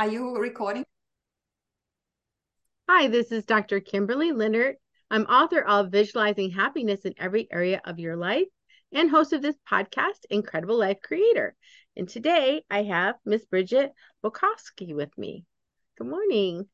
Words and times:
Are 0.00 0.08
you 0.08 0.34
recording? 0.38 0.86
Hi, 2.88 3.08
this 3.08 3.30
is 3.32 3.44
Dr. 3.44 3.80
Kimberly 3.80 4.32
Leonard. 4.32 4.76
I'm 5.10 5.24
author 5.24 5.60
of 5.60 5.92
Visualizing 5.92 6.48
Happiness 6.52 7.02
in 7.02 7.12
Every 7.18 7.46
Area 7.52 7.82
of 7.84 7.98
Your 7.98 8.16
Life 8.16 8.46
and 8.92 9.10
host 9.10 9.34
of 9.34 9.42
this 9.42 9.56
podcast, 9.70 10.24
Incredible 10.30 10.78
Life 10.78 11.02
Creator. 11.02 11.54
And 11.98 12.08
today 12.08 12.62
I 12.70 12.84
have 12.84 13.16
Miss 13.26 13.44
Bridget 13.44 13.92
Bojkowszky 14.24 14.94
with 14.94 15.10
me. 15.18 15.44
Good 15.98 16.06
morning. 16.06 16.66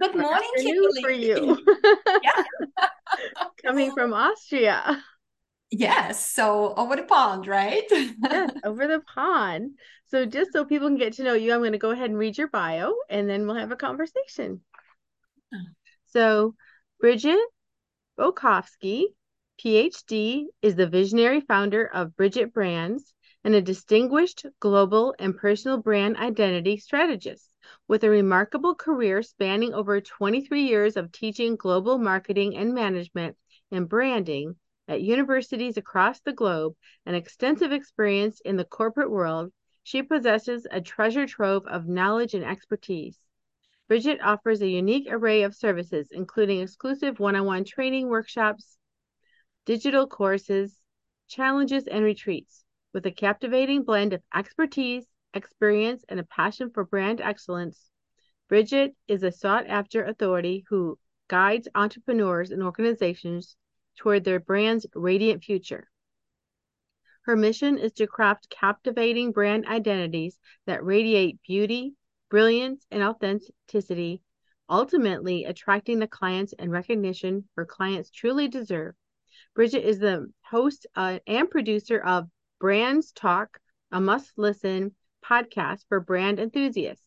Good 0.00 0.14
morning, 0.14 0.50
Kimberly. 0.56 1.02
for 1.02 1.10
you. 1.10 1.58
yeah. 2.22 2.44
Coming 3.64 3.90
from 3.90 4.12
Austria. 4.12 5.02
Yes, 5.70 6.24
so 6.24 6.74
over 6.74 6.94
the 6.96 7.02
pond, 7.02 7.46
right? 7.46 7.82
yes, 7.90 8.50
over 8.64 8.86
the 8.86 9.02
pond. 9.14 9.72
So 10.06 10.24
just 10.24 10.52
so 10.52 10.64
people 10.64 10.88
can 10.88 10.96
get 10.96 11.14
to 11.14 11.24
know 11.24 11.34
you, 11.34 11.52
I'm 11.52 11.60
going 11.60 11.72
to 11.72 11.78
go 11.78 11.90
ahead 11.90 12.10
and 12.10 12.18
read 12.18 12.38
your 12.38 12.48
bio 12.48 12.94
and 13.10 13.28
then 13.28 13.46
we'll 13.46 13.56
have 13.56 13.72
a 13.72 13.76
conversation. 13.76 14.60
So, 16.06 16.54
Bridget 17.00 17.40
Bojkowszky, 18.18 19.06
PhD, 19.62 20.44
is 20.62 20.76
the 20.76 20.86
visionary 20.86 21.40
founder 21.40 21.84
of 21.86 22.16
BridgetBrands 22.16 23.02
and 23.44 23.54
a 23.54 23.60
distinguished 23.60 24.46
global 24.60 25.14
and 25.18 25.36
personal 25.36 25.78
brand 25.78 26.16
identity 26.16 26.78
strategist 26.78 27.52
with 27.88 28.04
a 28.04 28.10
remarkable 28.10 28.74
career 28.74 29.22
spanning 29.22 29.74
over 29.74 30.00
23 30.00 30.62
years 30.62 30.96
of 30.96 31.12
teaching 31.12 31.56
global 31.56 31.98
marketing 31.98 32.56
and 32.56 32.72
management 32.72 33.36
and 33.70 33.88
branding 33.88 34.56
at 34.88 35.02
universities 35.02 35.76
across 35.76 36.20
the 36.20 36.32
globe 36.32 36.74
and 37.04 37.16
extensive 37.16 37.72
experience 37.72 38.40
in 38.40 38.56
the 38.56 38.64
corporate 38.64 39.10
world, 39.10 39.52
she 39.82 40.02
possesses 40.02 40.66
a 40.70 40.80
treasure 40.80 41.26
trove 41.26 41.66
of 41.66 41.86
knowledge 41.86 42.34
and 42.34 42.44
expertise. 42.44 43.18
Bridget 43.88 44.20
offers 44.20 44.60
a 44.60 44.68
unique 44.68 45.06
array 45.08 45.42
of 45.42 45.54
services, 45.54 46.08
including 46.10 46.60
exclusive 46.60 47.20
one 47.20 47.36
on 47.36 47.46
one 47.46 47.64
training 47.64 48.08
workshops, 48.08 48.78
digital 49.64 50.06
courses, 50.06 50.80
challenges, 51.28 51.86
and 51.86 52.04
retreats. 52.04 52.64
With 52.92 53.06
a 53.06 53.12
captivating 53.12 53.84
blend 53.84 54.12
of 54.12 54.22
expertise, 54.34 55.06
experience, 55.34 56.04
and 56.08 56.18
a 56.18 56.24
passion 56.24 56.70
for 56.70 56.84
brand 56.84 57.20
excellence, 57.20 57.90
Bridget 58.48 58.96
is 59.06 59.22
a 59.22 59.30
sought 59.30 59.66
after 59.66 60.04
authority 60.04 60.64
who 60.68 60.98
guides 61.28 61.68
entrepreneurs 61.74 62.50
and 62.50 62.62
organizations 62.62 63.56
toward 63.96 64.24
their 64.24 64.40
brand's 64.40 64.86
radiant 64.94 65.42
future. 65.42 65.88
Her 67.22 67.36
mission 67.36 67.76
is 67.78 67.92
to 67.94 68.06
craft 68.06 68.48
captivating 68.50 69.32
brand 69.32 69.66
identities 69.66 70.38
that 70.66 70.84
radiate 70.84 71.42
beauty, 71.42 71.94
brilliance, 72.30 72.86
and 72.90 73.02
authenticity, 73.02 74.22
ultimately 74.68 75.44
attracting 75.44 75.98
the 75.98 76.06
clients 76.06 76.54
and 76.58 76.70
recognition 76.70 77.48
her 77.56 77.66
clients 77.66 78.10
truly 78.10 78.46
deserve. 78.46 78.94
Bridget 79.54 79.84
is 79.84 79.98
the 79.98 80.32
host 80.42 80.86
uh, 80.94 81.18
and 81.26 81.50
producer 81.50 81.98
of 81.98 82.28
BrandsTalk, 82.60 83.48
a 83.90 84.00
must 84.00 84.38
listen 84.38 84.94
podcast 85.24 85.84
for 85.88 85.98
brand 85.98 86.38
enthusiasts. 86.38 87.04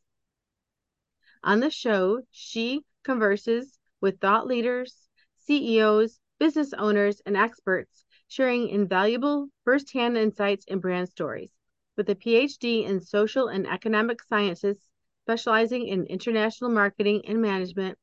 On 1.44 1.60
the 1.62 1.70
show, 1.70 2.22
she 2.32 2.84
converses 3.04 3.80
with 4.02 4.20
thought 4.20 4.48
leaders, 4.48 5.08
CEOs, 5.46 6.20
business 6.40 6.74
owners, 6.74 7.22
and 7.26 7.38
experts 7.38 8.06
sharing 8.30 8.70
invaluable 8.70 9.50
firsthand 9.66 10.18
insights 10.18 10.66
and 10.70 10.82
brand 10.82 11.10
stories. 11.10 11.52
With 11.98 12.10
a 12.10 12.16
PhD 12.16 12.86
in 12.86 13.02
social 13.02 13.50
and 13.50 13.68
economic 13.68 14.24
sciences, 14.24 14.88
specializing 15.26 15.88
in 15.88 16.06
international 16.06 16.72
marketing 16.72 17.24
and 17.28 17.42
management 17.42 17.98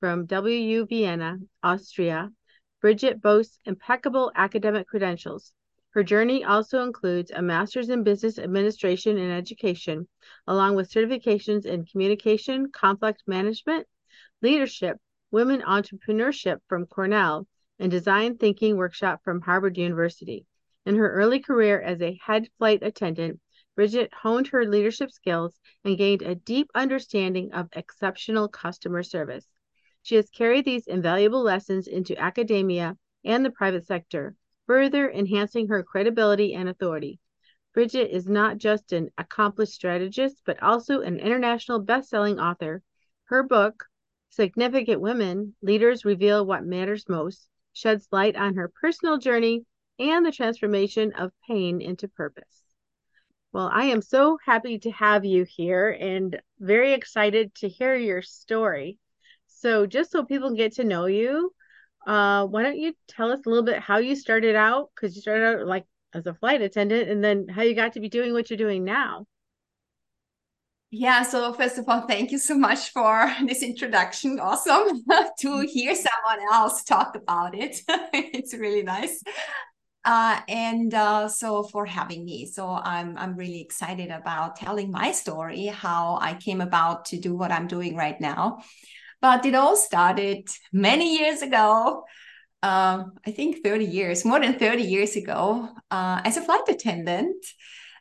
from 0.00 0.26
WU 0.26 0.86
Vienna, 0.86 1.38
Austria, 1.62 2.32
Bridget 2.80 3.20
boasts 3.20 3.58
impeccable 3.64 4.32
academic 4.34 4.88
credentials. 4.88 5.52
Her 5.90 6.02
journey 6.02 6.42
also 6.42 6.82
includes 6.82 7.30
a 7.30 7.42
master's 7.42 7.90
in 7.90 8.02
business 8.02 8.38
administration 8.38 9.18
and 9.18 9.30
education, 9.30 10.08
along 10.46 10.74
with 10.74 10.90
certifications 10.90 11.66
in 11.66 11.84
communication, 11.84 12.72
conflict 12.72 13.22
management, 13.26 13.86
leadership, 14.40 14.98
women 15.30 15.60
entrepreneurship 15.60 16.58
from 16.68 16.86
Cornell, 16.86 17.46
and 17.82 17.90
design 17.90 18.38
thinking 18.38 18.76
workshop 18.76 19.20
from 19.24 19.40
Harvard 19.40 19.76
University. 19.76 20.46
In 20.86 20.94
her 20.94 21.12
early 21.14 21.40
career 21.40 21.80
as 21.80 22.00
a 22.00 22.16
head 22.24 22.46
flight 22.56 22.80
attendant, 22.80 23.40
Bridget 23.74 24.14
honed 24.14 24.46
her 24.46 24.64
leadership 24.64 25.10
skills 25.10 25.58
and 25.84 25.98
gained 25.98 26.22
a 26.22 26.36
deep 26.36 26.70
understanding 26.76 27.52
of 27.52 27.68
exceptional 27.72 28.46
customer 28.46 29.02
service. 29.02 29.46
She 30.00 30.14
has 30.14 30.30
carried 30.30 30.64
these 30.64 30.86
invaluable 30.86 31.42
lessons 31.42 31.88
into 31.88 32.16
academia 32.16 32.96
and 33.24 33.44
the 33.44 33.50
private 33.50 33.84
sector, 33.84 34.36
further 34.68 35.10
enhancing 35.10 35.66
her 35.66 35.82
credibility 35.82 36.54
and 36.54 36.68
authority. 36.68 37.18
Bridget 37.74 38.14
is 38.14 38.28
not 38.28 38.58
just 38.58 38.92
an 38.92 39.10
accomplished 39.18 39.72
strategist, 39.72 40.40
but 40.46 40.62
also 40.62 41.00
an 41.00 41.18
international 41.18 41.80
best-selling 41.80 42.38
author. 42.38 42.80
Her 43.24 43.42
book, 43.42 43.86
Significant 44.28 45.00
Women 45.00 45.56
Leaders 45.62 46.04
Reveal 46.04 46.46
What 46.46 46.64
Matters 46.64 47.08
Most, 47.08 47.48
sheds 47.72 48.06
light 48.12 48.36
on 48.36 48.54
her 48.56 48.72
personal 48.80 49.18
journey 49.18 49.64
and 49.98 50.24
the 50.24 50.32
transformation 50.32 51.12
of 51.12 51.32
pain 51.46 51.80
into 51.80 52.08
purpose. 52.08 52.62
Well, 53.52 53.70
I 53.72 53.84
am 53.86 54.00
so 54.00 54.38
happy 54.44 54.78
to 54.80 54.90
have 54.92 55.24
you 55.24 55.44
here 55.44 55.90
and 55.90 56.40
very 56.58 56.94
excited 56.94 57.54
to 57.56 57.68
hear 57.68 57.94
your 57.94 58.22
story. 58.22 58.98
So, 59.46 59.86
just 59.86 60.10
so 60.10 60.24
people 60.24 60.56
get 60.56 60.74
to 60.76 60.84
know 60.84 61.06
you, 61.06 61.52
uh, 62.06 62.46
why 62.46 62.62
don't 62.62 62.78
you 62.78 62.94
tell 63.08 63.30
us 63.30 63.40
a 63.44 63.48
little 63.48 63.64
bit 63.64 63.78
how 63.78 63.98
you 63.98 64.16
started 64.16 64.56
out? 64.56 64.90
Because 64.94 65.14
you 65.14 65.22
started 65.22 65.44
out 65.60 65.66
like 65.66 65.84
as 66.14 66.26
a 66.26 66.34
flight 66.34 66.62
attendant, 66.62 67.08
and 67.10 67.22
then 67.22 67.46
how 67.48 67.62
you 67.62 67.74
got 67.74 67.92
to 67.92 68.00
be 68.00 68.08
doing 68.08 68.32
what 68.32 68.50
you're 68.50 68.56
doing 68.56 68.84
now. 68.84 69.26
Yeah, 70.94 71.22
so 71.22 71.54
first 71.54 71.78
of 71.78 71.88
all, 71.88 72.02
thank 72.02 72.32
you 72.32 72.38
so 72.38 72.54
much 72.54 72.90
for 72.90 73.34
this 73.46 73.62
introduction. 73.62 74.38
Awesome 74.38 75.02
to 75.38 75.48
mm-hmm. 75.48 75.62
hear 75.64 75.94
someone 75.94 76.46
else 76.52 76.84
talk 76.84 77.16
about 77.16 77.54
it. 77.58 77.80
it's 77.88 78.52
really 78.52 78.82
nice. 78.82 79.22
Uh, 80.04 80.40
and 80.48 80.92
uh, 80.92 81.28
so 81.28 81.62
for 81.62 81.86
having 81.86 82.26
me. 82.26 82.44
So 82.44 82.68
I'm 82.68 83.16
I'm 83.16 83.36
really 83.36 83.62
excited 83.62 84.10
about 84.10 84.56
telling 84.56 84.90
my 84.90 85.12
story, 85.12 85.66
how 85.66 86.18
I 86.20 86.34
came 86.34 86.60
about 86.60 87.06
to 87.06 87.18
do 87.18 87.34
what 87.34 87.52
I'm 87.52 87.68
doing 87.68 87.96
right 87.96 88.20
now. 88.20 88.58
But 89.22 89.46
it 89.46 89.54
all 89.54 89.76
started 89.76 90.46
many 90.74 91.16
years 91.16 91.40
ago. 91.40 92.04
Uh, 92.62 93.04
I 93.26 93.30
think 93.30 93.64
30 93.64 93.86
years, 93.86 94.26
more 94.26 94.40
than 94.40 94.58
30 94.58 94.82
years 94.82 95.16
ago, 95.16 95.70
uh, 95.90 96.20
as 96.22 96.36
a 96.36 96.42
flight 96.42 96.68
attendant 96.68 97.46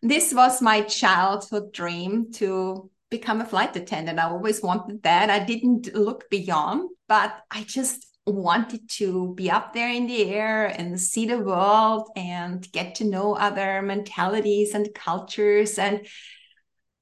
this 0.02 0.34
was 0.34 0.62
my 0.62 0.82
childhood 0.82 1.72
dream 1.72 2.32
to 2.34 2.90
become 3.10 3.42
a 3.42 3.46
flight 3.46 3.76
attendant. 3.76 4.20
I 4.20 4.24
always 4.24 4.62
wanted 4.62 5.04
that. 5.04 5.30
I 5.30 5.44
didn't 5.44 5.94
look 5.94 6.30
beyond, 6.30 6.90
but 7.08 7.36
I 7.52 7.64
just 7.64 8.08
wanted 8.26 8.88
to 8.88 9.34
be 9.36 9.52
up 9.52 9.74
there 9.74 9.90
in 9.90 10.08
the 10.08 10.30
air 10.30 10.68
and 10.68 11.00
see 11.00 11.26
the 11.26 11.40
world 11.40 12.10
and 12.16 12.72
get 12.72 12.96
to 12.96 13.04
know 13.04 13.36
other 13.36 13.82
mentalities 13.82 14.74
and 14.74 14.94
cultures 14.94 15.78
and 15.78 16.08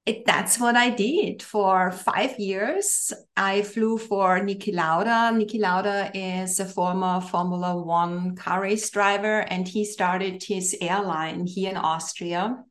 it, 0.05 0.25
that's 0.25 0.59
what 0.59 0.75
I 0.75 0.89
did 0.89 1.43
for 1.43 1.91
five 1.91 2.39
years. 2.39 3.13
I 3.37 3.61
flew 3.61 3.99
for 3.99 4.39
Niki 4.39 4.73
Lauda. 4.73 5.37
Niki 5.37 5.59
Lauda 5.59 6.09
is 6.15 6.59
a 6.59 6.65
former 6.65 7.21
Formula 7.21 7.79
One 7.79 8.35
car 8.35 8.61
race 8.61 8.89
driver, 8.89 9.41
and 9.41 9.67
he 9.67 9.85
started 9.85 10.41
his 10.41 10.75
airline 10.81 11.45
here 11.45 11.69
in 11.69 11.77
Austria 11.77 12.63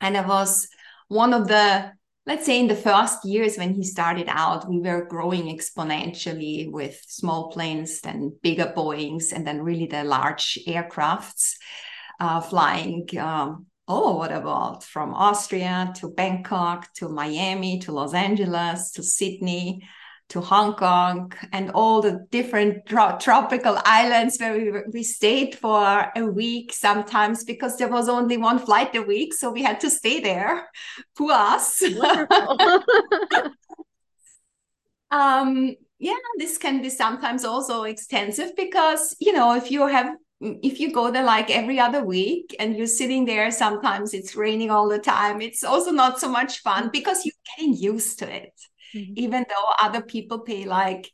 and 0.00 0.16
I 0.16 0.26
was 0.26 0.68
one 1.08 1.32
of 1.32 1.48
the, 1.48 1.92
let's 2.26 2.46
say, 2.46 2.60
in 2.60 2.68
the 2.68 2.74
first 2.74 3.24
years 3.24 3.56
when 3.56 3.74
he 3.74 3.82
started 3.82 4.26
out, 4.28 4.68
we 4.68 4.80
were 4.80 5.06
growing 5.06 5.44
exponentially 5.44 6.70
with 6.70 7.00
small 7.06 7.50
planes, 7.50 8.00
then 8.00 8.36
bigger 8.42 8.72
Boeings, 8.76 9.32
and 9.32 9.46
then 9.46 9.62
really 9.62 9.86
the 9.86 10.04
large 10.04 10.58
aircrafts 10.66 11.54
uh, 12.20 12.40
flying 12.40 13.06
um, 13.18 13.66
all 13.86 14.16
over 14.16 14.28
the 14.28 14.40
world 14.40 14.84
from 14.84 15.14
Austria 15.14 15.92
to 15.96 16.10
Bangkok 16.10 16.92
to 16.94 17.08
Miami 17.08 17.78
to 17.80 17.92
Los 17.92 18.12
Angeles 18.12 18.92
to 18.92 19.02
Sydney 19.02 19.82
to 20.28 20.40
Hong 20.40 20.74
Kong 20.74 21.32
and 21.52 21.70
all 21.70 22.02
the 22.02 22.26
different 22.30 22.86
tro- 22.86 23.16
tropical 23.18 23.78
islands 23.84 24.38
where 24.38 24.52
we, 24.52 24.72
we 24.92 25.02
stayed 25.02 25.54
for 25.54 26.12
a 26.14 26.24
week 26.24 26.72
sometimes 26.72 27.44
because 27.44 27.78
there 27.78 27.88
was 27.88 28.08
only 28.08 28.36
one 28.36 28.58
flight 28.58 28.94
a 28.94 29.02
week. 29.02 29.32
So 29.32 29.50
we 29.50 29.62
had 29.62 29.80
to 29.80 29.90
stay 29.90 30.20
there. 30.20 30.68
Poor 31.16 31.32
us. 31.32 31.82
um, 35.10 35.74
yeah, 35.98 36.12
this 36.36 36.58
can 36.58 36.82
be 36.82 36.90
sometimes 36.90 37.44
also 37.44 37.84
extensive 37.84 38.54
because, 38.54 39.16
you 39.18 39.32
know, 39.32 39.54
if 39.54 39.70
you 39.70 39.86
have 39.86 40.14
if 40.40 40.78
you 40.78 40.92
go 40.92 41.10
there 41.10 41.24
like 41.24 41.50
every 41.50 41.80
other 41.80 42.04
week 42.04 42.54
and 42.60 42.76
you're 42.76 42.86
sitting 42.86 43.24
there, 43.24 43.50
sometimes 43.50 44.14
it's 44.14 44.36
raining 44.36 44.70
all 44.70 44.88
the 44.88 45.00
time. 45.00 45.40
It's 45.40 45.64
also 45.64 45.90
not 45.90 46.20
so 46.20 46.28
much 46.28 46.60
fun 46.60 46.84
mm-hmm. 46.84 46.90
because 46.92 47.24
you're 47.24 47.34
getting 47.56 47.74
used 47.74 48.20
to 48.20 48.32
it. 48.32 48.52
Mm-hmm. 48.94 49.12
Even 49.16 49.46
though 49.48 49.72
other 49.80 50.02
people 50.02 50.40
pay 50.40 50.64
like, 50.64 51.10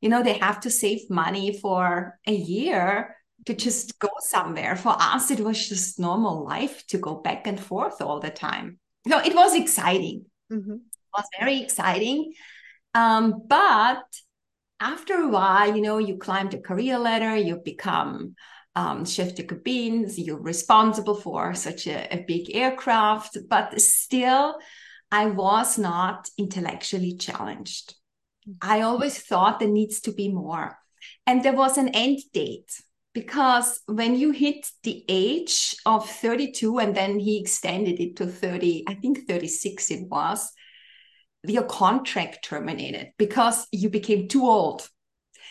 you 0.00 0.08
know, 0.08 0.22
they 0.22 0.34
have 0.34 0.60
to 0.60 0.70
save 0.70 1.08
money 1.10 1.58
for 1.58 2.18
a 2.26 2.34
year 2.34 3.16
to 3.46 3.54
just 3.54 3.98
go 3.98 4.10
somewhere. 4.20 4.76
For 4.76 4.94
us, 4.98 5.30
it 5.30 5.40
was 5.40 5.68
just 5.68 5.98
normal 5.98 6.44
life 6.44 6.86
to 6.88 6.98
go 6.98 7.16
back 7.16 7.46
and 7.46 7.58
forth 7.58 8.00
all 8.00 8.20
the 8.20 8.30
time. 8.30 8.78
So 9.08 9.18
it 9.18 9.34
was 9.34 9.54
exciting. 9.54 10.26
Mm-hmm. 10.52 10.72
It 10.72 11.12
was 11.12 11.24
very 11.38 11.60
exciting. 11.60 12.32
Um, 12.94 13.42
but 13.46 14.04
after 14.80 15.14
a 15.14 15.28
while, 15.28 15.74
you 15.74 15.82
know, 15.82 15.98
you 15.98 16.16
climb 16.16 16.48
the 16.50 16.58
career 16.58 16.98
ladder, 16.98 17.36
you 17.36 17.56
become 17.56 18.34
um, 18.76 19.04
chef 19.04 19.34
de 19.34 19.44
cabines, 19.44 20.18
you're 20.18 20.40
responsible 20.40 21.14
for 21.14 21.54
such 21.54 21.86
a, 21.86 22.12
a 22.12 22.24
big 22.26 22.54
aircraft, 22.54 23.38
but 23.48 23.80
still, 23.80 24.56
I 25.10 25.26
was 25.26 25.78
not 25.78 26.28
intellectually 26.38 27.16
challenged. 27.16 27.94
Mm-hmm. 28.48 28.70
I 28.70 28.82
always 28.82 29.18
thought 29.18 29.60
there 29.60 29.68
needs 29.68 30.00
to 30.02 30.12
be 30.12 30.28
more. 30.28 30.78
And 31.26 31.42
there 31.42 31.54
was 31.54 31.78
an 31.78 31.88
end 31.88 32.20
date 32.32 32.80
because 33.12 33.80
when 33.86 34.16
you 34.16 34.32
hit 34.32 34.66
the 34.82 35.04
age 35.08 35.76
of 35.86 36.08
32 36.08 36.78
and 36.78 36.94
then 36.94 37.18
he 37.18 37.40
extended 37.40 38.00
it 38.00 38.16
to 38.16 38.26
30, 38.26 38.84
I 38.88 38.94
think 38.94 39.28
36 39.28 39.90
it 39.90 40.08
was, 40.08 40.50
your 41.46 41.64
contract 41.64 42.44
terminated 42.44 43.12
because 43.18 43.66
you 43.70 43.90
became 43.90 44.28
too 44.28 44.42
old 44.42 44.88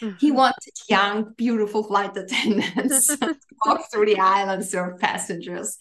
Mm-hmm. 0.03 0.17
He 0.19 0.31
wanted 0.31 0.73
young, 0.89 1.33
beautiful 1.37 1.83
flight 1.83 2.15
attendants 2.17 3.07
to 3.07 3.37
walk 3.65 3.91
through 3.91 4.07
the 4.07 4.19
aisle 4.19 4.49
and 4.49 4.65
serve 4.65 4.99
passengers. 4.99 5.77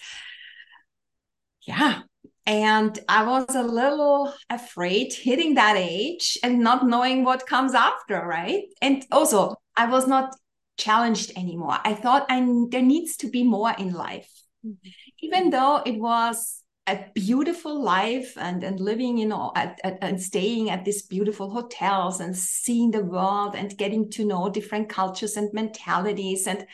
Yeah. 1.67 2.03
And 2.45 2.99
I 3.09 3.25
was 3.25 3.55
a 3.55 3.63
little 3.63 4.33
afraid 4.51 5.13
hitting 5.13 5.55
that 5.55 5.77
age 5.77 6.37
and 6.43 6.59
not 6.59 6.87
knowing 6.87 7.25
what 7.25 7.47
comes 7.47 7.75
after, 7.75 8.21
right? 8.21 8.65
And 8.81 9.05
also, 9.13 9.55
I 9.77 9.87
was 9.87 10.09
not 10.09 10.35
challenged 10.77 11.33
anymore. 11.37 11.79
I 11.85 11.95
thought 11.95 12.27
I, 12.29 12.41
there 12.71 12.83
needs 12.83 13.17
to 13.19 13.29
be 13.29 13.45
more 13.45 13.73
in 13.79 13.93
life. 13.93 14.31
Mm-hmm. 14.67 14.89
Even 15.21 15.51
though 15.51 15.83
it 15.87 16.01
was 16.01 16.63
a 16.89 16.99
beautiful 17.15 17.81
life 17.81 18.37
and, 18.37 18.65
and 18.65 18.81
living 18.81 19.17
you 19.17 19.27
know 19.27 19.53
at, 19.55 19.81
at, 19.85 19.99
and 20.03 20.21
staying 20.21 20.69
at 20.69 20.85
these 20.85 21.03
beautiful 21.03 21.49
hotels 21.49 22.19
and 22.19 22.37
seeing 22.37 22.91
the 22.91 23.05
world 23.05 23.55
and 23.55 23.79
getting 23.79 24.11
to 24.11 24.25
know 24.25 24.51
different 24.51 24.89
cultures 24.89 25.37
and 25.37 25.53
mentalities 25.53 26.49
and 26.49 26.67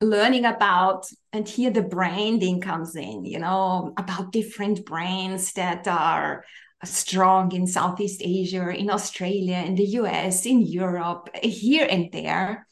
learning 0.00 0.44
about 0.44 1.06
and 1.32 1.48
here 1.48 1.70
the 1.70 1.82
branding 1.82 2.60
comes 2.60 2.96
in 2.96 3.24
you 3.24 3.38
know 3.38 3.92
about 3.96 4.32
different 4.32 4.84
brands 4.84 5.52
that 5.52 5.86
are 5.86 6.44
strong 6.84 7.52
in 7.52 7.66
southeast 7.66 8.20
asia 8.24 8.68
in 8.70 8.90
australia 8.90 9.56
in 9.58 9.74
the 9.74 9.84
us 9.84 10.46
in 10.46 10.60
europe 10.60 11.28
here 11.42 11.86
and 11.90 12.10
there 12.12 12.66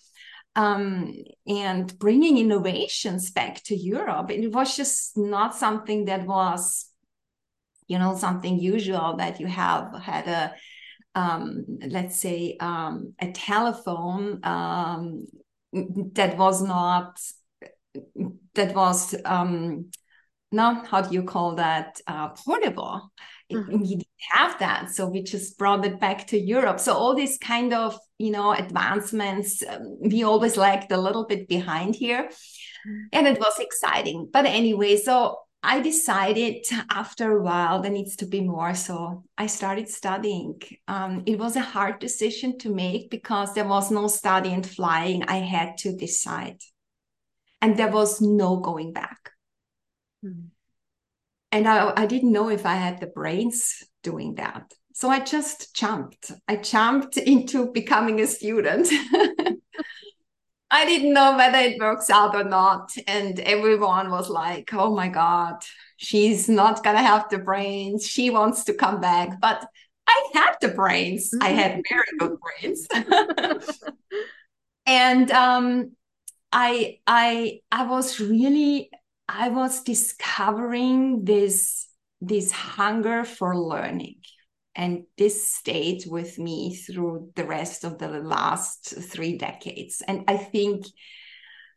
um, 0.57 1.13
and 1.47 1.97
bringing 1.99 2.39
innovations 2.39 3.31
back 3.31 3.63
to 3.65 3.77
Europe. 3.77 4.31
It 4.31 4.51
was 4.51 4.75
just 4.75 5.17
not 5.17 5.55
something 5.55 6.07
that 6.07 6.27
was, 6.27 6.87
you 7.87 7.99
know, 7.99 8.17
something 8.17 8.59
usual 8.59 9.17
that 9.19 9.39
you 9.39 9.47
have 9.47 9.95
had 10.03 10.27
a, 10.27 10.55
um, 11.15 11.67
let's 11.87 12.19
say, 12.19 12.57
um, 12.59 13.13
a 13.21 13.31
telephone 13.33 14.41
um, 14.45 15.27
that 16.15 16.39
was 16.39 16.63
not, 16.63 17.21
that 18.55 18.75
was, 18.75 19.15
um, 19.25 19.91
no, 20.53 20.83
how 20.85 21.03
do 21.03 21.15
you 21.15 21.23
call 21.23 21.57
that, 21.57 22.01
uh, 22.07 22.29
portable. 22.31 23.13
Mm-hmm. 23.53 23.81
We 23.81 23.89
didn't 23.89 24.07
have 24.33 24.59
that, 24.59 24.91
so 24.91 25.07
we 25.09 25.23
just 25.23 25.57
brought 25.57 25.85
it 25.85 26.01
back 26.01 26.27
to 26.29 26.39
Europe. 26.39 26.81
So 26.81 26.95
all 26.95 27.15
these 27.15 27.39
kind 27.39 27.73
of 27.73 27.97
you 28.19 28.33
know 28.33 28.53
advancements, 28.53 29.63
um, 29.69 29.99
we 30.01 30.25
always 30.25 30.57
lagged 30.57 30.91
a 30.91 31.01
little 31.01 31.27
bit 31.27 31.47
behind 31.47 31.95
here, 31.95 32.25
mm-hmm. 32.25 33.03
and 33.13 33.29
it 33.29 33.39
was 33.39 33.61
exciting. 33.61 34.29
But 34.33 34.47
anyway, 34.47 34.97
so 34.97 35.39
I 35.63 35.81
decided 35.81 36.65
after 36.91 37.37
a 37.37 37.43
while 37.43 37.83
there 37.83 37.91
needs 37.91 38.17
to 38.17 38.27
be 38.27 38.41
more. 38.41 38.75
So 38.75 39.25
I 39.37 39.47
started 39.47 39.89
studying. 39.89 40.61
Um, 40.87 41.23
it 41.27 41.39
was 41.39 41.57
a 41.57 41.61
hard 41.61 41.99
decision 41.99 42.59
to 42.59 42.75
make 42.75 43.11
because 43.11 43.55
there 43.55 43.69
was 43.69 43.91
no 43.91 44.07
study 44.07 44.53
and 44.53 44.65
flying. 44.65 45.25
I 45.25 45.39
had 45.39 45.77
to 45.79 45.97
decide, 45.97 46.59
and 47.67 47.77
there 47.77 47.91
was 47.91 48.21
no 48.21 48.57
going 48.57 48.93
back. 48.93 49.31
Mm-hmm 50.25 50.49
and 51.53 51.67
I, 51.67 51.93
I 51.97 52.07
didn't 52.07 52.33
know 52.33 52.51
if 52.51 52.67
I 52.67 52.75
had 52.75 53.01
the 53.01 53.07
brains 53.07 53.83
doing 54.03 54.35
that. 54.35 54.73
So 54.93 55.09
I 55.09 55.21
just 55.21 55.75
jumped. 55.75 56.33
I 56.49 56.57
jumped 56.57 57.17
into 57.33 57.73
becoming 57.73 58.21
a 58.21 58.27
student. 58.27 58.89
I 60.69 60.85
didn't 60.85 61.15
know 61.15 61.37
whether 61.37 61.59
it 61.59 61.81
works 61.81 62.11
out 62.11 62.35
or 62.35 62.45
not. 62.45 62.93
And 63.07 63.39
everyone 63.41 64.11
was 64.11 64.29
like, 64.29 64.75
oh 64.75 64.95
my 64.95 65.09
God, 65.09 65.63
she's 65.97 66.49
not 66.49 66.83
going 66.83 66.97
to 66.97 67.03
have 67.03 67.29
the 67.31 67.39
brains. 67.39 68.07
She 68.07 68.31
wants 68.31 68.65
to 68.65 68.75
come 68.75 69.01
back. 69.01 69.41
But 69.41 69.65
I 70.09 70.29
had 70.35 70.57
the 70.61 70.69
brains. 70.69 71.33
I 71.41 71.51
had 71.51 71.83
very 71.89 72.05
good 72.19 72.37
brains. 72.41 72.87
and 74.87 75.31
um, 75.31 75.93
I, 76.53 76.99
I, 77.07 77.61
I 77.71 77.87
was 77.87 78.21
really 78.21 78.91
I 79.29 79.49
was 79.49 79.83
discovering 79.83 81.25
this 81.25 81.89
this 82.21 82.51
hunger 82.51 83.25
for 83.25 83.57
learning 83.57 84.17
and 84.75 85.05
this 85.19 85.47
stayed 85.47 86.05
with 86.07 86.39
me 86.39 86.75
through 86.75 87.31
the 87.35 87.45
rest 87.45 87.85
of 87.85 87.99
the 87.99 88.09
last 88.09 88.95
three 89.11 89.37
decades 89.37 90.03
and 90.09 90.25
i 90.27 90.37
think 90.37 90.87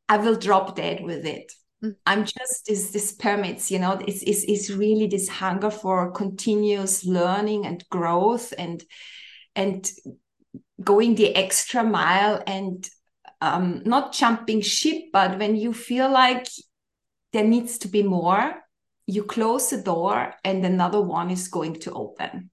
i 0.07 0.15
will 0.15 0.35
drop 0.35 0.75
dead 0.77 1.03
with 1.03 1.25
it 1.25 1.51
mm. 1.83 1.93
i'm 2.05 2.23
just 2.23 2.65
this 2.67 2.91
this 2.91 3.11
permits 3.11 3.69
you 3.69 3.79
know 3.79 3.99
it's, 4.07 4.23
it's 4.23 4.43
it's 4.43 4.69
really 4.69 5.07
this 5.07 5.27
hunger 5.27 5.69
for 5.69 6.11
continuous 6.11 7.03
learning 7.03 7.65
and 7.65 7.83
growth 7.89 8.53
and 8.57 8.83
and 9.55 9.91
going 10.81 11.15
the 11.15 11.35
extra 11.35 11.83
mile 11.83 12.41
and 12.47 12.87
um, 13.41 13.81
not 13.85 14.13
jumping 14.13 14.61
ship 14.61 15.03
but 15.13 15.39
when 15.39 15.55
you 15.55 15.73
feel 15.73 16.11
like 16.11 16.47
there 17.31 17.45
needs 17.45 17.77
to 17.77 17.87
be 17.87 18.03
more 18.03 18.55
you 19.09 19.23
close 19.23 19.71
the 19.71 19.81
door 19.81 20.35
and 20.43 20.63
another 20.63 21.01
one 21.01 21.31
is 21.31 21.47
going 21.47 21.73
to 21.79 21.91
open. 21.93 22.51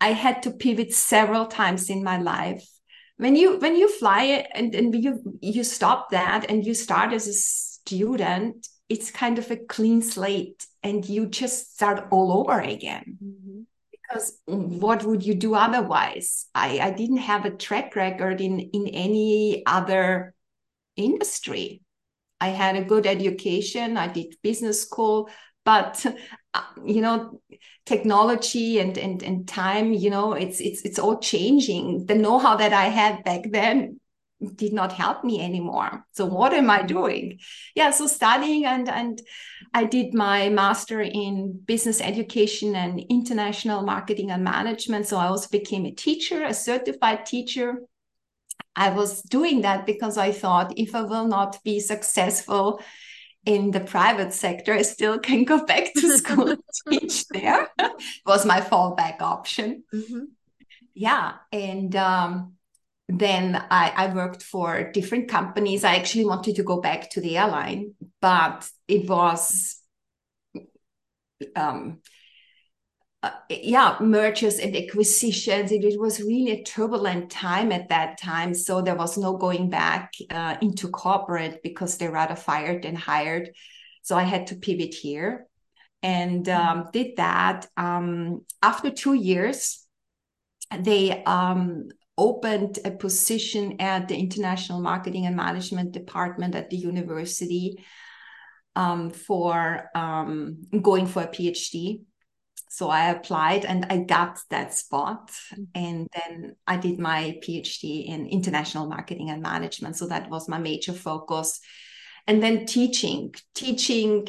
I 0.00 0.12
had 0.12 0.42
to 0.42 0.50
pivot 0.50 0.92
several 0.92 1.46
times 1.46 1.88
in 1.88 2.04
my 2.04 2.18
life. 2.18 2.68
When 3.16 3.36
you 3.36 3.58
when 3.58 3.76
you 3.76 3.88
fly 3.88 4.46
and, 4.54 4.74
and 4.74 4.94
you 4.94 5.38
you 5.40 5.64
stop 5.64 6.10
that 6.10 6.50
and 6.50 6.66
you 6.66 6.74
start 6.74 7.12
as 7.12 7.26
a 7.26 7.32
student 7.32 8.68
it's 8.88 9.10
kind 9.10 9.38
of 9.38 9.50
a 9.50 9.56
clean 9.56 10.02
slate 10.02 10.66
and 10.82 11.08
you 11.08 11.26
just 11.26 11.74
start 11.74 12.08
all 12.10 12.40
over 12.40 12.60
again. 12.60 13.16
Mm-hmm. 13.24 13.41
Because 14.12 14.38
what 14.46 15.04
would 15.04 15.24
you 15.24 15.34
do 15.34 15.54
otherwise 15.54 16.46
i 16.54 16.78
i 16.78 16.90
didn't 16.90 17.18
have 17.18 17.44
a 17.44 17.50
track 17.50 17.96
record 17.96 18.40
in 18.40 18.60
in 18.60 18.86
any 18.88 19.62
other 19.66 20.34
industry 20.96 21.82
I 22.42 22.48
had 22.48 22.74
a 22.74 22.84
good 22.84 23.06
education. 23.06 23.96
I 23.96 24.08
did 24.08 24.34
business 24.42 24.82
school, 24.82 25.30
but 25.64 26.04
uh, 26.54 26.62
you 26.84 27.00
know, 27.00 27.40
technology 27.86 28.80
and 28.80 28.98
and 28.98 29.22
and 29.22 29.46
time, 29.46 29.92
you 29.92 30.10
know, 30.10 30.32
it's 30.32 30.60
it's 30.60 30.82
it's 30.82 30.98
all 30.98 31.20
changing. 31.20 32.06
The 32.06 32.16
know-how 32.16 32.56
that 32.56 32.72
I 32.72 32.86
had 32.86 33.22
back 33.22 33.42
then 33.52 34.00
did 34.54 34.72
not 34.72 34.92
help 34.92 35.24
me 35.24 35.40
anymore. 35.40 36.04
So 36.12 36.26
what 36.26 36.52
am 36.52 36.70
I 36.70 36.82
doing? 36.82 37.38
Yeah, 37.74 37.90
so 37.90 38.06
studying 38.06 38.64
and 38.64 38.88
and 38.88 39.20
I 39.74 39.84
did 39.84 40.14
my 40.14 40.48
master 40.48 41.00
in 41.00 41.60
business 41.64 42.00
education 42.00 42.74
and 42.74 43.00
international 43.08 43.82
marketing 43.82 44.30
and 44.30 44.44
management. 44.44 45.06
So 45.06 45.16
I 45.16 45.26
also 45.26 45.48
became 45.48 45.86
a 45.86 45.92
teacher, 45.92 46.44
a 46.44 46.54
certified 46.54 47.26
teacher. 47.26 47.78
I 48.74 48.90
was 48.90 49.22
doing 49.22 49.62
that 49.62 49.86
because 49.86 50.18
I 50.18 50.32
thought 50.32 50.72
if 50.76 50.94
I 50.94 51.02
will 51.02 51.26
not 51.26 51.62
be 51.62 51.80
successful 51.80 52.80
in 53.44 53.70
the 53.70 53.80
private 53.80 54.32
sector, 54.32 54.72
I 54.72 54.82
still 54.82 55.18
can 55.18 55.44
go 55.44 55.64
back 55.72 55.92
to 55.94 56.18
school 56.18 56.48
and 56.48 56.62
teach 56.88 57.26
there. 57.28 57.68
was 58.26 58.46
my 58.46 58.60
fallback 58.60 59.20
option. 59.20 59.84
Mm-hmm. 59.92 60.24
Yeah. 60.94 61.34
And 61.50 61.94
um, 61.96 62.54
then 63.08 63.56
I, 63.70 63.92
I, 63.96 64.14
worked 64.14 64.42
for 64.42 64.90
different 64.92 65.28
companies. 65.28 65.84
I 65.84 65.96
actually 65.96 66.24
wanted 66.24 66.56
to 66.56 66.62
go 66.62 66.80
back 66.80 67.10
to 67.10 67.20
the 67.20 67.36
airline, 67.36 67.94
but 68.20 68.68
it 68.88 69.08
was 69.08 69.80
um, 71.56 71.98
uh, 73.22 73.30
yeah 73.48 73.96
mergers 74.00 74.58
and 74.58 74.76
acquisitions 74.76 75.70
it, 75.70 75.84
it, 75.84 76.00
was 76.00 76.20
really 76.20 76.50
a 76.50 76.64
turbulent 76.64 77.30
time 77.30 77.70
at 77.70 77.88
that 77.88 78.18
time 78.18 78.52
so 78.52 78.82
there 78.82 78.96
was 78.96 79.16
no 79.16 79.36
going 79.36 79.70
back 79.70 80.12
uh, 80.30 80.56
into 80.60 80.88
corporate 80.88 81.62
because 81.62 81.98
they 81.98 82.08
rather 82.08 82.34
fired 82.34 82.82
than 82.82 82.96
hired 82.96 83.50
so 84.02 84.16
i 84.16 84.24
had 84.24 84.48
to 84.48 84.56
pivot 84.56 84.92
here 84.92 85.46
and 86.02 86.46
mm-hmm. 86.46 86.78
um, 86.80 86.88
did 86.92 87.16
that 87.16 87.68
um, 87.76 88.44
after 88.60 88.90
two 88.90 89.14
years 89.14 89.86
they 90.80 91.22
um, 91.22 91.90
opened 92.18 92.78
a 92.84 92.90
position 92.90 93.80
at 93.80 94.08
the 94.08 94.16
international 94.16 94.80
marketing 94.80 95.26
and 95.26 95.36
management 95.36 95.92
department 95.92 96.54
at 96.54 96.70
the 96.70 96.76
university 96.76 97.84
um, 98.76 99.10
for 99.10 99.88
um, 99.94 100.62
going 100.82 101.06
for 101.06 101.22
a 101.22 101.28
phd 101.28 102.00
so 102.72 102.88
I 102.88 103.10
applied 103.10 103.66
and 103.66 103.84
I 103.90 103.98
got 103.98 104.40
that 104.48 104.72
spot. 104.72 105.30
Mm-hmm. 105.52 105.62
And 105.74 106.08
then 106.14 106.56
I 106.66 106.78
did 106.78 106.98
my 106.98 107.38
PhD 107.46 108.06
in 108.06 108.26
international 108.26 108.88
marketing 108.88 109.28
and 109.28 109.42
management. 109.42 109.96
So 109.96 110.06
that 110.06 110.30
was 110.30 110.48
my 110.48 110.56
major 110.56 110.94
focus. 110.94 111.60
And 112.26 112.42
then 112.42 112.64
teaching, 112.64 113.34
teaching 113.54 114.26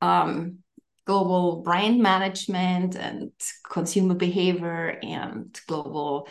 um, 0.00 0.60
global 1.04 1.60
brand 1.60 2.00
management 2.00 2.96
and 2.96 3.30
consumer 3.70 4.14
behavior 4.14 4.98
and 5.02 5.54
global 5.66 6.28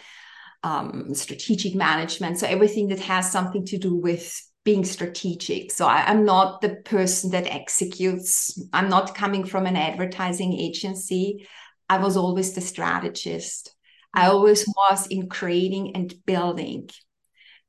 um, 0.64 1.14
strategic 1.14 1.76
management. 1.76 2.40
So 2.40 2.48
everything 2.48 2.88
that 2.88 3.00
has 3.00 3.32
something 3.32 3.66
to 3.68 3.78
do 3.78 3.96
with 3.96 4.40
being 4.64 4.86
strategic. 4.86 5.72
So 5.72 5.88
I, 5.88 6.12
am 6.12 6.24
not 6.24 6.62
the 6.62 6.76
person 6.86 7.32
that 7.32 7.48
executes. 7.48 8.62
I'm 8.72 8.90
not 8.90 9.16
coming 9.16 9.44
from 9.44 9.66
an 9.66 9.76
advertising 9.76 10.54
agency. 10.54 11.48
I 11.90 11.98
was 11.98 12.16
always 12.16 12.54
the 12.54 12.62
strategist. 12.62 13.74
I 14.14 14.28
always 14.28 14.66
was 14.68 15.08
in 15.08 15.30
creating 15.30 15.96
and 15.96 16.14
building. 16.26 16.90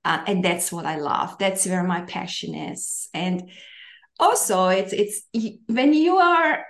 Uh, 0.04 0.22
and 0.26 0.44
that's 0.44 0.70
what 0.70 0.84
I 0.84 0.96
love. 0.96 1.38
That's 1.38 1.66
where 1.66 1.84
my 1.84 2.02
passion 2.02 2.54
is. 2.54 3.08
And 3.14 3.50
also 4.18 4.68
it's 4.68 4.92
it's 4.92 5.22
when 5.66 5.94
you 5.94 6.16
are 6.16 6.64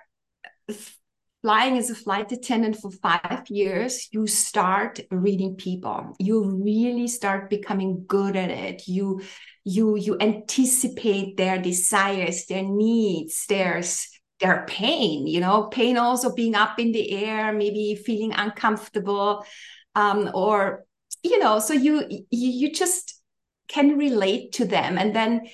flying 1.42 1.76
as 1.76 1.90
a 1.90 1.94
flight 1.94 2.30
attendant 2.30 2.76
for 2.76 2.90
five 2.90 3.42
years, 3.48 4.08
you 4.12 4.26
start 4.26 5.00
reading 5.10 5.56
people. 5.56 6.14
You 6.18 6.62
really 6.64 7.08
start 7.08 7.50
becoming 7.50 8.04
good 8.06 8.36
at 8.36 8.50
it. 8.50 8.86
You 8.86 9.20
you 9.64 9.96
you 9.96 10.16
anticipate 10.20 11.36
their 11.36 11.60
desires, 11.60 12.46
their 12.46 12.62
needs, 12.62 13.44
their 13.46 13.82
their 14.38 14.64
pain. 14.68 15.26
You 15.26 15.40
know, 15.40 15.64
pain 15.64 15.96
also 15.98 16.32
being 16.32 16.54
up 16.54 16.78
in 16.78 16.92
the 16.92 17.10
air, 17.12 17.52
maybe 17.52 17.96
feeling 17.96 18.32
uncomfortable, 18.32 19.44
um, 19.96 20.30
or 20.34 20.84
you 21.24 21.38
know. 21.40 21.58
So 21.58 21.74
you 21.74 22.06
you, 22.08 22.26
you 22.30 22.72
just 22.72 23.20
can 23.66 23.98
relate 23.98 24.52
to 24.52 24.64
them, 24.64 24.96
and 24.96 25.14
then 25.14 25.48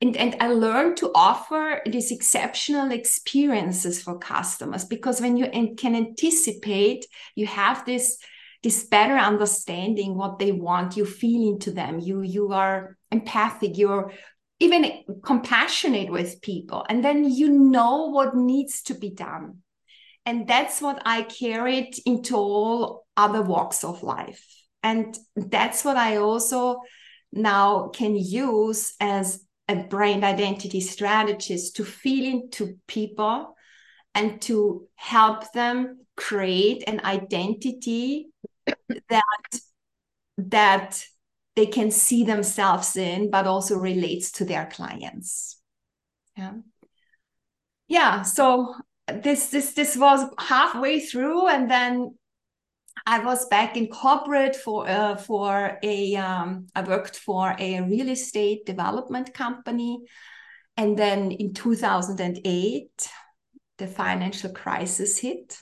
and, 0.00 0.16
and 0.16 0.36
I 0.40 0.48
learned 0.48 0.96
to 0.98 1.10
offer 1.14 1.80
these 1.84 2.12
exceptional 2.12 2.92
experiences 2.92 4.00
for 4.00 4.18
customers 4.18 4.84
because 4.84 5.20
when 5.20 5.36
you 5.36 5.48
can 5.76 5.96
anticipate, 5.96 7.06
you 7.34 7.46
have 7.46 7.84
this 7.84 8.18
this 8.64 8.84
better 8.84 9.16
understanding 9.16 10.16
what 10.16 10.38
they 10.38 10.50
want. 10.50 10.96
You 10.96 11.04
feel 11.04 11.52
into 11.52 11.70
them. 11.70 11.98
You 11.98 12.22
you 12.22 12.52
are 12.52 12.96
empathic. 13.10 13.76
You're 13.76 14.12
even 14.60 15.04
compassionate 15.24 16.10
with 16.10 16.42
people, 16.42 16.86
and 16.88 17.04
then 17.04 17.28
you 17.28 17.48
know 17.48 18.06
what 18.10 18.36
needs 18.36 18.82
to 18.82 18.94
be 18.94 19.10
done. 19.10 19.62
And 20.24 20.46
that's 20.46 20.80
what 20.80 21.02
I 21.06 21.22
carried 21.22 21.96
into 22.04 22.36
all 22.36 23.06
other 23.16 23.42
walks 23.42 23.82
of 23.82 24.02
life. 24.02 24.44
And 24.82 25.16
that's 25.34 25.84
what 25.84 25.96
I 25.96 26.18
also 26.18 26.80
now 27.32 27.88
can 27.88 28.14
use 28.14 28.94
as 29.00 29.42
a 29.68 29.76
brand 29.76 30.24
identity 30.24 30.80
strategist 30.80 31.76
to 31.76 31.84
feel 31.84 32.24
into 32.24 32.78
people 32.86 33.54
and 34.14 34.40
to 34.42 34.88
help 34.96 35.52
them 35.52 36.06
create 36.16 36.82
an 36.86 37.00
identity 37.04 38.28
that 39.08 39.22
that 40.38 41.04
they 41.54 41.66
can 41.66 41.90
see 41.90 42.24
themselves 42.24 42.96
in 42.96 43.30
but 43.30 43.46
also 43.46 43.76
relates 43.76 44.32
to 44.32 44.44
their 44.44 44.66
clients. 44.66 45.60
Yeah. 46.36 46.54
Yeah 47.88 48.22
so 48.22 48.74
this 49.22 49.48
this 49.48 49.72
this 49.72 49.96
was 49.96 50.28
halfway 50.38 51.00
through 51.00 51.48
and 51.48 51.70
then 51.70 52.14
I 53.06 53.20
was 53.20 53.46
back 53.46 53.76
in 53.76 53.88
corporate 53.88 54.56
for 54.56 54.88
uh, 54.88 55.16
for 55.16 55.78
a 55.82 56.16
um, 56.16 56.66
I 56.74 56.82
worked 56.82 57.16
for 57.16 57.54
a 57.58 57.80
real 57.80 58.08
estate 58.08 58.66
development 58.66 59.34
company, 59.34 60.00
and 60.76 60.98
then 60.98 61.32
in 61.32 61.54
2008, 61.54 63.10
the 63.78 63.86
financial 63.86 64.50
crisis 64.50 65.18
hit. 65.18 65.58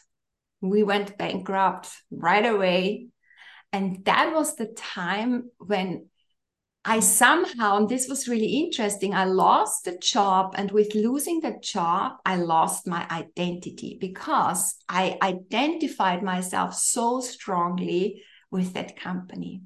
We 0.60 0.82
went 0.82 1.18
bankrupt 1.18 1.90
right 2.10 2.46
away, 2.46 3.08
and 3.72 4.04
that 4.06 4.32
was 4.34 4.56
the 4.56 4.66
time 4.66 5.50
when 5.58 6.08
I 6.88 7.00
somehow, 7.00 7.78
and 7.78 7.88
this 7.88 8.06
was 8.08 8.28
really 8.28 8.46
interesting, 8.46 9.12
I 9.12 9.24
lost 9.24 9.84
the 9.84 9.98
job. 9.98 10.54
And 10.56 10.70
with 10.70 10.94
losing 10.94 11.40
the 11.40 11.56
job, 11.60 12.12
I 12.24 12.36
lost 12.36 12.86
my 12.86 13.04
identity 13.10 13.98
because 14.00 14.76
I 14.88 15.18
identified 15.20 16.22
myself 16.22 16.74
so 16.74 17.18
strongly 17.20 18.22
with 18.52 18.74
that 18.74 18.96
company. 18.96 19.62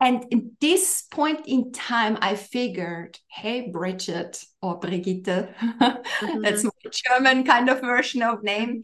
And 0.00 0.24
in 0.30 0.52
this 0.62 1.02
point 1.10 1.42
in 1.46 1.72
time, 1.72 2.16
I 2.22 2.36
figured, 2.36 3.18
hey, 3.28 3.70
Bridget 3.70 4.42
or 4.62 4.78
Brigitte, 4.78 5.54
mm-hmm. 5.60 6.40
that's 6.40 6.64
my 6.64 6.70
German 6.90 7.44
kind 7.44 7.68
of 7.68 7.82
version 7.82 8.22
of 8.22 8.42
name 8.42 8.80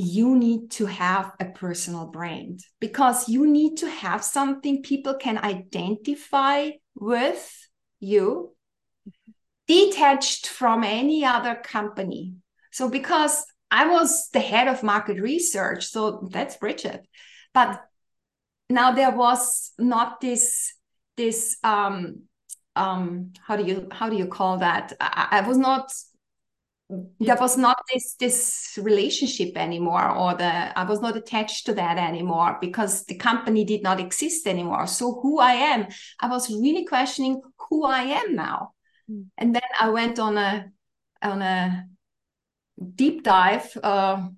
you 0.00 0.36
need 0.36 0.70
to 0.72 0.86
have 0.86 1.32
a 1.38 1.44
personal 1.44 2.06
brand 2.06 2.60
because 2.80 3.28
you 3.28 3.46
need 3.46 3.76
to 3.78 3.88
have 3.88 4.24
something 4.24 4.82
people 4.82 5.14
can 5.14 5.38
identify 5.38 6.70
with 6.94 7.68
you 8.00 8.54
detached 9.66 10.48
from 10.48 10.82
any 10.82 11.24
other 11.24 11.54
company. 11.54 12.34
So, 12.72 12.88
because 12.88 13.44
I 13.70 13.88
was 13.88 14.28
the 14.32 14.40
head 14.40 14.66
of 14.66 14.82
market 14.82 15.20
research, 15.20 15.86
so 15.86 16.28
that's 16.30 16.56
Bridget. 16.56 17.06
But 17.54 17.84
now 18.68 18.92
there 18.92 19.10
was 19.10 19.72
not 19.78 20.20
this 20.20 20.74
this 21.16 21.56
um 21.62 22.22
um 22.76 23.32
how 23.46 23.56
do 23.56 23.64
you 23.64 23.88
how 23.90 24.08
do 24.08 24.16
you 24.16 24.26
call 24.26 24.58
that 24.58 24.92
I, 25.00 25.28
I 25.32 25.40
was 25.48 25.58
not 25.58 25.92
there 27.20 27.36
was 27.36 27.56
not 27.56 27.78
this 27.92 28.14
this 28.14 28.78
relationship 28.82 29.56
anymore 29.56 30.10
or 30.10 30.34
the 30.34 30.78
i 30.78 30.84
was 30.84 31.00
not 31.00 31.16
attached 31.16 31.66
to 31.66 31.74
that 31.74 31.98
anymore 31.98 32.58
because 32.60 33.04
the 33.04 33.14
company 33.14 33.64
did 33.64 33.82
not 33.82 34.00
exist 34.00 34.46
anymore. 34.46 34.86
So 34.86 35.20
who 35.20 35.38
i 35.38 35.52
am 35.52 35.86
i 36.20 36.28
was 36.28 36.50
really 36.50 36.84
questioning 36.84 37.40
who 37.68 37.84
i 37.84 38.02
am 38.02 38.34
now. 38.34 38.72
Mm. 39.10 39.26
and 39.38 39.54
then 39.54 39.70
i 39.80 39.88
went 39.88 40.18
on 40.18 40.36
a 40.36 40.70
on 41.22 41.42
a 41.42 41.86
deep 42.94 43.22
dive 43.22 43.76
uh, 43.82 44.28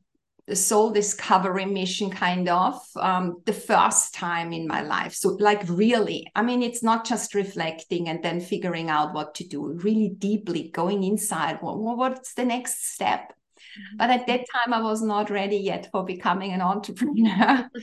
soul 0.55 0.91
discovery 0.91 1.65
mission 1.65 2.11
kind 2.11 2.49
of 2.49 2.75
um, 2.97 3.43
the 3.47 3.53
first 3.53 4.13
time 4.15 4.53
in 4.53 4.67
my 4.67 4.83
life. 4.83 5.15
So 5.15 5.37
like 5.41 5.63
really 5.69 6.31
i 6.35 6.43
mean 6.43 6.63
it's 6.63 6.83
not 6.83 7.07
just 7.07 7.35
reflecting 7.35 8.09
and 8.09 8.23
then 8.23 8.41
figuring 8.41 8.91
out 8.91 9.15
what 9.15 9.35
to 9.37 9.47
do 9.47 9.73
really 9.85 10.11
deeply 10.11 10.71
going 10.71 11.05
inside 11.05 11.59
well, 11.63 11.79
what's 11.79 12.35
the 12.35 12.45
next 12.45 12.93
step? 12.93 13.33
Mm-hmm. 13.63 13.97
but 13.97 14.11
at 14.11 14.27
that 14.27 14.45
time 14.53 14.75
i 14.75 14.83
was 14.83 15.03
not 15.03 15.31
ready 15.31 15.57
yet 15.57 15.89
for 15.93 16.05
becoming 16.05 16.53
an 16.53 16.61
entrepreneur. 16.61 17.69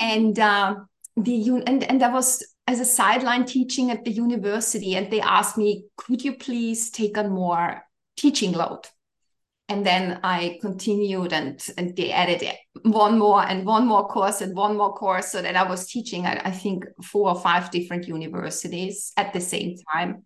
And 0.00 0.38
uh, 0.38 0.76
the 1.16 1.62
and, 1.66 1.82
and 1.82 2.02
i 2.04 2.08
was 2.12 2.46
as 2.68 2.78
a 2.78 2.84
sideline 2.84 3.44
teaching 3.44 3.90
at 3.90 4.04
the 4.04 4.12
university 4.12 4.94
and 4.94 5.10
they 5.10 5.20
asked 5.20 5.58
me 5.58 5.86
could 5.96 6.22
you 6.22 6.34
please 6.34 6.90
take 6.90 7.18
on 7.18 7.30
more 7.30 7.82
teaching 8.16 8.52
load 8.52 8.82
and 9.68 9.84
then 9.84 10.20
I 10.24 10.58
continued 10.62 11.32
and, 11.32 11.62
and 11.76 11.94
they 11.94 12.10
added 12.10 12.42
one 12.82 13.18
more 13.18 13.42
and 13.44 13.66
one 13.66 13.86
more 13.86 14.08
course 14.08 14.40
and 14.40 14.56
one 14.56 14.76
more 14.76 14.94
course 14.94 15.30
so 15.30 15.42
that 15.42 15.56
I 15.56 15.68
was 15.68 15.86
teaching 15.86 16.24
I, 16.24 16.40
I 16.44 16.50
think 16.50 16.86
four 17.04 17.28
or 17.28 17.38
five 17.38 17.70
different 17.70 18.08
universities 18.08 19.12
at 19.16 19.34
the 19.34 19.40
same 19.40 19.76
time. 19.92 20.24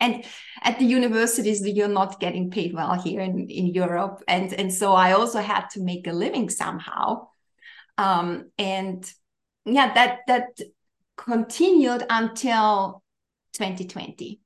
And 0.00 0.24
at 0.62 0.78
the 0.78 0.86
universities, 0.86 1.64
you're 1.66 1.86
not 1.86 2.18
getting 2.18 2.50
paid 2.50 2.74
well 2.74 3.00
here 3.00 3.20
in, 3.20 3.48
in 3.48 3.66
Europe. 3.66 4.22
And, 4.26 4.52
and 4.54 4.72
so 4.72 4.94
I 4.94 5.12
also 5.12 5.40
had 5.40 5.68
to 5.70 5.82
make 5.82 6.06
a 6.06 6.12
living 6.12 6.48
somehow. 6.48 7.28
Um, 7.98 8.50
and 8.58 9.08
yeah, 9.64 9.92
that 9.94 10.20
that 10.26 10.58
continued 11.16 12.04
until 12.08 13.02
2020. 13.52 14.40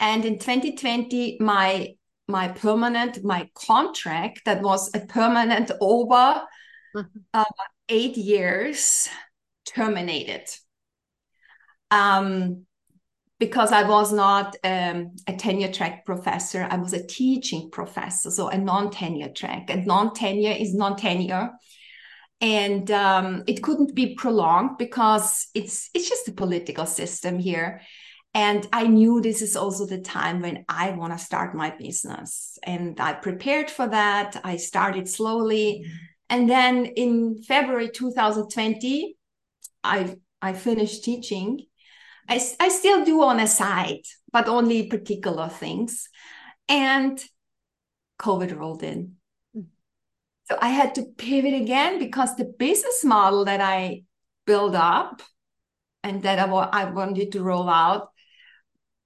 And 0.00 0.24
in 0.24 0.38
2020, 0.38 1.36
my 1.40 1.94
my 2.28 2.48
permanent 2.48 3.22
my 3.22 3.48
contract 3.54 4.40
that 4.46 4.62
was 4.62 4.90
a 4.94 5.00
permanent 5.00 5.70
over 5.80 6.42
mm-hmm. 6.96 7.02
uh, 7.32 7.44
eight 7.88 8.16
years 8.16 9.08
terminated 9.66 10.48
um, 11.90 12.66
because 13.38 13.72
I 13.72 13.88
was 13.88 14.12
not 14.12 14.56
um, 14.64 15.16
a 15.26 15.34
tenure 15.36 15.72
track 15.72 16.06
professor, 16.06 16.66
I 16.70 16.76
was 16.76 16.92
a 16.92 17.06
teaching 17.06 17.70
professor, 17.70 18.30
so 18.30 18.48
a 18.48 18.58
non 18.58 18.90
tenure 18.90 19.28
track. 19.28 19.68
And 19.68 19.86
non 19.86 20.14
tenure 20.14 20.52
is 20.52 20.74
non 20.74 20.96
tenure. 20.96 21.50
And 22.40 22.90
um, 22.90 23.44
it 23.46 23.62
couldn't 23.62 23.94
be 23.94 24.14
prolonged 24.14 24.78
because 24.78 25.48
it's 25.54 25.90
it's 25.94 26.08
just 26.08 26.28
a 26.28 26.32
political 26.32 26.86
system 26.86 27.38
here. 27.38 27.80
And 28.34 28.66
I 28.72 28.88
knew 28.88 29.20
this 29.20 29.42
is 29.42 29.56
also 29.56 29.86
the 29.86 30.00
time 30.00 30.42
when 30.42 30.64
I 30.68 30.90
want 30.90 31.12
to 31.12 31.24
start 31.24 31.54
my 31.54 31.70
business. 31.70 32.58
And 32.64 33.00
I 33.00 33.12
prepared 33.12 33.70
for 33.70 33.86
that. 33.86 34.40
I 34.42 34.56
started 34.56 35.08
slowly. 35.08 35.86
And 36.28 36.50
then 36.50 36.86
in 36.86 37.42
February 37.42 37.90
2020, 37.90 39.16
I 39.84 40.16
I 40.42 40.52
finished 40.52 41.04
teaching 41.04 41.66
I, 42.28 42.40
I 42.58 42.68
still 42.68 43.04
do 43.04 43.22
on 43.22 43.40
a 43.40 43.46
side, 43.46 44.02
but 44.32 44.48
only 44.48 44.86
particular 44.86 45.48
things. 45.48 46.08
And 46.68 47.22
COVID 48.18 48.56
rolled 48.56 48.82
in. 48.82 49.16
Mm. 49.56 49.66
So 50.50 50.58
I 50.60 50.68
had 50.68 50.94
to 50.96 51.02
pivot 51.02 51.54
again 51.54 51.98
because 51.98 52.36
the 52.36 52.44
business 52.44 53.04
model 53.04 53.44
that 53.44 53.60
I 53.60 54.04
built 54.46 54.74
up 54.74 55.22
and 56.02 56.22
that 56.22 56.38
I, 56.38 56.46
I 56.46 56.90
wanted 56.90 57.32
to 57.32 57.42
roll 57.42 57.68
out 57.68 58.10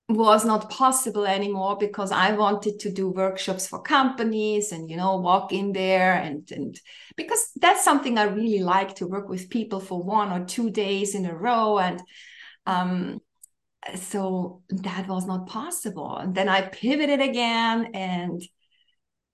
was 0.09 0.45
not 0.45 0.71
possible 0.71 1.27
anymore 1.27 1.77
because 1.79 2.11
I 2.13 2.33
wanted 2.33 2.79
to 2.81 2.91
do 2.91 3.11
workshops 3.11 3.67
for 3.67 3.83
companies 3.83 4.73
and 4.73 4.89
you 4.89 4.97
know 4.97 5.17
walk 5.17 5.53
in 5.53 5.73
there 5.73 6.15
and 6.15 6.51
and 6.51 6.81
because 7.17 7.51
that's 7.57 7.85
something 7.85 8.17
I 8.17 8.25
really 8.25 8.61
like 8.61 8.95
to 8.97 9.07
work 9.07 9.29
with 9.29 9.51
people 9.51 9.81
for 9.81 10.03
one 10.03 10.33
or 10.33 10.47
two 10.47 10.71
days 10.71 11.15
in 11.15 11.27
a 11.27 11.35
row 11.37 11.79
and 11.79 12.03
um, 12.65 13.21
so 13.97 14.63
that 14.69 15.09
was 15.09 15.27
not 15.27 15.47
possible. 15.47 16.17
And 16.17 16.35
then 16.35 16.49
I 16.49 16.63
pivoted 16.63 17.21
again 17.21 17.91
and 17.95 18.43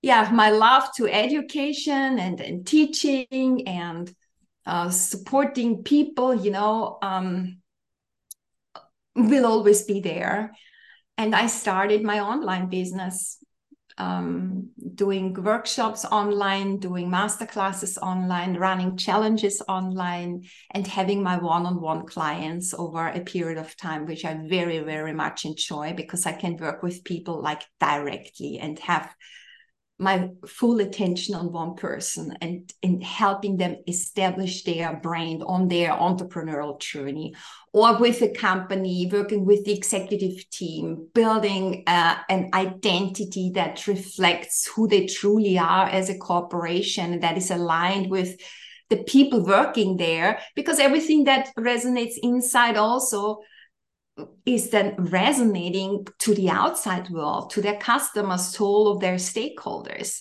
yeah, 0.02 0.30
my 0.32 0.50
love 0.50 0.84
to 0.96 1.08
education 1.08 2.18
and, 2.18 2.40
and 2.40 2.66
teaching 2.66 3.66
and 3.66 4.14
uh, 4.66 4.90
supporting 4.90 5.82
people, 5.82 6.34
you 6.34 6.50
know, 6.50 6.98
um, 7.00 7.58
will 9.14 9.46
always 9.46 9.82
be 9.82 10.00
there. 10.00 10.52
And 11.16 11.34
I 11.34 11.46
started 11.46 12.02
my 12.02 12.20
online 12.20 12.68
business 12.68 13.38
um, 13.96 14.70
doing 14.94 15.34
workshops 15.34 16.04
online, 16.04 16.78
doing 16.78 17.08
master 17.08 17.46
classes 17.46 17.96
online, 17.98 18.56
running 18.56 18.96
challenges 18.96 19.62
online, 19.68 20.42
and 20.72 20.86
having 20.86 21.22
my 21.22 21.36
one 21.36 21.64
on 21.66 21.80
one 21.80 22.06
clients 22.06 22.74
over 22.74 23.06
a 23.06 23.20
period 23.20 23.58
of 23.58 23.76
time, 23.76 24.06
which 24.06 24.24
I 24.24 24.34
very, 24.48 24.80
very 24.80 25.12
much 25.12 25.44
enjoy 25.44 25.94
because 25.94 26.26
I 26.26 26.32
can 26.32 26.56
work 26.56 26.82
with 26.82 27.04
people 27.04 27.40
like 27.40 27.62
directly 27.78 28.58
and 28.58 28.78
have 28.80 29.14
my 29.98 30.28
full 30.46 30.80
attention 30.80 31.36
on 31.36 31.52
one 31.52 31.76
person 31.76 32.36
and 32.40 32.72
in 32.82 33.00
helping 33.00 33.56
them 33.56 33.76
establish 33.86 34.64
their 34.64 34.96
brand 34.96 35.42
on 35.46 35.68
their 35.68 35.90
entrepreneurial 35.90 36.80
journey 36.80 37.32
or 37.72 37.96
with 37.98 38.20
a 38.20 38.28
company 38.28 39.08
working 39.12 39.44
with 39.44 39.64
the 39.64 39.72
executive 39.72 40.50
team 40.50 41.06
building 41.14 41.84
uh, 41.86 42.16
an 42.28 42.50
identity 42.54 43.52
that 43.54 43.86
reflects 43.86 44.66
who 44.74 44.88
they 44.88 45.06
truly 45.06 45.58
are 45.58 45.86
as 45.86 46.10
a 46.10 46.18
corporation 46.18 47.20
that 47.20 47.36
is 47.36 47.52
aligned 47.52 48.10
with 48.10 48.36
the 48.90 48.96
people 49.04 49.44
working 49.44 49.96
there 49.96 50.40
because 50.56 50.80
everything 50.80 51.24
that 51.24 51.54
resonates 51.56 52.14
inside 52.20 52.76
also 52.76 53.38
is 54.46 54.70
then 54.70 54.94
resonating 54.96 56.06
to 56.20 56.34
the 56.34 56.50
outside 56.50 57.10
world, 57.10 57.50
to 57.50 57.60
their 57.60 57.76
customers, 57.76 58.52
to 58.52 58.64
all 58.64 58.88
of 58.88 59.00
their 59.00 59.16
stakeholders. 59.16 60.20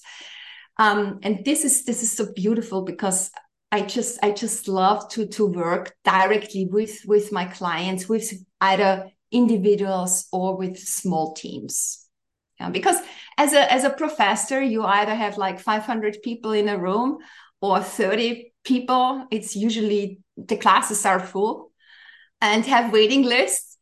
Um, 0.78 1.20
and 1.22 1.46
this 1.46 1.64
is 1.64 1.86
this 1.86 2.02
is 2.02 2.12
so 2.12 2.32
beautiful 2.34 2.82
because 2.82 3.30
I 3.72 3.82
just 3.82 4.20
I 4.24 4.32
just 4.32 4.68
love 4.68 5.10
to 5.10 5.28
to 5.28 5.46
work 5.46 5.94
directly 6.04 6.66
with 6.66 7.02
with 7.06 7.32
my 7.32 7.46
clients, 7.46 8.10
with 8.10 8.34
either 8.62 9.10
individuals 9.32 10.28
or 10.32 10.58
with 10.58 10.78
small 10.80 11.34
teams. 11.34 12.08
Yeah, 12.60 12.70
because 12.70 12.98
as 13.38 13.54
a 13.54 13.72
as 13.72 13.84
a 13.84 13.90
professor, 13.90 14.62
you 14.62 14.84
either 14.84 15.14
have 15.14 15.38
like 15.38 15.60
500 15.60 16.22
people 16.24 16.54
in 16.54 16.70
a 16.70 16.78
room 16.78 17.20
or 17.62 17.82
30 17.82 18.54
people. 18.64 19.28
It's 19.30 19.56
usually 19.56 20.20
the 20.38 20.58
classes 20.58 21.06
are 21.06 21.20
full 21.20 21.72
and 22.42 22.66
have 22.66 22.92
waiting 22.92 23.24
lists 23.24 23.73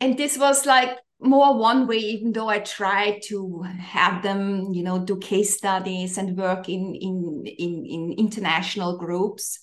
and 0.00 0.18
this 0.18 0.38
was 0.38 0.66
like 0.66 0.98
more 1.20 1.56
one 1.56 1.86
way 1.86 1.96
even 1.96 2.32
though 2.32 2.48
i 2.48 2.58
tried 2.58 3.20
to 3.22 3.62
have 3.78 4.22
them 4.22 4.72
you 4.72 4.82
know 4.82 4.98
do 4.98 5.16
case 5.16 5.56
studies 5.56 6.18
and 6.18 6.36
work 6.36 6.68
in 6.68 6.94
in 6.94 7.44
in, 7.46 7.86
in 7.86 8.14
international 8.18 8.98
groups. 8.98 9.58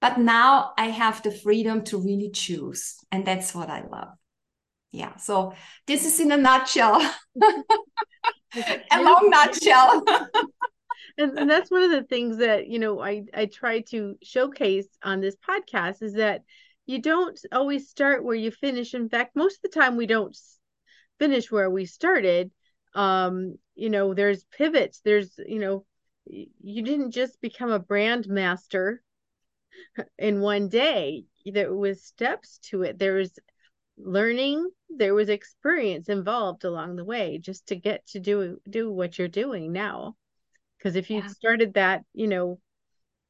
But 0.00 0.18
now 0.18 0.72
i 0.76 0.86
have 0.86 1.22
the 1.22 1.30
freedom 1.30 1.82
to 1.84 1.98
really 1.98 2.30
choose 2.30 2.96
and 3.10 3.26
that's 3.26 3.54
what 3.54 3.70
i 3.70 3.82
love. 3.86 4.08
Yeah 4.92 5.16
so 5.16 5.54
this 5.86 6.04
is 6.04 6.20
in 6.20 6.32
a 6.32 6.36
nutshell. 6.36 7.00
A 8.90 9.02
long 9.02 9.28
nutshell. 9.28 10.02
And, 11.18 11.38
and 11.38 11.50
that's 11.50 11.70
one 11.70 11.82
of 11.82 11.90
the 11.90 12.02
things 12.02 12.38
that 12.38 12.68
you 12.68 12.78
know 12.78 13.00
i 13.00 13.24
i 13.32 13.46
try 13.46 13.80
to 13.92 14.16
showcase 14.22 14.86
on 15.02 15.20
this 15.20 15.36
podcast 15.36 16.02
is 16.02 16.14
that 16.14 16.42
you 16.86 17.00
don't 17.00 17.38
always 17.52 17.88
start 17.88 18.24
where 18.24 18.36
you 18.36 18.50
finish. 18.50 18.94
In 18.94 19.08
fact, 19.08 19.36
most 19.36 19.56
of 19.56 19.62
the 19.70 19.80
time 19.80 19.96
we 19.96 20.06
don't 20.06 20.36
finish 21.18 21.50
where 21.50 21.68
we 21.68 21.84
started. 21.84 22.50
Um, 22.94 23.56
you 23.74 23.90
know, 23.90 24.14
there's 24.14 24.44
pivots. 24.56 25.00
There's, 25.04 25.32
you 25.44 25.58
know, 25.58 25.84
you 26.26 26.82
didn't 26.82 27.10
just 27.10 27.40
become 27.40 27.70
a 27.70 27.78
brand 27.78 28.26
master 28.28 29.02
in 30.18 30.40
one 30.40 30.68
day. 30.68 31.24
There 31.44 31.74
was 31.74 32.04
steps 32.04 32.58
to 32.70 32.82
it. 32.82 32.98
There 32.98 33.14
was 33.14 33.38
learning. 33.98 34.70
There 34.88 35.14
was 35.14 35.28
experience 35.28 36.08
involved 36.08 36.64
along 36.64 36.96
the 36.96 37.04
way 37.04 37.38
just 37.38 37.66
to 37.68 37.76
get 37.76 38.06
to 38.08 38.20
do 38.20 38.58
do 38.68 38.92
what 38.92 39.18
you're 39.18 39.28
doing 39.28 39.72
now. 39.72 40.16
Because 40.78 40.96
if 40.96 41.10
you 41.10 41.18
yeah. 41.18 41.28
started 41.28 41.74
that, 41.74 42.02
you 42.12 42.28
know, 42.28 42.60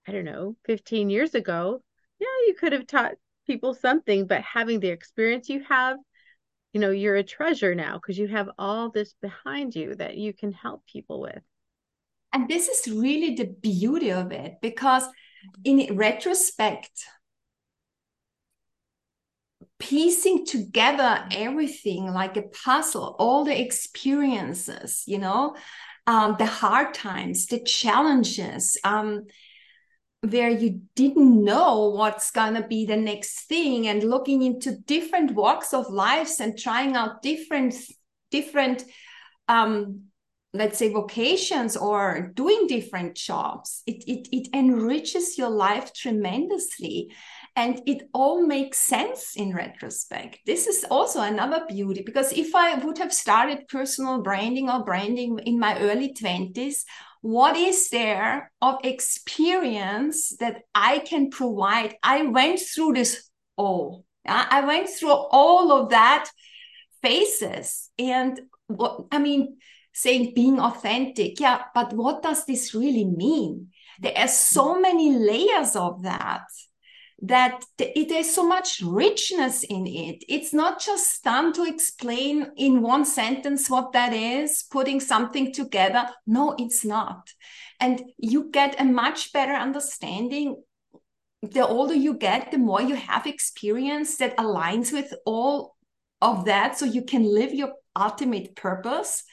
I 0.06 0.12
don't 0.12 0.24
know, 0.24 0.56
15 0.64 1.10
years 1.10 1.34
ago, 1.34 1.82
yeah, 2.18 2.26
you 2.46 2.54
could 2.58 2.72
have 2.72 2.86
taught 2.86 3.14
people 3.46 3.74
something, 3.74 4.26
but 4.26 4.42
having 4.42 4.80
the 4.80 4.88
experience 4.88 5.48
you 5.48 5.64
have, 5.68 5.98
you 6.72 6.80
know, 6.80 6.90
you're 6.90 7.16
a 7.16 7.22
treasure 7.22 7.74
now 7.74 7.94
because 7.94 8.18
you 8.18 8.28
have 8.28 8.50
all 8.58 8.90
this 8.90 9.14
behind 9.22 9.74
you 9.74 9.94
that 9.94 10.16
you 10.16 10.32
can 10.32 10.52
help 10.52 10.84
people 10.86 11.20
with. 11.20 11.42
And 12.32 12.48
this 12.48 12.68
is 12.68 12.92
really 12.92 13.34
the 13.34 13.46
beauty 13.46 14.12
of 14.12 14.32
it 14.32 14.56
because 14.60 15.04
in 15.64 15.96
retrospect, 15.96 16.90
piecing 19.78 20.46
together 20.46 21.24
everything 21.30 22.12
like 22.12 22.36
a 22.36 22.42
puzzle, 22.42 23.16
all 23.18 23.44
the 23.44 23.58
experiences, 23.58 25.02
you 25.06 25.18
know, 25.18 25.54
um, 26.06 26.36
the 26.38 26.46
hard 26.46 26.94
times, 26.94 27.46
the 27.46 27.60
challenges, 27.60 28.76
um, 28.84 29.26
where 30.22 30.50
you 30.50 30.82
didn't 30.94 31.44
know 31.44 31.90
what's 31.90 32.30
gonna 32.30 32.66
be 32.66 32.84
the 32.84 32.96
next 32.96 33.46
thing 33.48 33.86
and 33.86 34.02
looking 34.02 34.42
into 34.42 34.76
different 34.86 35.32
walks 35.32 35.72
of 35.72 35.88
lives 35.90 36.40
and 36.40 36.58
trying 36.58 36.96
out 36.96 37.22
different 37.22 37.74
different 38.30 38.84
um 39.48 40.06
let's 40.56 40.78
say 40.78 40.92
vocations 40.92 41.76
or 41.76 42.32
doing 42.34 42.66
different 42.66 43.14
jobs. 43.14 43.82
It, 43.86 44.04
it 44.06 44.28
it 44.32 44.48
enriches 44.54 45.38
your 45.38 45.50
life 45.50 45.92
tremendously. 45.92 47.12
And 47.54 47.80
it 47.86 48.08
all 48.12 48.46
makes 48.46 48.78
sense 48.78 49.34
in 49.34 49.54
retrospect. 49.54 50.40
This 50.44 50.66
is 50.66 50.84
also 50.90 51.22
another 51.22 51.64
beauty 51.66 52.02
because 52.04 52.32
if 52.32 52.54
i 52.54 52.74
would 52.74 52.98
have 52.98 53.12
started 53.12 53.68
personal 53.68 54.22
branding 54.22 54.68
or 54.68 54.84
branding 54.84 55.38
in 55.44 55.58
my 55.58 55.78
early 55.80 56.12
20s 56.12 56.84
what 57.26 57.56
is 57.56 57.90
there 57.90 58.52
of 58.62 58.76
experience 58.84 60.36
that 60.38 60.62
I 60.76 61.00
can 61.00 61.28
provide? 61.28 61.96
I 62.00 62.22
went 62.22 62.60
through 62.60 62.92
this 62.92 63.28
all. 63.56 64.04
I 64.24 64.64
went 64.64 64.88
through 64.88 65.10
all 65.10 65.72
of 65.72 65.90
that 65.90 66.28
phases. 67.02 67.90
And 67.98 68.40
what 68.68 69.06
I 69.10 69.18
mean, 69.18 69.56
saying 69.92 70.34
being 70.36 70.60
authentic, 70.60 71.40
yeah, 71.40 71.62
but 71.74 71.92
what 71.94 72.22
does 72.22 72.44
this 72.46 72.74
really 72.74 73.04
mean? 73.04 73.70
There 73.98 74.16
are 74.16 74.28
so 74.28 74.78
many 74.78 75.12
layers 75.18 75.74
of 75.74 76.02
that 76.04 76.44
that 77.22 77.64
it 77.78 78.10
has 78.10 78.34
so 78.34 78.46
much 78.46 78.82
richness 78.84 79.62
in 79.62 79.86
it. 79.86 80.22
It's 80.28 80.52
not 80.52 80.80
just 80.80 81.24
done 81.24 81.52
to 81.54 81.64
explain 81.64 82.50
in 82.56 82.82
one 82.82 83.06
sentence 83.06 83.70
what 83.70 83.92
that 83.92 84.12
is, 84.12 84.64
putting 84.70 85.00
something 85.00 85.52
together. 85.52 86.08
No, 86.26 86.54
it's 86.58 86.84
not. 86.84 87.32
And 87.80 88.02
you 88.18 88.50
get 88.50 88.80
a 88.80 88.84
much 88.84 89.32
better 89.32 89.54
understanding. 89.54 90.62
The 91.42 91.66
older 91.66 91.94
you 91.94 92.14
get, 92.14 92.50
the 92.50 92.58
more 92.58 92.82
you 92.82 92.96
have 92.96 93.26
experience 93.26 94.18
that 94.18 94.36
aligns 94.36 94.92
with 94.92 95.14
all 95.24 95.74
of 96.20 96.44
that. 96.44 96.78
So 96.78 96.84
you 96.84 97.02
can 97.02 97.22
live 97.22 97.54
your 97.54 97.72
ultimate 97.98 98.56
purpose. 98.56 99.24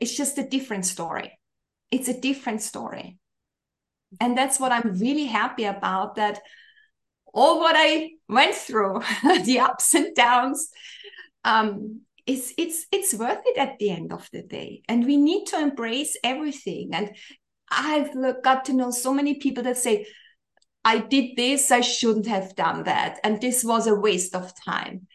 It's 0.00 0.16
just 0.16 0.38
a 0.38 0.48
different 0.48 0.86
story. 0.86 1.38
It's 1.90 2.08
a 2.08 2.18
different 2.18 2.62
story. 2.62 3.18
And 4.20 4.38
that's 4.38 4.58
what 4.58 4.72
I'm 4.72 4.98
really 4.98 5.26
happy 5.26 5.64
about 5.64 6.14
that 6.14 6.40
all 7.36 7.60
what 7.60 7.76
I 7.76 8.12
went 8.28 8.54
through, 8.54 9.02
the 9.44 9.60
ups 9.60 9.94
and 9.94 10.14
downs, 10.16 10.70
um, 11.44 12.00
it's 12.26 12.54
it's 12.58 12.86
it's 12.90 13.14
worth 13.14 13.42
it 13.44 13.58
at 13.58 13.78
the 13.78 13.90
end 13.90 14.12
of 14.12 14.28
the 14.32 14.42
day. 14.42 14.82
And 14.88 15.04
we 15.04 15.16
need 15.18 15.44
to 15.48 15.60
embrace 15.60 16.16
everything. 16.24 16.90
And 16.92 17.14
I've 17.70 18.10
got 18.42 18.64
to 18.64 18.72
know 18.72 18.90
so 18.90 19.12
many 19.12 19.34
people 19.34 19.62
that 19.64 19.76
say, 19.76 20.06
I 20.84 20.98
did 20.98 21.36
this, 21.36 21.70
I 21.70 21.82
shouldn't 21.82 22.26
have 22.26 22.56
done 22.56 22.84
that. 22.84 23.20
And 23.22 23.40
this 23.40 23.62
was 23.62 23.86
a 23.86 23.94
waste 23.94 24.34
of 24.34 24.52
time. 24.64 25.06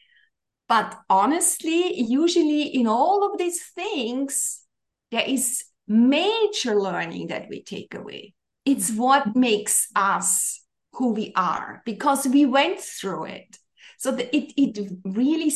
But 0.70 0.98
honestly, 1.10 2.02
usually 2.02 2.62
in 2.62 2.88
all 2.88 3.30
of 3.30 3.38
these 3.38 3.62
things, 3.76 4.62
there 5.10 5.28
is 5.28 5.66
major 5.88 6.80
learning 6.80 7.28
that 7.28 7.48
we 7.50 7.64
take 7.64 7.94
away. 7.94 8.34
It's 8.64 8.92
what 8.92 9.36
makes 9.36 9.88
us 9.96 10.61
who 10.94 11.14
we 11.14 11.32
are 11.36 11.82
because 11.86 12.28
we 12.28 12.46
went 12.46 12.80
through 12.80 13.26
it. 13.26 13.58
So 13.98 14.12
that 14.12 14.36
it, 14.36 14.54
it 14.60 14.92
really 15.06 15.54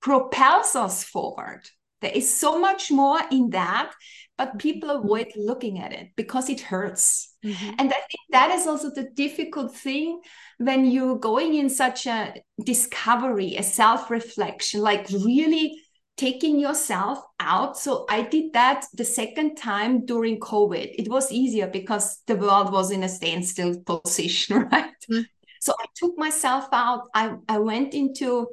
propels 0.00 0.74
us 0.74 1.04
forward. 1.04 1.68
There 2.00 2.12
is 2.12 2.32
so 2.34 2.58
much 2.58 2.90
more 2.90 3.20
in 3.30 3.50
that, 3.50 3.92
but 4.36 4.58
people 4.58 4.90
avoid 4.90 5.32
looking 5.36 5.80
at 5.80 5.92
it 5.92 6.10
because 6.16 6.48
it 6.48 6.60
hurts. 6.60 7.34
Mm-hmm. 7.44 7.70
And 7.78 7.88
I 7.92 7.96
think 7.96 8.20
that 8.30 8.50
is 8.52 8.66
also 8.66 8.90
the 8.90 9.10
difficult 9.14 9.74
thing 9.74 10.20
when 10.58 10.86
you're 10.86 11.18
going 11.18 11.54
in 11.54 11.68
such 11.68 12.06
a 12.06 12.34
discovery, 12.64 13.56
a 13.56 13.62
self 13.62 14.10
reflection, 14.10 14.80
like 14.80 15.08
really 15.10 15.80
taking 16.18 16.58
yourself 16.58 17.22
out. 17.40 17.78
So 17.78 18.04
I 18.10 18.22
did 18.22 18.52
that 18.52 18.84
the 18.92 19.04
second 19.04 19.54
time 19.54 20.04
during 20.04 20.40
COVID. 20.40 20.94
It 20.98 21.08
was 21.08 21.32
easier 21.32 21.68
because 21.68 22.20
the 22.26 22.36
world 22.36 22.72
was 22.72 22.90
in 22.90 23.04
a 23.04 23.08
standstill 23.08 23.80
position, 23.86 24.68
right? 24.72 24.92
Mm. 25.10 25.24
So 25.60 25.72
I 25.80 25.86
took 25.94 26.18
myself 26.18 26.66
out. 26.72 27.04
I, 27.14 27.36
I 27.48 27.58
went 27.58 27.94
into 27.94 28.48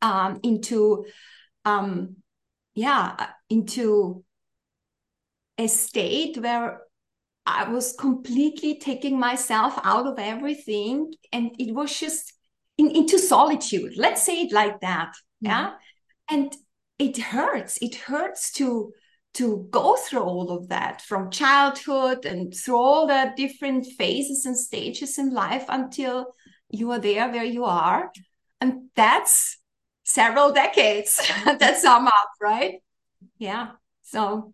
um 0.00 0.40
into 0.42 1.04
um 1.64 2.16
yeah 2.74 3.28
into 3.50 4.24
a 5.58 5.68
state 5.68 6.38
where 6.38 6.80
I 7.44 7.68
was 7.68 7.92
completely 7.92 8.78
taking 8.78 9.18
myself 9.18 9.78
out 9.84 10.06
of 10.06 10.18
everything 10.18 11.12
and 11.32 11.54
it 11.58 11.74
was 11.74 11.98
just 11.98 12.32
in, 12.78 12.90
into 12.90 13.18
solitude. 13.18 13.92
Let's 13.96 14.22
say 14.22 14.42
it 14.42 14.52
like 14.52 14.80
that. 14.80 15.12
Mm. 15.44 15.48
Yeah. 15.48 15.70
And 16.30 16.56
it 17.02 17.18
hurts. 17.18 17.78
It 17.82 17.96
hurts 17.96 18.52
to 18.52 18.92
to 19.34 19.66
go 19.70 19.96
through 19.96 20.22
all 20.22 20.50
of 20.50 20.68
that 20.68 21.00
from 21.00 21.30
childhood 21.30 22.26
and 22.26 22.54
through 22.54 22.76
all 22.76 23.06
the 23.06 23.32
different 23.34 23.86
phases 23.86 24.44
and 24.44 24.56
stages 24.56 25.18
in 25.18 25.32
life 25.32 25.64
until 25.70 26.34
you 26.68 26.90
are 26.90 26.98
there 26.98 27.30
where 27.30 27.44
you 27.44 27.64
are. 27.64 28.12
And 28.60 28.90
that's 28.94 29.56
several 30.04 30.52
decades. 30.52 31.18
That 31.44 31.78
sum 31.78 32.06
up 32.06 32.30
right? 32.40 32.82
Yeah. 33.38 33.70
So 34.02 34.52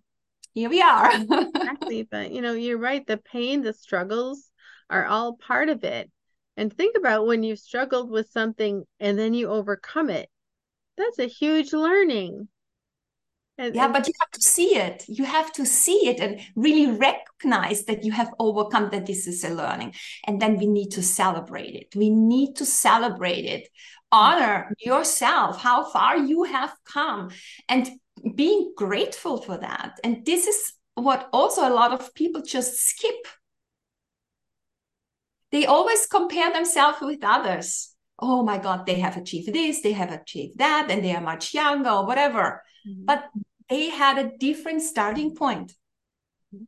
here 0.54 0.70
we 0.70 0.80
are. 0.80 1.10
Exactly. 1.12 2.08
But 2.10 2.32
you 2.32 2.40
know 2.40 2.52
you're 2.52 2.78
right. 2.78 3.06
The 3.06 3.18
pain 3.18 3.62
the 3.62 3.72
struggles 3.72 4.48
are 4.88 5.06
all 5.06 5.34
part 5.34 5.68
of 5.68 5.84
it. 5.84 6.10
And 6.56 6.72
think 6.72 6.96
about 6.96 7.26
when 7.26 7.42
you've 7.42 7.58
struggled 7.58 8.10
with 8.10 8.30
something 8.30 8.84
and 9.00 9.18
then 9.18 9.34
you 9.34 9.48
overcome 9.48 10.10
it 10.10 10.28
that's 10.98 11.18
a 11.18 11.26
huge 11.26 11.72
learning. 11.72 12.48
And, 13.56 13.74
yeah, 13.74 13.88
but 13.88 14.06
you 14.06 14.12
have 14.20 14.30
to 14.30 14.40
see 14.40 14.76
it. 14.76 15.04
You 15.08 15.24
have 15.24 15.52
to 15.54 15.66
see 15.66 16.08
it 16.08 16.20
and 16.20 16.40
really 16.54 16.96
recognize 16.96 17.84
that 17.86 18.04
you 18.04 18.12
have 18.12 18.32
overcome 18.38 18.90
that 18.90 19.06
this 19.06 19.26
is 19.26 19.42
a 19.42 19.48
learning. 19.48 19.94
And 20.26 20.40
then 20.40 20.58
we 20.58 20.66
need 20.66 20.90
to 20.92 21.02
celebrate 21.02 21.74
it. 21.74 21.96
We 21.96 22.08
need 22.10 22.54
to 22.56 22.64
celebrate 22.64 23.44
it. 23.44 23.68
Honor 24.12 24.72
yourself, 24.78 25.60
how 25.60 25.84
far 25.84 26.16
you 26.16 26.44
have 26.44 26.72
come, 26.84 27.30
and 27.68 27.90
being 28.34 28.72
grateful 28.76 29.42
for 29.42 29.58
that. 29.58 29.98
And 30.04 30.24
this 30.24 30.46
is 30.46 30.72
what 30.94 31.28
also 31.32 31.68
a 31.68 31.74
lot 31.74 31.92
of 31.92 32.14
people 32.14 32.42
just 32.42 32.80
skip. 32.80 33.26
They 35.50 35.66
always 35.66 36.06
compare 36.06 36.52
themselves 36.52 36.98
with 37.00 37.24
others 37.24 37.94
oh 38.18 38.42
my 38.42 38.58
God, 38.58 38.86
they 38.86 38.98
have 39.00 39.16
achieved 39.16 39.52
this, 39.52 39.80
they 39.80 39.92
have 39.92 40.12
achieved 40.12 40.58
that, 40.58 40.88
and 40.90 41.04
they 41.04 41.14
are 41.14 41.20
much 41.20 41.54
younger 41.54 41.90
or 41.90 42.06
whatever. 42.06 42.62
Mm-hmm. 42.86 43.04
But 43.04 43.28
they 43.68 43.90
had 43.90 44.18
a 44.18 44.36
different 44.38 44.82
starting 44.82 45.34
point. 45.34 45.74
Mm-hmm. 46.54 46.64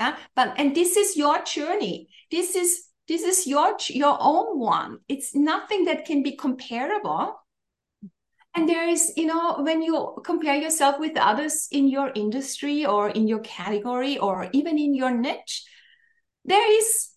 Yeah. 0.00 0.16
But 0.34 0.54
and 0.56 0.74
this 0.74 0.96
is 0.96 1.16
your 1.16 1.42
journey. 1.42 2.08
This 2.30 2.54
is 2.54 2.88
this 3.08 3.22
is 3.22 3.46
your 3.46 3.76
your 3.88 4.16
own 4.20 4.58
one. 4.58 4.98
It's 5.08 5.34
nothing 5.34 5.84
that 5.84 6.04
can 6.04 6.22
be 6.22 6.36
comparable. 6.36 7.38
And 8.54 8.68
there 8.68 8.86
is, 8.86 9.14
you 9.16 9.26
know, 9.26 9.56
when 9.60 9.80
you 9.80 10.14
compare 10.24 10.56
yourself 10.56 11.00
with 11.00 11.16
others 11.16 11.68
in 11.70 11.88
your 11.88 12.12
industry 12.14 12.84
or 12.84 13.08
in 13.08 13.26
your 13.26 13.40
category 13.40 14.18
or 14.18 14.48
even 14.52 14.78
in 14.78 14.94
your 14.94 15.10
niche, 15.10 15.64
there 16.44 16.78
is 16.78 17.12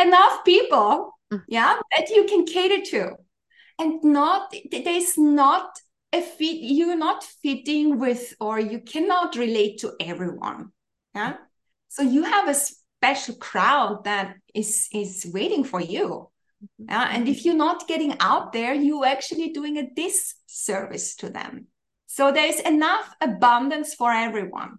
enough 0.00 0.42
people 0.42 1.12
Mm. 1.32 1.42
yeah 1.46 1.76
that 1.96 2.10
you 2.10 2.24
can 2.26 2.44
cater 2.44 2.82
to 2.90 3.14
and 3.78 4.02
not 4.02 4.52
there's 4.72 5.16
not 5.16 5.78
a 6.12 6.20
fit 6.20 6.56
you're 6.60 6.96
not 6.96 7.22
fitting 7.22 8.00
with 8.00 8.34
or 8.40 8.58
you 8.58 8.80
cannot 8.80 9.36
relate 9.36 9.78
to 9.80 9.92
everyone 10.00 10.72
yeah 11.14 11.34
so 11.88 12.02
you 12.02 12.24
have 12.24 12.48
a 12.48 12.54
special 12.54 13.36
crowd 13.36 14.02
that 14.04 14.34
is 14.54 14.88
is 14.92 15.30
waiting 15.32 15.62
for 15.62 15.80
you 15.80 16.28
mm-hmm. 16.64 16.90
yeah? 16.90 17.08
and 17.12 17.28
if 17.28 17.44
you're 17.44 17.54
not 17.54 17.86
getting 17.86 18.16
out 18.18 18.52
there 18.52 18.74
you're 18.74 19.06
actually 19.06 19.52
doing 19.52 19.78
a 19.78 19.88
disservice 19.94 21.14
to 21.14 21.30
them 21.30 21.66
so 22.06 22.32
there's 22.32 22.58
enough 22.60 23.14
abundance 23.20 23.94
for 23.94 24.10
everyone 24.10 24.78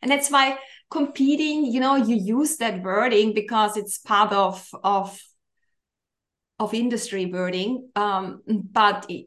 and 0.00 0.10
that's 0.10 0.30
why 0.30 0.58
competing 0.90 1.66
you 1.66 1.78
know 1.78 1.96
you 1.96 2.16
use 2.16 2.56
that 2.56 2.82
wording 2.82 3.34
because 3.34 3.76
it's 3.76 3.98
part 3.98 4.32
of 4.32 4.66
of 4.82 5.20
of 6.60 6.74
industry 6.74 7.26
wording 7.26 7.88
um, 7.96 8.42
but 8.46 9.06
it, 9.08 9.26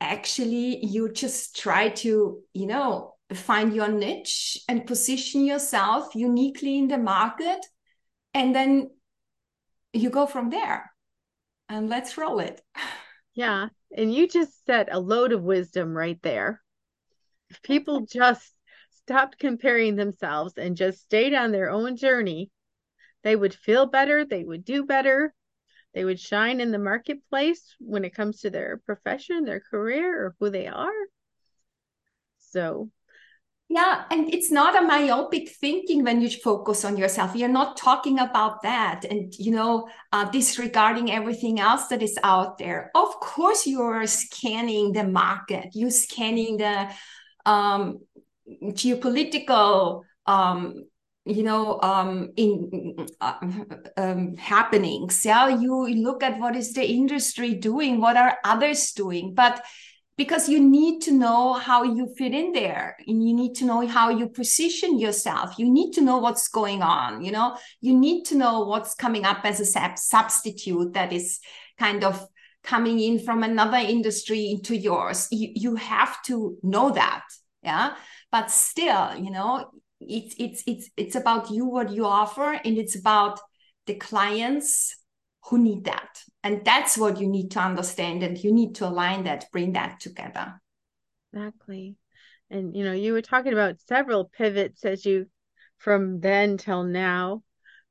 actually 0.00 0.84
you 0.84 1.10
just 1.10 1.56
try 1.56 1.88
to 1.88 2.42
you 2.52 2.66
know 2.66 3.14
find 3.32 3.74
your 3.74 3.88
niche 3.88 4.58
and 4.68 4.86
position 4.86 5.44
yourself 5.46 6.14
uniquely 6.14 6.76
in 6.76 6.88
the 6.88 6.98
market 6.98 7.64
and 8.34 8.54
then 8.54 8.90
you 9.92 10.10
go 10.10 10.26
from 10.26 10.50
there 10.50 10.92
and 11.68 11.88
let's 11.88 12.18
roll 12.18 12.40
it. 12.40 12.60
Yeah 13.36 13.68
and 13.96 14.14
you 14.14 14.28
just 14.28 14.64
said 14.64 14.88
a 14.92 15.00
load 15.00 15.32
of 15.32 15.42
wisdom 15.42 15.92
right 15.96 16.20
there. 16.22 16.62
If 17.50 17.62
people 17.62 18.06
just 18.12 18.52
stopped 19.02 19.40
comparing 19.40 19.96
themselves 19.96 20.54
and 20.56 20.76
just 20.76 21.02
stayed 21.02 21.34
on 21.34 21.50
their 21.50 21.68
own 21.68 21.96
journey 21.96 22.50
they 23.24 23.34
would 23.34 23.52
feel 23.52 23.86
better 23.86 24.24
they 24.24 24.44
would 24.44 24.64
do 24.64 24.84
better 24.84 25.34
they 25.94 26.04
would 26.04 26.20
shine 26.20 26.60
in 26.60 26.72
the 26.72 26.78
marketplace 26.78 27.74
when 27.78 28.04
it 28.04 28.14
comes 28.14 28.40
to 28.40 28.50
their 28.50 28.80
profession, 28.84 29.44
their 29.44 29.60
career, 29.60 30.26
or 30.26 30.36
who 30.40 30.50
they 30.50 30.66
are. 30.66 30.90
So, 32.38 32.90
yeah, 33.68 34.04
and 34.10 34.32
it's 34.32 34.50
not 34.50 34.80
a 34.80 34.86
myopic 34.86 35.50
thinking 35.50 36.04
when 36.04 36.20
you 36.20 36.28
focus 36.30 36.84
on 36.84 36.96
yourself. 36.96 37.34
You're 37.34 37.48
not 37.48 37.76
talking 37.76 38.18
about 38.18 38.62
that 38.62 39.04
and, 39.04 39.32
you 39.38 39.52
know, 39.52 39.88
uh, 40.12 40.30
disregarding 40.30 41.10
everything 41.10 41.60
else 41.60 41.86
that 41.88 42.02
is 42.02 42.18
out 42.22 42.58
there. 42.58 42.90
Of 42.94 43.18
course, 43.20 43.66
you're 43.66 44.06
scanning 44.06 44.92
the 44.92 45.04
market, 45.04 45.70
you're 45.72 45.90
scanning 45.90 46.58
the 46.58 46.90
um, 47.46 48.00
geopolitical 48.62 50.02
um, 50.26 50.84
you 51.24 51.42
know 51.42 51.80
um, 51.82 52.30
in 52.36 53.06
uh, 53.20 53.34
um, 53.96 54.36
happenings. 54.36 55.24
Yeah 55.24 55.48
you 55.48 55.88
look 56.02 56.22
at 56.22 56.38
what 56.38 56.56
is 56.56 56.72
the 56.72 56.84
industry 56.86 57.54
doing 57.54 58.00
what 58.00 58.16
are 58.16 58.38
others 58.44 58.92
doing 58.92 59.34
but 59.34 59.62
because 60.16 60.48
you 60.48 60.60
need 60.60 61.00
to 61.02 61.12
know 61.12 61.54
how 61.54 61.82
you 61.82 62.14
fit 62.16 62.32
in 62.32 62.52
there 62.52 62.96
and 63.06 63.26
you 63.26 63.34
need 63.34 63.54
to 63.56 63.64
know 63.64 63.84
how 63.84 64.10
you 64.10 64.28
position 64.28 64.96
yourself. 64.96 65.58
You 65.58 65.68
need 65.68 65.92
to 65.94 66.00
know 66.00 66.18
what's 66.18 66.48
going 66.48 66.82
on 66.82 67.24
you 67.24 67.32
know? 67.32 67.56
You 67.80 67.98
need 67.98 68.24
to 68.26 68.36
know 68.36 68.60
what's 68.60 68.94
coming 68.94 69.24
up 69.24 69.44
as 69.44 69.60
a 69.60 69.66
sub- 69.66 69.98
substitute 69.98 70.92
that 70.92 71.12
is 71.12 71.40
kind 71.78 72.04
of 72.04 72.26
coming 72.62 72.98
in 73.00 73.18
from 73.18 73.42
another 73.42 73.76
industry 73.76 74.50
into 74.50 74.76
yours. 74.76 75.28
You, 75.30 75.50
you 75.54 75.76
have 75.76 76.22
to 76.24 76.56
know 76.62 76.90
that 76.90 77.24
yeah? 77.62 77.96
But 78.30 78.50
still 78.50 79.16
you 79.16 79.30
know 79.30 79.70
it's 80.08 80.34
it's 80.38 80.62
it's 80.66 80.90
it's 80.96 81.14
about 81.14 81.50
you 81.50 81.64
what 81.66 81.90
you 81.90 82.04
offer 82.04 82.58
and 82.64 82.78
it's 82.78 82.96
about 82.96 83.40
the 83.86 83.94
clients 83.94 84.96
who 85.46 85.58
need 85.58 85.84
that. 85.84 86.22
And 86.42 86.64
that's 86.64 86.96
what 86.96 87.20
you 87.20 87.28
need 87.28 87.50
to 87.52 87.60
understand 87.60 88.22
and 88.22 88.42
you 88.42 88.52
need 88.52 88.76
to 88.76 88.86
align 88.86 89.24
that 89.24 89.46
bring 89.52 89.72
that 89.72 90.00
together. 90.00 90.60
Exactly. 91.32 91.96
And 92.50 92.76
you 92.76 92.84
know 92.84 92.92
you 92.92 93.12
were 93.12 93.22
talking 93.22 93.52
about 93.52 93.80
several 93.86 94.30
pivots 94.36 94.84
as 94.84 95.04
you 95.04 95.26
from 95.78 96.20
then 96.20 96.56
till 96.56 96.84
now. 96.84 97.42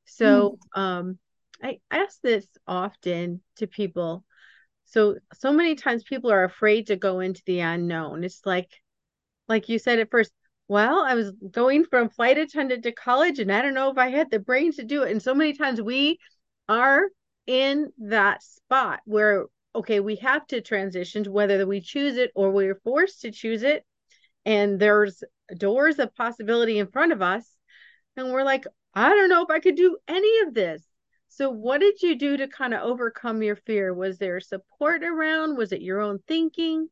So 0.04 0.58
mm. 0.76 0.80
um 0.80 1.18
i 1.62 1.78
ask 1.90 2.20
this 2.22 2.46
often 2.66 3.40
to 3.56 3.66
people. 3.66 4.24
So 4.86 5.16
so 5.34 5.52
many 5.52 5.74
times 5.74 6.04
people 6.04 6.30
are 6.30 6.44
afraid 6.44 6.88
to 6.88 6.96
go 6.96 7.20
into 7.20 7.42
the 7.46 7.60
unknown. 7.60 8.24
It's 8.24 8.40
like 8.44 8.70
like 9.48 9.68
you 9.68 9.78
said 9.78 9.98
at 9.98 10.10
first 10.10 10.32
well 10.68 11.00
i 11.00 11.14
was 11.14 11.32
going 11.50 11.84
from 11.84 12.08
flight 12.08 12.38
attendant 12.38 12.82
to 12.82 12.92
college 12.92 13.38
and 13.38 13.52
i 13.52 13.60
don't 13.62 13.74
know 13.74 13.90
if 13.90 13.98
i 13.98 14.08
had 14.08 14.30
the 14.30 14.38
brains 14.38 14.76
to 14.76 14.84
do 14.84 15.02
it. 15.02 15.10
And 15.10 15.22
so 15.22 15.34
many 15.34 15.52
times 15.52 15.80
we 15.80 16.18
are 16.68 17.08
in 17.46 17.92
that 17.98 18.42
spot 18.42 19.00
where 19.04 19.46
okay 19.74 20.00
we 20.00 20.16
have 20.16 20.46
to 20.48 20.60
transition 20.60 21.24
whether 21.24 21.66
we 21.66 21.80
choose 21.80 22.16
it 22.16 22.30
or 22.34 22.50
we're 22.50 22.80
forced 22.84 23.22
to 23.22 23.30
choose 23.30 23.62
it 23.62 23.84
and 24.46 24.78
there's 24.78 25.22
doors 25.58 25.98
of 25.98 26.14
possibility 26.14 26.78
in 26.78 26.86
front 26.86 27.12
of 27.12 27.20
us 27.20 27.44
and 28.16 28.32
we're 28.32 28.44
like 28.44 28.64
i 28.94 29.10
don't 29.10 29.28
know 29.28 29.42
if 29.42 29.50
i 29.50 29.60
could 29.60 29.76
do 29.76 29.98
any 30.08 30.40
of 30.46 30.54
this. 30.54 30.82
So 31.28 31.50
what 31.50 31.80
did 31.80 32.00
you 32.00 32.16
do 32.16 32.36
to 32.36 32.46
kind 32.46 32.72
of 32.74 32.82
overcome 32.82 33.42
your 33.42 33.56
fear? 33.56 33.92
Was 33.92 34.18
there 34.18 34.38
support 34.38 35.02
around? 35.02 35.56
Was 35.56 35.72
it 35.72 35.82
your 35.82 36.00
own 36.00 36.20
thinking 36.28 36.88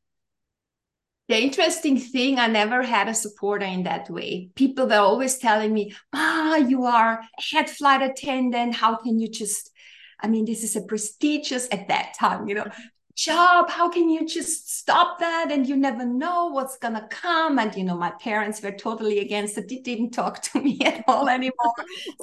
the 1.33 1.43
interesting 1.43 1.99
thing, 1.99 2.39
I 2.39 2.47
never 2.47 2.83
had 2.83 3.09
a 3.09 3.15
supporter 3.15 3.65
in 3.65 3.85
that 3.85 4.11
way. 4.11 4.51
People 4.55 4.87
were 4.87 4.97
always 4.97 5.39
telling 5.39 5.73
me, 5.73 5.95
ah, 6.13 6.57
you 6.57 6.85
are 6.85 7.21
a 7.21 7.43
head 7.43 7.71
flight 7.71 8.03
attendant. 8.03 8.75
How 8.75 8.97
can 8.97 9.19
you 9.19 9.29
just 9.29 9.71
I 10.23 10.29
mean, 10.29 10.45
this 10.45 10.63
is 10.63 10.77
a 10.77 10.83
prestigious 10.83 11.67
at 11.73 11.89
that 11.89 12.15
time, 12.17 12.47
you 12.49 12.55
know, 12.55 12.67
job. 13.17 13.69
How 13.71 13.89
can 13.89 14.09
you 14.09 14.27
just 14.27 14.79
stop 14.79 15.19
that? 15.19 15.51
And 15.51 15.67
you 15.67 15.77
never 15.77 16.05
know 16.05 16.47
what's 16.49 16.79
to 16.79 17.09
come. 17.11 17.59
And, 17.59 17.75
you 17.75 17.83
know, 17.83 17.97
my 17.97 18.11
parents 18.21 18.63
were 18.63 18.71
totally 18.71 19.19
against 19.19 19.59
it. 19.59 19.69
They 19.69 19.79
didn't 19.79 20.11
talk 20.11 20.43
to 20.43 20.61
me 20.61 20.79
at 20.85 21.03
all 21.09 21.29
anymore. 21.29 21.75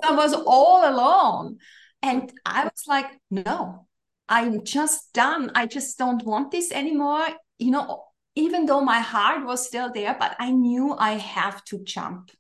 so 0.02 0.10
I 0.10 0.16
was 0.16 0.34
all 0.34 0.90
alone. 0.90 1.58
And 2.02 2.32
I 2.46 2.64
was 2.64 2.84
like, 2.88 3.08
no, 3.30 3.88
I'm 4.30 4.64
just 4.64 5.12
done. 5.14 5.52
I 5.56 5.66
just 5.66 5.98
don't 5.98 6.24
want 6.24 6.52
this 6.52 6.72
anymore. 6.72 7.28
You 7.58 7.72
know, 7.72 8.06
even 8.36 8.66
though 8.66 8.82
my 8.82 9.00
heart 9.00 9.46
was 9.46 9.66
still 9.66 9.92
there, 9.92 10.16
but 10.18 10.36
I 10.40 10.52
knew 10.52 10.96
I 10.98 11.14
have 11.14 11.64
to 11.66 11.84
jump. 11.84 12.32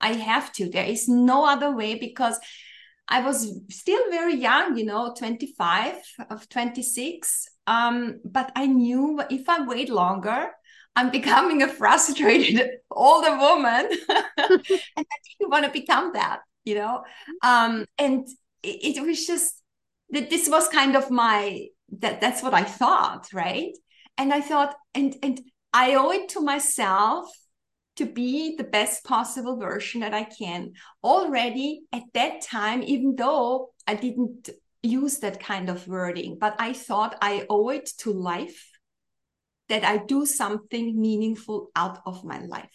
I 0.00 0.12
have 0.12 0.52
to. 0.54 0.68
There 0.68 0.84
is 0.84 1.08
no 1.08 1.46
other 1.46 1.74
way 1.74 1.96
because 1.96 2.38
I 3.08 3.20
was 3.22 3.60
still 3.70 4.10
very 4.10 4.34
young, 4.34 4.76
you 4.76 4.84
know, 4.84 5.14
25 5.16 5.96
of 6.30 6.48
26. 6.48 7.48
Um, 7.66 8.20
but 8.24 8.52
I 8.54 8.66
knew 8.66 9.20
if 9.30 9.48
I 9.48 9.66
wait 9.66 9.88
longer, 9.88 10.50
I'm 10.94 11.10
becoming 11.18 11.62
a 11.62 11.68
frustrated 11.68 12.70
older 12.90 13.36
woman. 13.36 13.88
and 14.08 14.62
I 14.96 15.04
didn't 15.38 15.50
want 15.50 15.64
to 15.64 15.70
become 15.70 16.12
that, 16.12 16.40
you 16.64 16.74
know. 16.74 17.04
Um, 17.42 17.86
and 17.96 18.28
it, 18.62 18.96
it 18.96 19.02
was 19.02 19.26
just 19.26 19.62
that 20.10 20.30
this 20.30 20.48
was 20.48 20.68
kind 20.68 20.96
of 20.96 21.10
my 21.10 21.66
that 22.00 22.20
that's 22.20 22.42
what 22.42 22.52
I 22.52 22.64
thought, 22.64 23.32
right? 23.32 23.72
And 24.18 24.34
I 24.34 24.40
thought, 24.40 24.74
and 24.94 25.16
and 25.22 25.40
I 25.72 25.94
owe 25.94 26.10
it 26.10 26.28
to 26.30 26.40
myself 26.40 27.30
to 27.96 28.06
be 28.06 28.56
the 28.56 28.64
best 28.64 29.04
possible 29.04 29.56
version 29.56 30.00
that 30.02 30.14
I 30.14 30.24
can 30.24 30.72
already 31.02 31.82
at 31.92 32.02
that 32.14 32.42
time, 32.42 32.82
even 32.82 33.16
though 33.16 33.70
I 33.86 33.94
didn't 33.94 34.50
use 34.82 35.18
that 35.18 35.40
kind 35.40 35.68
of 35.68 35.88
wording, 35.88 36.38
but 36.38 36.54
I 36.58 36.72
thought 36.72 37.16
I 37.20 37.46
owe 37.48 37.70
it 37.70 37.90
to 37.98 38.12
life 38.12 38.70
that 39.68 39.84
I 39.84 39.98
do 39.98 40.24
something 40.26 41.00
meaningful 41.00 41.70
out 41.74 42.00
of 42.06 42.24
my 42.24 42.40
life. 42.40 42.70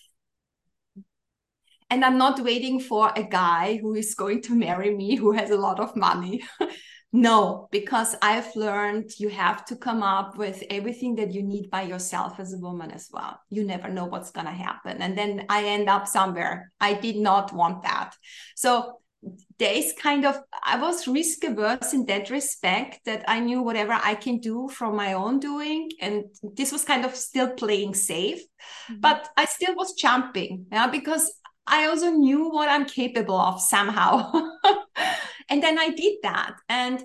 And 1.90 2.04
I'm 2.04 2.18
not 2.18 2.40
waiting 2.40 2.80
for 2.80 3.12
a 3.16 3.24
guy 3.24 3.78
who 3.78 3.94
is 3.96 4.16
going 4.16 4.42
to 4.44 4.56
marry 4.56 4.96
me 4.96 5.16
who 5.16 5.32
has 5.32 5.52
a 5.52 5.58
lot 5.58 5.80
of 5.80 5.96
money. 5.96 6.44
No, 7.16 7.68
because 7.72 8.16
I've 8.24 8.56
learned 8.56 9.12
you 9.20 9.30
have 9.30 9.64
to 9.66 9.76
come 9.76 10.02
up 10.02 10.36
with 10.36 10.64
everything 10.72 11.14
that 11.16 11.32
you 11.32 11.44
need 11.44 11.70
by 11.70 11.84
yourself 11.84 12.40
as 12.40 12.54
a 12.54 12.58
woman 12.58 12.90
as 12.90 13.08
well. 13.14 13.40
You 13.52 13.64
never 13.64 13.88
know 13.88 14.06
what's 14.06 14.32
going 14.32 14.48
to 14.48 14.52
happen. 14.52 15.00
And 15.00 15.16
then 15.16 15.46
I 15.48 15.66
end 15.66 15.90
up 15.90 16.08
somewhere. 16.08 16.72
I 16.82 16.96
did 16.96 17.18
not 17.18 17.54
want 17.54 17.84
that. 17.84 18.16
So 18.56 18.98
there 19.60 19.74
is 19.74 19.94
kind 19.94 20.26
of, 20.26 20.40
I 20.64 20.80
was 20.80 21.08
risk 21.08 21.44
averse 21.44 21.94
in 21.94 22.08
that 22.08 22.32
respect 22.32 23.06
that 23.06 23.24
I 23.28 23.40
knew 23.42 23.62
whatever 23.62 23.94
I 23.94 24.16
can 24.16 24.40
do 24.40 24.68
from 24.70 24.96
my 24.96 25.14
own 25.14 25.40
doing. 25.40 25.92
And 26.02 26.26
this 26.42 26.72
was 26.72 26.84
kind 26.84 27.06
of 27.06 27.16
still 27.16 27.52
playing 27.52 27.94
safe, 27.94 28.42
mm-hmm. 28.42 29.02
but 29.02 29.30
I 29.38 29.46
still 29.46 29.76
was 29.76 29.94
jumping 29.94 30.66
yeah, 30.72 30.88
because 30.88 31.32
I 31.68 31.86
also 31.86 32.10
knew 32.10 32.50
what 32.50 32.70
I'm 32.70 32.86
capable 32.86 33.40
of 33.40 33.62
somehow. 33.62 34.32
and 35.50 35.62
then 35.62 35.80
I 35.80 35.90
did 35.90 36.18
that. 36.24 36.56
And 36.70 37.04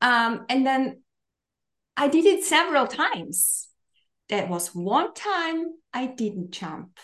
um, 0.00 0.44
and 0.48 0.66
then 0.66 1.02
I 1.96 2.08
did 2.08 2.26
it 2.26 2.44
several 2.44 2.86
times. 2.86 3.68
There 4.28 4.46
was 4.46 4.74
one 4.74 5.14
time 5.14 5.66
I 5.92 6.06
didn't 6.06 6.50
jump. 6.50 6.98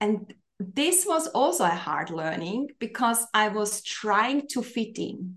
And 0.00 0.32
this 0.58 1.04
was 1.06 1.26
also 1.28 1.64
a 1.64 1.68
hard 1.68 2.10
learning 2.10 2.68
because 2.78 3.26
I 3.34 3.48
was 3.48 3.82
trying 3.82 4.48
to 4.48 4.62
fit 4.62 4.98
in. 4.98 5.36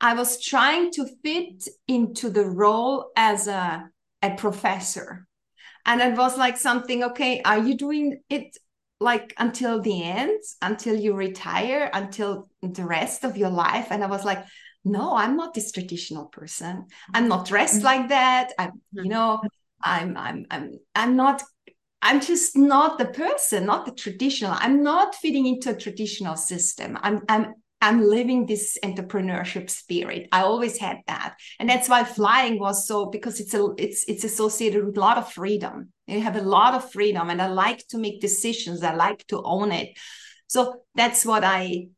I 0.00 0.14
was 0.14 0.42
trying 0.42 0.90
to 0.92 1.06
fit 1.22 1.68
into 1.88 2.30
the 2.30 2.44
role 2.44 3.10
as 3.16 3.46
a, 3.46 3.88
a 4.22 4.34
professor. 4.36 5.26
And 5.86 6.00
it 6.00 6.16
was 6.16 6.38
like 6.38 6.56
something, 6.56 7.04
okay, 7.04 7.42
are 7.44 7.58
you 7.58 7.76
doing 7.76 8.20
it 8.30 8.56
like 9.00 9.34
until 9.38 9.80
the 9.80 10.02
end, 10.02 10.40
until 10.62 10.96
you 10.96 11.14
retire, 11.14 11.90
until 11.92 12.48
the 12.62 12.84
rest 12.84 13.24
of 13.24 13.36
your 13.36 13.50
life. 13.50 13.88
And 13.90 14.02
I 14.02 14.06
was 14.06 14.24
like, 14.24 14.44
no, 14.84 15.16
I'm 15.16 15.36
not 15.36 15.54
this 15.54 15.72
traditional 15.72 16.26
person. 16.26 16.86
I'm 17.12 17.28
not 17.28 17.46
dressed 17.46 17.76
mm-hmm. 17.76 17.84
like 17.84 18.08
that. 18.10 18.52
I'm, 18.58 18.72
you 18.92 19.02
mm-hmm. 19.02 19.10
know, 19.10 19.40
I'm, 19.82 20.16
I'm, 20.16 20.46
I'm, 20.50 20.78
I'm 20.94 21.16
not. 21.16 21.42
I'm 22.06 22.20
just 22.20 22.54
not 22.54 22.98
the 22.98 23.06
person, 23.06 23.64
not 23.64 23.86
the 23.86 23.92
traditional. 23.92 24.54
I'm 24.54 24.82
not 24.82 25.14
fitting 25.14 25.46
into 25.46 25.70
a 25.70 25.74
traditional 25.74 26.36
system. 26.36 26.98
I'm, 27.00 27.22
I'm 27.30 27.54
I'm 27.84 28.00
living 28.00 28.46
this 28.46 28.78
entrepreneurship 28.82 29.68
spirit. 29.68 30.28
I 30.32 30.40
always 30.40 30.78
had 30.78 31.00
that. 31.06 31.36
And 31.60 31.68
that's 31.68 31.86
why 31.86 32.02
flying 32.04 32.58
was 32.58 32.88
so 32.88 33.06
because 33.06 33.40
it's 33.40 33.52
a 33.52 33.68
it's 33.76 34.04
it's 34.08 34.24
associated 34.24 34.86
with 34.86 34.96
a 34.96 35.00
lot 35.00 35.18
of 35.18 35.30
freedom. 35.30 35.92
You 36.06 36.22
have 36.22 36.36
a 36.36 36.40
lot 36.40 36.72
of 36.72 36.90
freedom 36.90 37.28
and 37.28 37.42
I 37.42 37.48
like 37.48 37.86
to 37.88 37.98
make 37.98 38.22
decisions. 38.22 38.82
I 38.82 38.94
like 38.94 39.26
to 39.26 39.42
own 39.42 39.70
it. 39.70 39.98
So 40.46 40.80
that's 40.94 41.26
what 41.26 41.44
I 41.44 41.88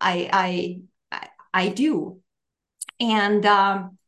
I 0.00 0.30
I 0.32 1.20
I, 1.52 1.68
do. 1.68 2.20
And 3.00 3.44
um, 3.46 3.98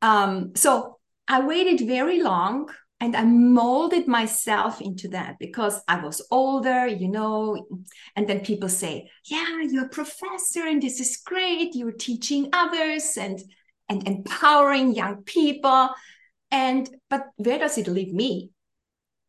um, 0.00 0.52
so 0.54 0.98
I 1.26 1.40
waited 1.40 1.86
very 1.86 2.22
long 2.22 2.70
and 3.00 3.14
I 3.14 3.24
molded 3.24 4.08
myself 4.08 4.80
into 4.80 5.08
that 5.08 5.38
because 5.38 5.80
I 5.86 6.00
was 6.00 6.26
older, 6.30 6.86
you 6.86 7.08
know. 7.08 7.66
And 8.16 8.28
then 8.28 8.40
people 8.40 8.68
say, 8.68 9.10
"Yeah, 9.24 9.62
you're 9.62 9.86
a 9.86 9.88
professor, 9.88 10.66
and 10.66 10.82
this 10.82 10.98
is 11.00 11.16
great. 11.16 11.74
You're 11.74 11.92
teaching 11.92 12.48
others 12.52 13.16
and 13.16 13.40
and 13.88 14.06
empowering 14.06 14.94
young 14.94 15.22
people." 15.22 15.90
And 16.50 16.88
but 17.08 17.26
where 17.36 17.58
does 17.58 17.78
it 17.78 17.86
leave 17.86 18.12
me? 18.12 18.50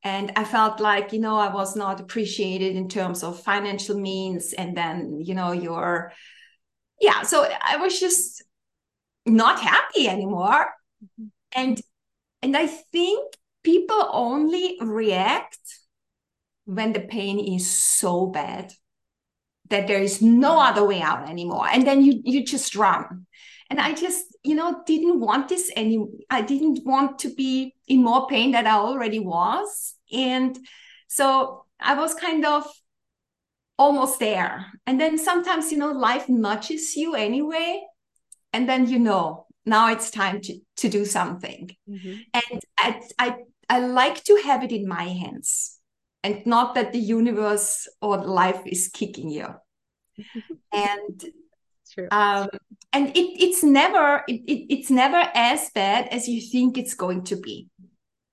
And 0.03 0.31
I 0.35 0.45
felt 0.45 0.79
like 0.79 1.13
you 1.13 1.19
know 1.19 1.37
I 1.37 1.53
was 1.53 1.75
not 1.75 1.99
appreciated 1.99 2.75
in 2.75 2.89
terms 2.89 3.23
of 3.23 3.43
financial 3.43 3.99
means, 3.99 4.53
and 4.53 4.75
then 4.75 5.19
you 5.21 5.35
know 5.35 5.51
you're, 5.51 6.11
yeah. 6.99 7.21
So 7.21 7.47
I 7.61 7.77
was 7.77 7.99
just 7.99 8.43
not 9.27 9.59
happy 9.59 10.07
anymore, 10.07 10.73
mm-hmm. 11.03 11.27
and 11.53 11.79
and 12.41 12.57
I 12.57 12.65
think 12.65 13.35
people 13.63 14.09
only 14.11 14.77
react 14.81 15.57
when 16.65 16.93
the 16.93 17.01
pain 17.01 17.39
is 17.39 17.69
so 17.69 18.27
bad 18.27 18.71
that 19.69 19.87
there 19.87 20.01
is 20.01 20.21
no 20.21 20.59
other 20.59 20.83
way 20.85 21.01
out 21.01 21.29
anymore 21.29 21.67
and 21.71 21.85
then 21.85 22.03
you 22.03 22.21
you 22.23 22.43
just 22.43 22.75
run. 22.75 23.25
And 23.69 23.79
i 23.79 23.93
just 23.93 24.25
you 24.43 24.55
know 24.55 24.81
didn't 24.85 25.19
want 25.19 25.49
this 25.49 25.71
any 25.75 26.03
i 26.29 26.41
didn't 26.41 26.83
want 26.85 27.19
to 27.19 27.33
be 27.33 27.75
in 27.87 28.03
more 28.03 28.27
pain 28.27 28.51
than 28.51 28.67
i 28.67 28.73
already 28.73 29.19
was. 29.19 29.95
And 30.11 30.57
so 31.07 31.65
i 31.79 31.93
was 31.95 32.13
kind 32.13 32.45
of 32.45 32.65
almost 33.77 34.19
there. 34.19 34.65
And 34.85 34.99
then 34.99 35.17
sometimes 35.17 35.71
you 35.71 35.77
know 35.77 35.91
life 35.91 36.29
nudges 36.29 36.95
you 36.95 37.15
anyway. 37.15 37.81
And 38.53 38.67
then 38.67 38.89
you 38.89 38.99
know 38.99 39.45
now 39.69 39.91
it's 39.91 40.11
time 40.11 40.41
to 40.41 40.59
to 40.75 40.89
do 40.89 41.05
something 41.05 41.69
mm-hmm. 41.89 42.15
and 42.33 42.61
I, 42.77 43.01
I 43.17 43.35
i 43.69 43.79
like 43.79 44.23
to 44.25 44.41
have 44.43 44.63
it 44.63 44.71
in 44.71 44.87
my 44.87 45.03
hands 45.03 45.77
and 46.23 46.45
not 46.45 46.75
that 46.75 46.91
the 46.91 46.99
universe 46.99 47.87
or 48.01 48.17
life 48.17 48.61
is 48.65 48.89
kicking 48.89 49.29
you 49.29 49.47
and 50.73 51.23
True. 51.93 52.07
Um, 52.11 52.49
and 52.93 53.09
it, 53.09 53.43
it's 53.43 53.63
never 53.63 54.23
it, 54.27 54.41
it, 54.47 54.73
it's 54.73 54.91
never 54.91 55.27
as 55.33 55.71
bad 55.73 56.07
as 56.09 56.27
you 56.27 56.39
think 56.39 56.77
it's 56.77 56.93
going 56.93 57.23
to 57.25 57.35
be 57.35 57.67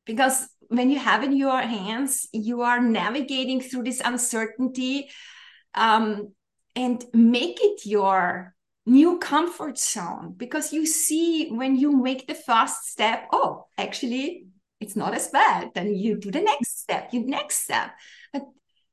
because 0.05 0.47
when 0.69 0.91
you 0.91 0.99
have 0.99 1.23
it 1.23 1.31
in 1.31 1.37
your 1.37 1.61
hands 1.61 2.29
you 2.33 2.63
are 2.63 2.81
navigating 2.81 3.61
through 3.61 3.85
this 3.85 4.03
uncertainty 4.05 5.09
um, 5.75 6.33
and 6.75 7.05
make 7.15 7.59
it 7.63 7.87
your 7.87 8.55
new 8.87 9.19
comfort 9.19 9.79
zone 9.79 10.33
because 10.37 10.73
you 10.73 10.87
see 10.87 11.49
when 11.49 11.77
you 11.77 11.91
make 11.91 12.27
the 12.27 12.35
first 12.35 12.87
step 12.87 13.27
oh 13.33 13.67
actually 13.77 14.47
it's 14.81 14.97
not 14.97 15.15
as 15.15 15.29
bad. 15.29 15.71
Then 15.75 15.95
you 15.95 16.19
do 16.19 16.31
the 16.31 16.41
next 16.41 16.81
step 16.81 17.09
you 17.13 17.27
next 17.27 17.63
step. 17.63 17.91
But 18.33 18.43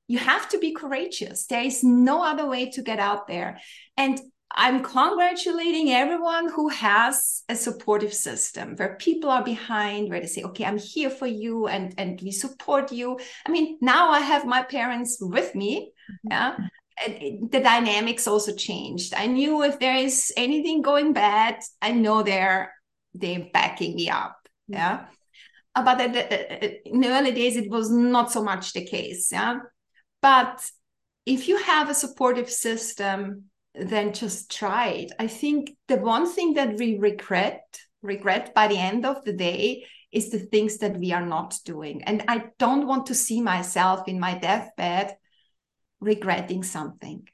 you 0.08 0.18
have 0.18 0.50
to 0.50 0.58
be 0.60 0.74
courageous. 0.74 1.46
There 1.46 1.64
is 1.64 1.84
no 1.84 2.24
other 2.24 2.48
way 2.48 2.72
to 2.72 2.82
get 2.82 3.00
out 3.00 3.28
there. 3.28 3.60
And 3.98 4.20
i'm 4.56 4.84
congratulating 4.84 5.90
everyone 5.90 6.48
who 6.48 6.70
has 6.70 7.42
a 7.50 7.56
supportive 7.56 8.14
system 8.14 8.76
where 8.76 8.96
people 8.98 9.28
are 9.28 9.44
behind 9.44 10.12
where 10.12 10.20
they 10.20 10.28
say 10.28 10.44
okay 10.44 10.64
i'm 10.64 10.78
here 10.78 11.10
for 11.10 11.26
you 11.26 11.66
and 11.66 11.96
and 11.98 12.22
we 12.22 12.30
support 12.30 12.92
you. 12.92 13.20
I 13.48 13.50
mean 13.50 13.80
now 13.82 14.12
i 14.12 14.20
have 14.20 14.46
my 14.46 14.62
parents 14.62 15.18
with 15.20 15.56
me 15.56 15.92
mm-hmm. 16.12 16.28
yeah 16.30 16.58
the 17.08 17.60
dynamics 17.60 18.28
also 18.28 18.54
changed. 18.54 19.14
I 19.16 19.28
knew 19.28 19.64
if 19.64 19.80
there 19.80 19.96
is 19.96 20.32
anything 20.38 20.82
going 20.82 21.14
bad 21.14 21.60
i 21.82 21.92
know 21.92 22.24
they're 22.24 22.74
they're 23.14 23.48
backing 23.54 23.96
me 23.96 24.10
up. 24.10 24.38
Mm-hmm. 24.70 24.74
yeah. 24.74 25.06
Uh, 25.76 25.84
but 25.84 26.02
uh, 26.02 26.20
uh, 26.20 26.68
in 26.86 27.02
the 27.02 27.10
early 27.10 27.32
days 27.32 27.56
it 27.56 27.70
was 27.70 27.90
not 27.90 28.32
so 28.32 28.44
much 28.44 28.74
the 28.74 28.86
case. 28.86 29.30
Yeah. 29.32 29.60
But 30.22 30.70
if 31.26 31.48
you 31.48 31.58
have 31.58 31.90
a 31.90 31.96
supportive 31.96 32.50
system 32.50 33.46
then 33.76 34.14
just 34.14 34.52
try 34.52 34.90
it. 34.90 35.12
I 35.18 35.28
think 35.28 35.76
the 35.88 35.98
one 35.98 36.32
thing 36.32 36.54
that 36.54 36.78
we 36.78 36.98
regret 37.00 37.64
regret 38.04 38.54
by 38.54 38.68
the 38.68 38.78
end 38.78 39.06
of 39.06 39.24
the 39.24 39.34
day 39.34 39.86
is 40.12 40.30
the 40.30 40.40
things 40.40 40.78
that 40.78 40.98
we 40.98 41.12
are 41.12 41.26
not 41.26 41.58
doing. 41.66 42.04
And 42.04 42.24
i 42.28 42.46
don't 42.60 42.88
want 42.88 43.08
to 43.08 43.16
see 43.16 43.42
myself 43.42 44.08
in 44.08 44.20
my 44.20 44.38
deathbed 44.38 45.16
regretting 46.04 46.64
something 46.64 47.28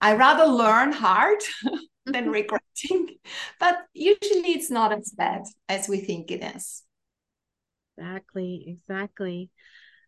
i 0.00 0.14
rather 0.14 0.44
learn 0.46 0.92
hard 0.92 1.38
than 2.06 2.30
regretting 2.30 3.16
but 3.60 3.78
usually 3.94 4.52
it's 4.52 4.70
not 4.70 4.92
as 4.92 5.12
bad 5.16 5.42
as 5.68 5.88
we 5.88 5.98
think 5.98 6.30
it 6.30 6.42
is 6.56 6.82
Exactly, 7.98 8.64
exactly. 8.68 9.50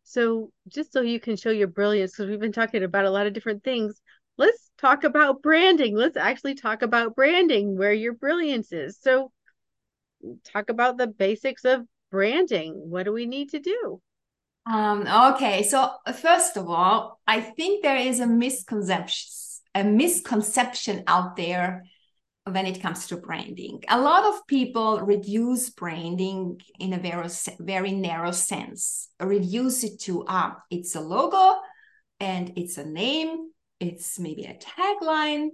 So, 0.05 0.53
just 0.69 0.93
so 0.93 1.01
you 1.01 1.21
can 1.21 1.37
show 1.37 1.51
your 1.51 1.69
brilliance, 1.69 2.13
because 2.13 2.29
we've 2.31 2.41
been 2.41 2.53
talking 2.53 2.83
about 2.83 3.05
a 3.05 3.11
lot 3.11 3.27
of 3.27 3.33
different 3.33 3.65
things, 3.65 4.01
let's 4.39 4.71
talk 4.79 5.05
about 5.05 5.43
branding. 5.43 5.97
Let's 5.97 6.17
actually 6.17 6.55
talk 6.55 6.83
about 6.83 7.17
branding, 7.17 7.77
where 7.77 7.93
your 7.93 8.15
brilliance 8.15 8.73
is. 8.73 8.99
So, 9.01 9.33
talk 10.45 10.71
about 10.71 10.99
the 10.99 11.07
basics 11.09 11.65
of 11.65 11.87
branding. 12.11 12.75
What 12.75 13.05
do 13.05 13.13
we 13.13 13.27
need 13.27 13.51
to 13.51 13.59
do? 13.59 14.01
Um, 14.67 15.07
okay, 15.35 15.63
so 15.63 15.91
first 16.21 16.57
of 16.57 16.69
all, 16.69 17.21
I 17.27 17.41
think 17.41 17.83
there 17.83 17.97
is 17.97 18.21
a 18.21 18.27
misconception, 18.27 19.31
a 19.75 19.85
misconception 19.85 21.05
out 21.07 21.37
there 21.37 21.85
when 22.45 22.67
it 22.67 22.83
comes 22.83 23.07
to 23.09 23.17
branding. 23.17 23.83
A 23.89 24.01
lot 24.01 24.25
of 24.25 24.47
people 24.47 25.01
reduce 25.01 25.71
branding 25.71 26.61
in 26.79 26.93
a 26.93 26.99
very, 26.99 27.29
very 27.59 27.93
narrow 27.93 28.33
sense, 28.33 29.09
reduce 29.21 29.85
it 29.85 30.01
to 30.03 30.27
um, 30.27 30.57
it's 30.71 30.95
a 30.95 31.01
logo 31.01 31.61
and 32.19 32.53
it's 32.57 32.77
a 32.79 32.85
name, 32.85 33.51
it's 33.79 34.19
maybe 34.19 34.45
a 34.45 34.59
tagline, 34.59 35.49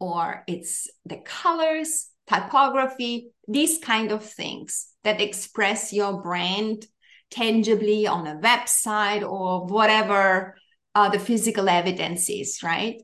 or 0.00 0.44
it's 0.46 0.88
the 1.04 1.18
colors, 1.18 2.08
typography, 2.28 3.30
these 3.46 3.78
kind 3.78 4.12
of 4.12 4.24
things 4.24 4.88
that 5.04 5.20
express 5.20 5.92
your 5.92 6.22
brand 6.22 6.86
tangibly 7.30 8.06
on 8.06 8.26
a 8.26 8.36
website 8.36 9.28
or 9.28 9.66
whatever 9.66 10.56
uh, 10.94 11.08
the 11.08 11.18
physical 11.18 11.68
evidence 11.68 12.28
is, 12.28 12.62
right? 12.62 13.02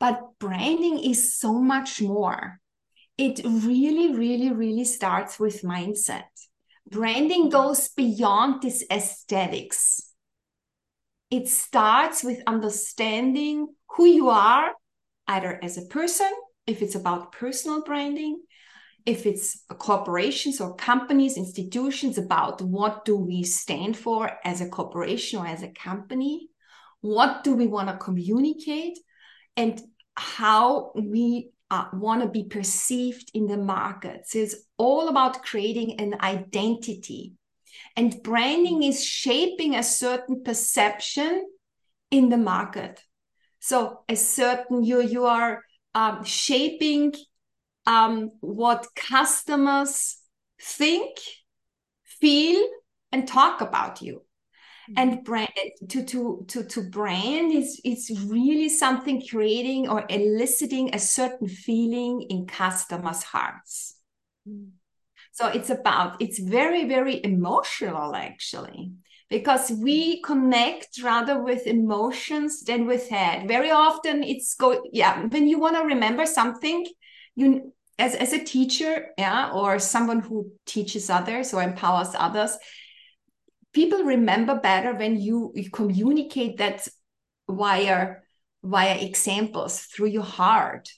But 0.00 0.20
branding 0.38 0.98
is 0.98 1.38
so 1.38 1.54
much 1.54 2.00
more 2.00 2.60
it 3.18 3.40
really, 3.44 4.14
really, 4.14 4.52
really 4.52 4.84
starts 4.84 5.40
with 5.40 5.62
mindset. 5.62 6.22
Branding 6.88 7.50
goes 7.50 7.88
beyond 7.88 8.62
this 8.62 8.84
aesthetics. 8.90 10.00
It 11.30 11.48
starts 11.48 12.22
with 12.22 12.40
understanding 12.46 13.74
who 13.96 14.06
you 14.06 14.30
are, 14.30 14.70
either 15.26 15.58
as 15.62 15.76
a 15.76 15.86
person, 15.86 16.30
if 16.66 16.80
it's 16.80 16.94
about 16.94 17.32
personal 17.32 17.82
branding, 17.82 18.40
if 19.06 19.26
it's 19.26 19.64
corporations 19.78 20.60
or 20.60 20.74
companies, 20.74 21.36
institutions, 21.36 22.18
about 22.18 22.60
what 22.60 23.04
do 23.04 23.16
we 23.16 23.42
stand 23.42 23.96
for 23.96 24.30
as 24.44 24.60
a 24.60 24.68
corporation 24.68 25.38
or 25.38 25.46
as 25.46 25.62
a 25.62 25.72
company, 25.72 26.48
what 27.00 27.44
do 27.44 27.54
we 27.54 27.66
want 27.66 27.88
to 27.88 27.96
communicate, 27.96 28.98
and 29.56 29.80
how 30.16 30.92
we 30.94 31.50
uh, 31.70 31.86
want 31.92 32.22
to 32.22 32.28
be 32.28 32.44
perceived 32.44 33.30
in 33.34 33.46
the 33.46 33.56
markets. 33.56 34.34
It's 34.34 34.56
all 34.76 35.08
about 35.08 35.42
creating 35.42 36.00
an 36.00 36.16
identity. 36.20 37.34
And 37.96 38.22
branding 38.22 38.82
is 38.82 39.04
shaping 39.04 39.74
a 39.74 39.82
certain 39.82 40.42
perception 40.42 41.46
in 42.10 42.28
the 42.28 42.36
market. 42.36 43.00
So 43.60 44.00
a 44.08 44.16
certain 44.16 44.82
you 44.84 45.02
you 45.02 45.26
are 45.26 45.62
um, 45.94 46.24
shaping 46.24 47.12
um, 47.88 48.30
what 48.40 48.86
customers 48.94 50.18
think, 50.60 51.16
feel, 52.04 52.68
and 53.10 53.26
talk 53.26 53.62
about 53.62 54.02
you. 54.02 54.22
And 54.96 55.22
brand 55.22 55.48
to 55.90 56.02
to 56.02 56.44
to 56.48 56.64
to 56.64 56.82
brand 56.82 57.52
is 57.52 57.78
it's 57.84 58.10
really 58.10 58.70
something 58.70 59.22
creating 59.28 59.86
or 59.86 60.06
eliciting 60.08 60.94
a 60.94 60.98
certain 60.98 61.46
feeling 61.46 62.22
in 62.30 62.46
customers 62.46 63.22
hearts. 63.22 63.96
Mm. 64.48 64.70
so 65.32 65.48
it's 65.48 65.68
about 65.68 66.16
it's 66.22 66.38
very 66.38 66.88
very 66.88 67.22
emotional 67.22 68.16
actually 68.16 68.92
because 69.28 69.70
we 69.70 70.22
connect 70.22 71.02
rather 71.02 71.42
with 71.42 71.66
emotions 71.66 72.62
than 72.62 72.86
with 72.86 73.10
head. 73.10 73.46
Very 73.46 73.70
often 73.70 74.22
it's 74.22 74.54
go 74.54 74.82
yeah 74.90 75.26
when 75.26 75.46
you 75.46 75.58
want 75.58 75.76
to 75.76 75.82
remember 75.82 76.24
something 76.24 76.86
you 77.34 77.72
as, 77.98 78.14
as 78.14 78.32
a 78.32 78.44
teacher 78.44 79.06
yeah 79.18 79.50
or 79.50 79.78
someone 79.78 80.20
who 80.20 80.50
teaches 80.66 81.10
others 81.10 81.52
or 81.52 81.62
empowers 81.62 82.14
others 82.14 82.56
people 83.72 84.02
remember 84.02 84.58
better 84.58 84.94
when 84.94 85.20
you, 85.20 85.52
you 85.54 85.70
communicate 85.70 86.58
that 86.58 86.86
via 87.48 88.16
via 88.62 88.96
examples 88.96 89.82
through 89.82 90.08
your 90.08 90.24
heart. 90.24 90.88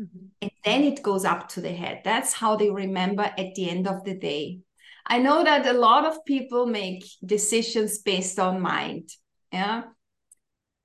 Mm-hmm. 0.00 0.26
and 0.40 0.50
then 0.64 0.82
it 0.82 1.02
goes 1.02 1.26
up 1.26 1.50
to 1.50 1.60
the 1.60 1.72
head. 1.72 2.00
That's 2.06 2.32
how 2.32 2.56
they 2.56 2.70
remember 2.70 3.24
at 3.36 3.54
the 3.54 3.68
end 3.68 3.86
of 3.86 4.02
the 4.02 4.14
day. 4.14 4.60
I 5.06 5.18
know 5.18 5.44
that 5.44 5.66
a 5.66 5.74
lot 5.74 6.06
of 6.06 6.24
people 6.24 6.64
make 6.64 7.04
decisions 7.22 7.98
based 7.98 8.38
on 8.38 8.62
mind 8.62 9.10
yeah 9.52 9.82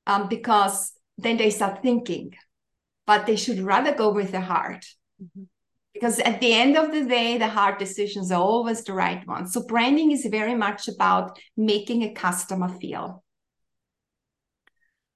um, 0.07 0.27
because 0.27 0.91
then 1.17 1.37
they 1.37 1.49
start 1.49 1.81
thinking 1.81 2.35
but 3.07 3.25
they 3.25 3.37
should 3.37 3.59
rather 3.59 3.93
go 3.95 4.11
with 4.11 4.31
the 4.31 4.41
heart. 4.41 4.83
Mm-hmm 5.21 5.43
because 5.95 6.19
at 6.19 6.41
the 6.41 6.53
end 6.53 6.77
of 6.77 6.91
the 6.91 7.05
day 7.05 7.37
the 7.37 7.47
hard 7.47 7.77
decisions 7.79 8.31
are 8.31 8.41
always 8.41 8.83
the 8.83 8.93
right 8.93 9.25
ones 9.27 9.53
so 9.53 9.65
branding 9.65 10.11
is 10.11 10.25
very 10.25 10.53
much 10.53 10.87
about 10.87 11.39
making 11.57 12.03
a 12.03 12.13
customer 12.13 12.69
feel. 12.69 13.23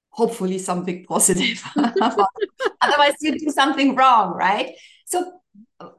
Hopefully 0.08 0.58
something 0.58 1.04
positive. 1.08 1.62
Otherwise 1.76 3.14
you 3.20 3.38
do 3.38 3.50
something 3.50 3.94
wrong 3.94 4.32
right? 4.32 4.74
So 5.04 5.40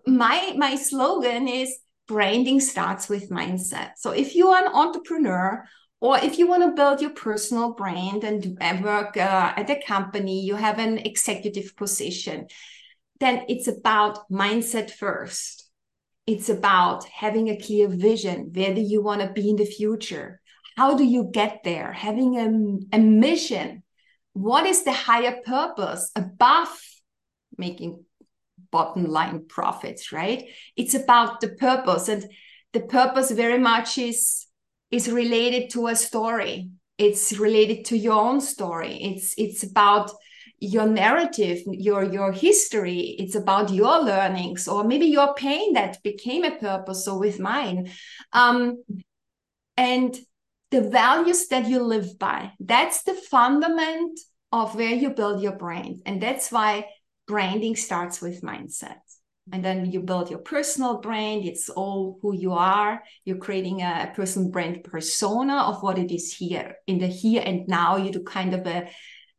my 0.06 0.54
my 0.58 0.76
slogan 0.76 1.48
is 1.48 1.78
branding 2.08 2.60
starts 2.60 3.08
with 3.08 3.30
mindset. 3.30 3.92
So 3.98 4.12
if 4.12 4.36
you 4.36 4.50
are 4.50 4.66
an 4.66 4.74
entrepreneur 4.74 5.64
or 6.02 6.18
if 6.18 6.40
you 6.40 6.48
want 6.48 6.64
to 6.64 6.76
build 6.76 7.00
your 7.00 7.12
personal 7.12 7.74
brand 7.74 8.24
and 8.24 8.84
work 8.84 9.16
uh, 9.16 9.54
at 9.56 9.70
a 9.70 9.80
company, 9.86 10.42
you 10.42 10.56
have 10.56 10.80
an 10.80 10.98
executive 10.98 11.76
position, 11.78 12.48
then 13.22 13.46
it's 13.48 13.68
about 13.68 14.30
mindset 14.30 14.92
first. 14.92 15.70
It's 16.28 16.50
about 16.50 17.06
having 17.06 17.50
a 17.50 17.60
clear 17.60 17.88
vision. 17.88 18.52
Where 18.54 18.74
do 18.74 18.82
you 18.82 19.02
want 19.02 19.22
to 19.22 19.32
be 19.32 19.50
in 19.50 19.56
the 19.56 19.66
future? 19.66 20.42
How 20.78 20.96
do 20.96 21.04
you 21.04 21.30
get 21.32 21.62
there? 21.64 21.92
Having 21.92 22.38
a, 22.92 22.96
a 22.98 23.00
mission. 23.00 23.84
What 24.34 24.66
is 24.66 24.84
the 24.84 24.94
higher 24.94 25.38
purpose 25.46 26.12
above 26.16 26.70
making 27.58 28.04
bottom 28.72 29.06
line 29.06 29.46
profits, 29.48 30.12
right? 30.12 30.46
It's 30.76 30.94
about 30.94 31.42
the 31.42 31.50
purpose. 31.50 32.08
And 32.08 32.26
the 32.74 32.82
purpose 32.82 33.32
very 33.32 33.60
much 33.60 33.98
is 33.98 34.48
is 34.90 35.10
related 35.10 35.70
to 35.72 35.88
a 35.88 35.96
story 35.96 36.70
it's 36.98 37.34
related 37.34 37.86
to 37.86 37.98
your 37.98 38.20
own 38.20 38.42
story 38.42 38.96
it's 39.02 39.34
it's 39.38 39.64
about 39.64 40.12
your 40.64 40.86
narrative 40.86 41.58
your 41.66 42.04
your 42.04 42.32
history 42.32 43.16
it's 43.18 43.34
about 43.34 43.72
your 43.72 44.00
learnings 44.04 44.68
or 44.68 44.84
maybe 44.84 45.08
your 45.08 45.34
pain 45.34 45.74
that 45.74 46.02
became 46.04 46.44
a 46.44 46.56
purpose 46.56 47.06
so 47.06 47.18
with 47.18 47.40
mine. 47.40 47.92
Um 48.32 48.84
and 49.76 50.16
the 50.70 50.82
values 50.82 51.48
that 51.48 51.68
you 51.68 51.82
live 51.82 52.18
by 52.20 52.52
that's 52.60 53.04
the 53.04 53.16
fundament 53.16 54.20
of 54.52 54.76
where 54.76 54.94
you 54.94 55.10
build 55.10 55.42
your 55.42 55.56
brand 55.56 56.04
and 56.06 56.22
that's 56.22 56.52
why 56.52 56.86
branding 57.28 57.76
starts 57.76 58.22
with 58.22 58.42
mindset. 58.42 59.00
And 59.52 59.66
then 59.66 59.92
you 59.92 60.02
build 60.02 60.30
your 60.30 60.40
personal 60.40 61.00
brand. 61.00 61.46
It's 61.46 61.70
all 61.70 62.20
who 62.22 62.34
you 62.36 62.54
are. 62.54 63.02
You're 63.26 63.38
creating 63.38 63.82
a 63.82 64.12
personal 64.16 64.50
brand 64.50 64.84
persona 64.84 65.56
of 65.64 65.82
what 65.82 65.98
it 65.98 66.14
is 66.14 66.34
here 66.34 66.76
in 66.88 67.00
the 67.00 67.08
here 67.08 67.42
and 67.44 67.68
now. 67.68 67.98
You 67.98 68.12
do 68.12 68.24
kind 68.24 68.54
of 68.54 68.68
a 68.68 68.90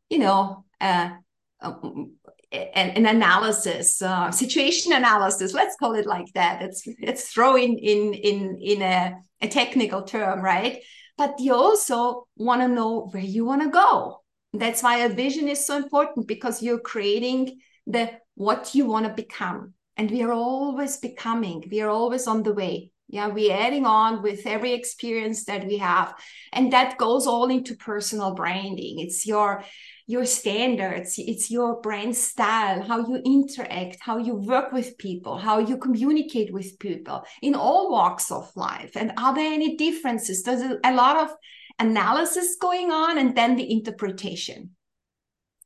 you 0.09 0.19
know 0.19 0.65
an, 0.83 2.09
an, 2.51 3.05
analysis 3.05 4.01
uh, 4.01 4.31
situation 4.31 4.93
analysis. 4.93 5.53
Let's 5.53 5.75
call 5.77 5.95
it 5.95 6.05
like 6.05 6.31
that. 6.33 6.61
It's 6.61 6.83
it's 6.85 7.29
throwing 7.29 7.79
in 7.79 8.13
in 8.13 8.57
in 8.61 8.81
a, 8.81 9.15
a 9.41 9.47
technical 9.47 10.03
term 10.03 10.41
right? 10.41 10.81
But 11.17 11.39
you 11.39 11.53
also 11.53 12.27
want 12.35 12.61
to 12.61 12.67
know 12.67 13.07
where 13.11 13.23
you 13.23 13.45
want 13.45 13.61
to 13.63 13.69
go. 13.69 14.21
That's 14.53 14.83
why 14.83 14.99
a 14.99 15.09
vision 15.09 15.47
is 15.47 15.65
so 15.65 15.77
important 15.77 16.27
because 16.27 16.61
you're 16.61 16.79
creating 16.79 17.59
the 17.87 18.11
what 18.35 18.75
you 18.75 18.85
want 18.85 19.05
to 19.05 19.13
become. 19.13 19.73
And 19.95 20.09
we 20.09 20.23
are 20.23 20.33
always 20.33 20.97
becoming. 20.97 21.63
We 21.71 21.81
are 21.81 21.89
always 21.89 22.27
on 22.27 22.43
the 22.43 22.53
way. 22.53 22.91
Yeah 23.07 23.27
we're 23.27 23.53
adding 23.53 23.85
on 23.85 24.23
with 24.23 24.47
every 24.47 24.73
experience 24.73 25.45
that 25.45 25.65
we 25.65 25.77
have. 25.77 26.15
And 26.51 26.73
that 26.73 26.97
goes 26.97 27.27
all 27.27 27.49
into 27.49 27.75
personal 27.75 28.33
branding. 28.33 28.99
It's 28.99 29.25
your 29.25 29.63
your 30.05 30.25
standards 30.25 31.15
it's 31.17 31.49
your 31.49 31.79
brand 31.79 32.13
style 32.13 32.81
how 32.81 32.99
you 33.07 33.21
interact 33.25 33.97
how 34.01 34.17
you 34.17 34.35
work 34.35 34.73
with 34.73 34.97
people 34.97 35.37
how 35.37 35.59
you 35.59 35.77
communicate 35.77 36.51
with 36.51 36.77
people 36.79 37.23
in 37.41 37.55
all 37.55 37.91
walks 37.91 38.31
of 38.31 38.51
life. 38.55 38.91
And 38.95 39.11
are 39.17 39.33
there 39.33 39.53
any 39.53 39.75
differences? 39.75 40.43
There's 40.43 40.61
a 40.83 40.93
lot 40.93 41.17
of 41.17 41.35
analysis 41.79 42.55
going 42.59 42.91
on 42.91 43.17
and 43.17 43.35
then 43.35 43.55
the 43.55 43.71
interpretation. 43.71 44.71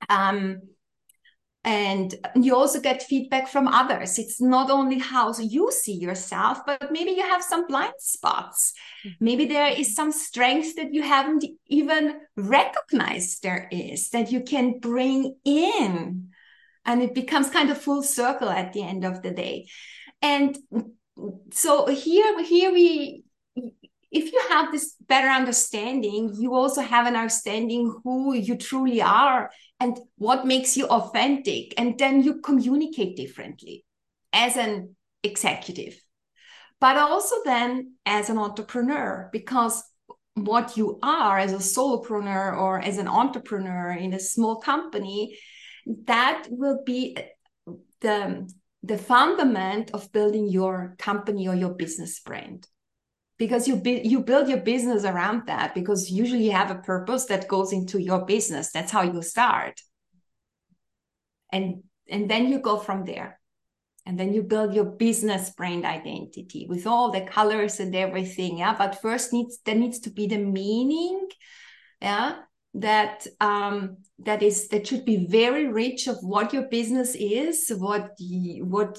Um 0.09 0.61
and 1.67 2.15
you 2.33 2.55
also 2.55 2.79
get 2.79 3.03
feedback 3.03 3.49
from 3.49 3.67
others. 3.67 4.17
It's 4.17 4.39
not 4.39 4.71
only 4.71 4.99
how 4.99 5.33
you 5.37 5.69
see 5.69 5.95
yourself 5.95 6.59
but 6.65 6.93
maybe 6.93 7.11
you 7.11 7.23
have 7.23 7.43
some 7.43 7.67
blind 7.67 7.99
spots. 7.99 8.73
Mm-hmm. 9.05 9.25
maybe 9.25 9.45
there 9.47 9.67
is 9.67 9.93
some 9.93 10.13
strength 10.13 10.77
that 10.77 10.93
you 10.93 11.01
haven't 11.01 11.43
even 11.67 12.21
recognized 12.37 13.43
there 13.43 13.67
is 13.69 14.09
that 14.11 14.31
you 14.31 14.43
can 14.43 14.79
bring 14.79 15.35
in. 15.43 16.29
And 16.85 17.01
it 17.01 17.13
becomes 17.13 17.49
kind 17.49 17.69
of 17.69 17.77
full 17.77 18.01
circle 18.01 18.49
at 18.49 18.71
the 18.71 18.83
end 18.83 19.03
of 19.03 19.21
the 19.21 19.31
day. 19.31 19.67
And 20.21 20.57
so 21.51 21.87
here 21.87 22.43
here 22.43 22.71
we 22.71 23.25
if 24.11 24.31
you 24.31 24.41
have 24.49 24.71
this 24.71 24.95
better 25.07 25.27
understanding, 25.27 26.33
you 26.37 26.53
also 26.53 26.81
have 26.81 27.07
an 27.07 27.15
understanding 27.15 27.93
who 28.03 28.33
you 28.33 28.55
truly 28.55 29.01
are 29.01 29.49
and 29.79 29.99
what 30.17 30.45
makes 30.45 30.77
you 30.77 30.87
authentic. 30.87 31.73
And 31.77 31.97
then 31.97 32.23
you 32.23 32.39
communicate 32.41 33.17
differently 33.17 33.83
as 34.31 34.55
an 34.55 34.95
executive, 35.23 35.99
but 36.79 36.97
also 36.97 37.35
then 37.43 37.95
as 38.05 38.29
an 38.29 38.37
entrepreneur, 38.37 39.29
because 39.33 39.83
what 40.35 40.77
you 40.77 40.99
are 41.01 41.37
as 41.37 41.51
a 41.51 41.57
solopreneur 41.57 42.57
or 42.57 42.79
as 42.79 42.99
an 42.99 43.07
entrepreneur 43.07 43.91
in 43.91 44.13
a 44.13 44.19
small 44.19 44.61
company, 44.61 45.37
that 46.05 46.47
will 46.49 46.81
be 46.85 47.17
the, 48.01 48.49
the 48.83 48.97
fundament 48.97 49.91
of 49.93 50.11
building 50.11 50.47
your 50.47 50.95
company 50.97 51.47
or 51.47 51.55
your 51.55 51.73
business 51.73 52.19
brand 52.19 52.67
because 53.37 53.67
you 53.67 53.75
be, 53.75 54.01
you 54.03 54.21
build 54.21 54.49
your 54.49 54.59
business 54.59 55.03
around 55.03 55.47
that 55.47 55.75
because 55.75 56.09
usually 56.09 56.45
you 56.45 56.51
have 56.51 56.71
a 56.71 56.81
purpose 56.81 57.25
that 57.25 57.47
goes 57.47 57.71
into 57.71 58.01
your 58.01 58.25
business. 58.25 58.71
That's 58.71 58.91
how 58.91 59.03
you 59.03 59.21
start. 59.21 59.79
And 61.51 61.83
and 62.09 62.29
then 62.29 62.47
you 62.47 62.59
go 62.59 62.77
from 62.77 63.05
there. 63.05 63.39
And 64.05 64.17
then 64.17 64.33
you 64.33 64.41
build 64.41 64.73
your 64.73 64.85
business 64.85 65.49
brand 65.49 65.83
identity 65.83 66.65
with 66.69 66.87
all 66.87 67.11
the 67.11 67.21
colors 67.21 67.81
and 67.81 67.93
everything 67.93 68.59
yeah? 68.59 68.73
But 68.75 69.01
first 69.01 69.33
needs 69.33 69.59
there 69.65 69.75
needs 69.75 69.99
to 69.99 70.09
be 70.09 70.27
the 70.27 70.37
meaning 70.37 71.27
yeah? 72.01 72.37
That 72.73 73.27
um 73.41 73.97
that 74.19 74.41
is 74.41 74.69
that 74.69 74.87
should 74.87 75.03
be 75.03 75.27
very 75.27 75.67
rich 75.67 76.07
of 76.07 76.17
what 76.21 76.53
your 76.53 76.69
business 76.69 77.15
is 77.15 77.69
what 77.75 78.11
what 78.61 78.97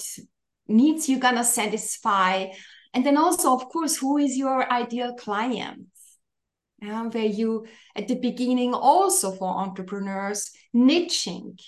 needs 0.69 1.09
you're 1.09 1.21
gonna 1.21 1.45
satisfy 1.45 2.49
and 2.99 3.07
then 3.07 3.17
also, 3.17 3.55
of 3.55 3.69
course, 3.69 3.97
who 3.97 4.19
is 4.19 4.37
your 4.37 4.69
ideal 4.73 5.15
client? 5.15 5.87
Um, 6.83 7.13
where 7.13 7.27
you, 7.27 7.65
at 7.95 8.09
the 8.09 8.17
beginning, 8.17 8.75
also 8.75 9.31
for 9.31 9.49
entrepreneurs, 9.49 10.51
niching, 10.75 11.61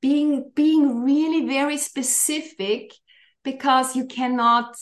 being 0.00 0.50
being 0.54 1.04
really 1.04 1.46
very 1.46 1.76
specific, 1.76 2.94
because 3.44 3.96
you 3.96 4.06
cannot 4.06 4.76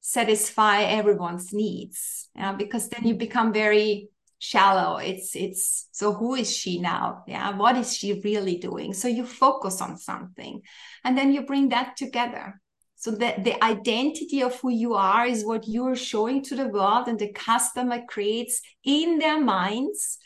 satisfy 0.00 0.82
everyone's 0.82 1.52
needs. 1.52 2.30
Yeah, 2.34 2.54
because 2.54 2.88
then 2.88 3.06
you 3.06 3.14
become 3.14 3.52
very 3.52 4.08
shallow 4.40 4.98
it's 4.98 5.34
it's 5.34 5.88
so 5.90 6.12
who 6.12 6.36
is 6.36 6.56
she 6.56 6.78
now 6.78 7.24
yeah 7.26 7.56
what 7.56 7.76
is 7.76 7.96
she 7.96 8.20
really 8.22 8.56
doing 8.56 8.94
so 8.94 9.08
you 9.08 9.26
focus 9.26 9.80
on 9.82 9.96
something 9.98 10.62
and 11.02 11.18
then 11.18 11.32
you 11.32 11.44
bring 11.44 11.70
that 11.70 11.96
together 11.96 12.60
so 12.98 13.12
that 13.12 13.44
the 13.44 13.62
identity 13.64 14.42
of 14.42 14.58
who 14.60 14.70
you 14.70 14.94
are 14.94 15.24
is 15.24 15.44
what 15.44 15.68
you're 15.68 15.94
showing 15.94 16.42
to 16.42 16.56
the 16.56 16.66
world, 16.66 17.06
and 17.06 17.16
the 17.16 17.32
customer 17.32 18.02
creates 18.08 18.60
in 18.84 19.20
their 19.20 19.40
minds 19.40 20.18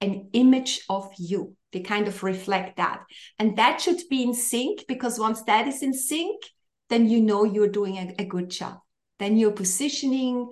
an 0.00 0.30
image 0.32 0.80
of 0.88 1.12
you. 1.18 1.54
They 1.72 1.80
kind 1.80 2.08
of 2.08 2.22
reflect 2.22 2.78
that. 2.78 3.02
And 3.38 3.54
that 3.58 3.82
should 3.82 4.00
be 4.08 4.22
in 4.22 4.32
sync 4.32 4.86
because 4.88 5.18
once 5.18 5.42
that 5.42 5.68
is 5.68 5.82
in 5.82 5.92
sync, 5.92 6.42
then 6.88 7.06
you 7.06 7.20
know 7.20 7.44
you're 7.44 7.68
doing 7.68 7.98
a, 7.98 8.14
a 8.22 8.24
good 8.24 8.48
job. 8.48 8.78
Then 9.18 9.36
your 9.36 9.52
positioning, 9.52 10.48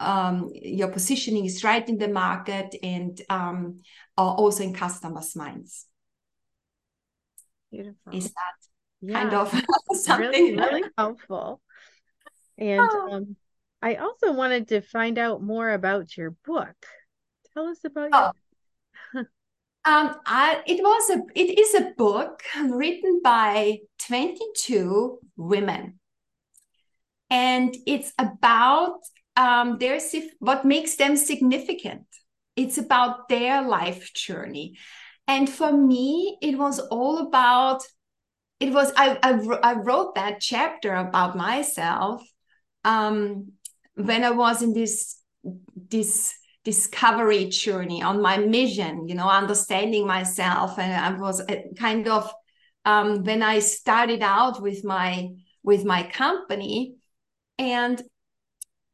um, 0.00 0.50
your 0.52 0.88
positioning 0.88 1.44
is 1.44 1.62
right 1.62 1.88
in 1.88 1.98
the 1.98 2.08
market 2.08 2.74
and 2.82 3.20
um, 3.30 3.78
also 4.16 4.64
in 4.64 4.74
customers' 4.74 5.36
minds. 5.36 5.86
Beautiful. 7.70 8.12
Is 8.12 8.24
that 8.24 8.59
yeah. 9.00 9.22
kind 9.22 9.34
of 9.34 9.62
something 9.92 10.30
really, 10.30 10.56
really 10.56 10.84
helpful. 10.96 11.60
And 12.58 12.80
oh. 12.80 13.12
um, 13.12 13.36
I 13.82 13.94
also 13.96 14.32
wanted 14.32 14.68
to 14.68 14.80
find 14.82 15.18
out 15.18 15.42
more 15.42 15.70
about 15.70 16.16
your 16.16 16.34
book. 16.44 16.74
Tell 17.54 17.66
us 17.66 17.78
about 17.84 18.10
oh. 18.12 18.32
your 19.14 19.20
um, 19.84 20.16
I, 20.26 20.62
it 20.66 20.82
was 20.82 21.10
a 21.10 21.22
it 21.34 21.58
is 21.58 21.74
a 21.74 21.92
book 21.96 22.42
written 22.62 23.20
by 23.24 23.78
22 24.06 25.18
women. 25.36 25.98
And 27.30 27.76
it's 27.86 28.12
about 28.18 28.98
um, 29.36 29.78
their 29.78 30.00
what 30.40 30.64
makes 30.64 30.96
them 30.96 31.16
significant. 31.16 32.06
It's 32.56 32.76
about 32.76 33.28
their 33.28 33.62
life 33.62 34.12
journey. 34.12 34.76
And 35.26 35.48
for 35.48 35.72
me, 35.72 36.36
it 36.42 36.58
was 36.58 36.80
all 36.80 37.18
about 37.18 37.82
it 38.60 38.72
was 38.72 38.92
I, 38.96 39.18
I, 39.22 39.32
I 39.62 39.74
wrote 39.74 40.14
that 40.14 40.40
chapter 40.40 40.94
about 40.94 41.36
myself 41.36 42.22
um, 42.84 43.52
when 43.94 44.22
I 44.22 44.30
was 44.30 44.62
in 44.62 44.74
this 44.74 45.18
this 45.88 46.34
discovery 46.62 47.46
journey 47.46 48.02
on 48.02 48.20
my 48.20 48.36
mission, 48.36 49.08
you 49.08 49.14
know, 49.14 49.28
understanding 49.28 50.06
myself, 50.06 50.78
and 50.78 50.92
I 50.92 51.18
was 51.18 51.40
uh, 51.40 51.56
kind 51.78 52.06
of 52.06 52.30
um, 52.84 53.24
when 53.24 53.42
I 53.42 53.60
started 53.60 54.22
out 54.22 54.60
with 54.62 54.84
my 54.84 55.28
with 55.62 55.84
my 55.84 56.02
company, 56.02 56.96
and 57.58 58.02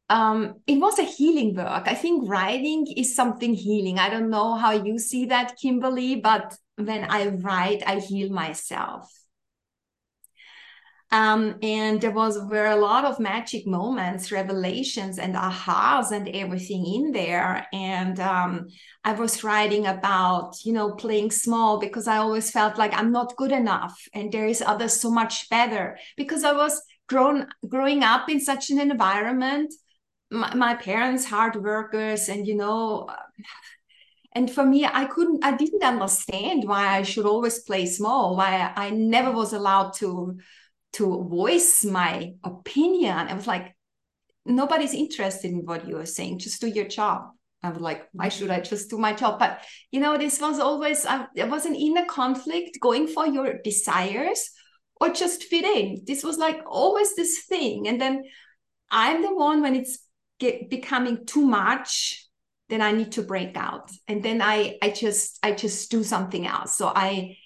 um, 0.09 0.61
it 0.65 0.79
was 0.79 0.97
a 0.97 1.03
healing 1.03 1.55
work. 1.55 1.83
I 1.87 1.93
think 1.93 2.29
writing 2.29 2.87
is 2.95 3.15
something 3.15 3.53
healing. 3.53 3.99
I 3.99 4.09
don't 4.09 4.29
know 4.29 4.55
how 4.55 4.71
you 4.71 4.97
see 4.97 5.25
that, 5.25 5.57
Kimberly, 5.61 6.15
but 6.15 6.55
when 6.77 7.05
I 7.09 7.27
write, 7.27 7.83
I 7.85 7.99
heal 7.99 8.29
myself. 8.29 9.11
Um, 11.09 11.55
and 11.61 12.01
there 12.01 12.11
was 12.11 12.37
were 12.37 12.65
a 12.65 12.75
lot 12.75 13.05
of 13.05 13.19
magic 13.19 13.65
moments, 13.65 14.31
revelations, 14.31 15.19
and 15.19 15.35
ahas, 15.35 16.11
and 16.11 16.27
everything 16.27 16.85
in 16.85 17.11
there. 17.13 17.65
And 17.71 18.19
um, 18.19 18.67
I 19.05 19.13
was 19.13 19.43
writing 19.43 19.87
about, 19.87 20.55
you 20.65 20.73
know, 20.73 20.95
playing 20.95 21.31
small 21.31 21.79
because 21.79 22.07
I 22.07 22.17
always 22.17 22.51
felt 22.51 22.77
like 22.77 22.93
I'm 22.93 23.13
not 23.13 23.37
good 23.37 23.53
enough, 23.53 23.97
and 24.13 24.31
there 24.31 24.47
is 24.47 24.61
others 24.61 24.99
so 24.99 25.09
much 25.09 25.49
better. 25.49 25.97
Because 26.17 26.43
I 26.43 26.51
was 26.51 26.81
grown 27.07 27.47
growing 27.67 28.03
up 28.03 28.29
in 28.29 28.41
such 28.41 28.69
an 28.69 28.79
environment, 28.79 29.73
my, 30.29 30.53
my 30.55 30.75
parents 30.75 31.23
hard 31.23 31.55
workers, 31.55 32.27
and 32.27 32.45
you 32.45 32.55
know 32.55 33.07
and 34.35 34.51
for 34.51 34.65
me 34.65 34.85
i 34.85 35.05
couldn't 35.05 35.43
i 35.43 35.55
didn't 35.55 35.83
understand 35.83 36.67
why 36.67 36.97
i 36.97 37.01
should 37.01 37.25
always 37.25 37.59
play 37.59 37.85
small 37.85 38.35
why 38.35 38.71
i 38.75 38.89
never 38.89 39.31
was 39.31 39.53
allowed 39.53 39.93
to 39.93 40.37
to 40.93 41.27
voice 41.29 41.83
my 41.83 42.33
opinion. 42.43 43.15
I 43.15 43.33
was 43.33 43.47
like, 43.47 43.75
nobody's 44.45 44.93
interested 44.93 45.51
in 45.51 45.65
what 45.65 45.87
you 45.87 45.97
are 45.97 46.05
saying. 46.05 46.39
Just 46.39 46.61
do 46.61 46.67
your 46.67 46.87
job. 46.87 47.29
I 47.63 47.69
was 47.69 47.81
like, 47.81 48.07
why 48.13 48.29
should 48.29 48.51
I 48.51 48.61
just 48.61 48.89
do 48.89 48.97
my 48.97 49.13
job? 49.13 49.39
But 49.39 49.61
you 49.91 49.99
know, 49.99 50.17
this 50.17 50.39
was 50.39 50.59
always 50.59 51.05
uh, 51.05 51.25
it 51.35 51.49
was 51.49 51.65
an 51.65 51.75
inner 51.75 52.05
conflict 52.05 52.79
going 52.79 53.07
for 53.07 53.27
your 53.27 53.59
desires 53.63 54.51
or 54.99 55.09
just 55.09 55.43
fit 55.43 55.65
in. 55.65 56.03
This 56.05 56.23
was 56.23 56.37
like 56.37 56.61
always 56.65 57.15
this 57.15 57.45
thing. 57.45 57.87
And 57.87 57.99
then 57.99 58.23
I'm 58.89 59.21
the 59.21 59.33
one 59.33 59.61
when 59.61 59.75
it's 59.75 59.99
get, 60.39 60.69
becoming 60.69 61.25
too 61.25 61.45
much, 61.45 62.27
then 62.69 62.81
I 62.81 62.91
need 62.91 63.13
to 63.13 63.23
break 63.23 63.57
out. 63.57 63.91
And 64.07 64.23
then 64.23 64.41
I 64.41 64.77
I 64.81 64.89
just 64.91 65.39
I 65.43 65.51
just 65.51 65.89
do 65.91 66.03
something 66.03 66.45
else. 66.45 66.77
So 66.77 66.91
I 66.93 67.37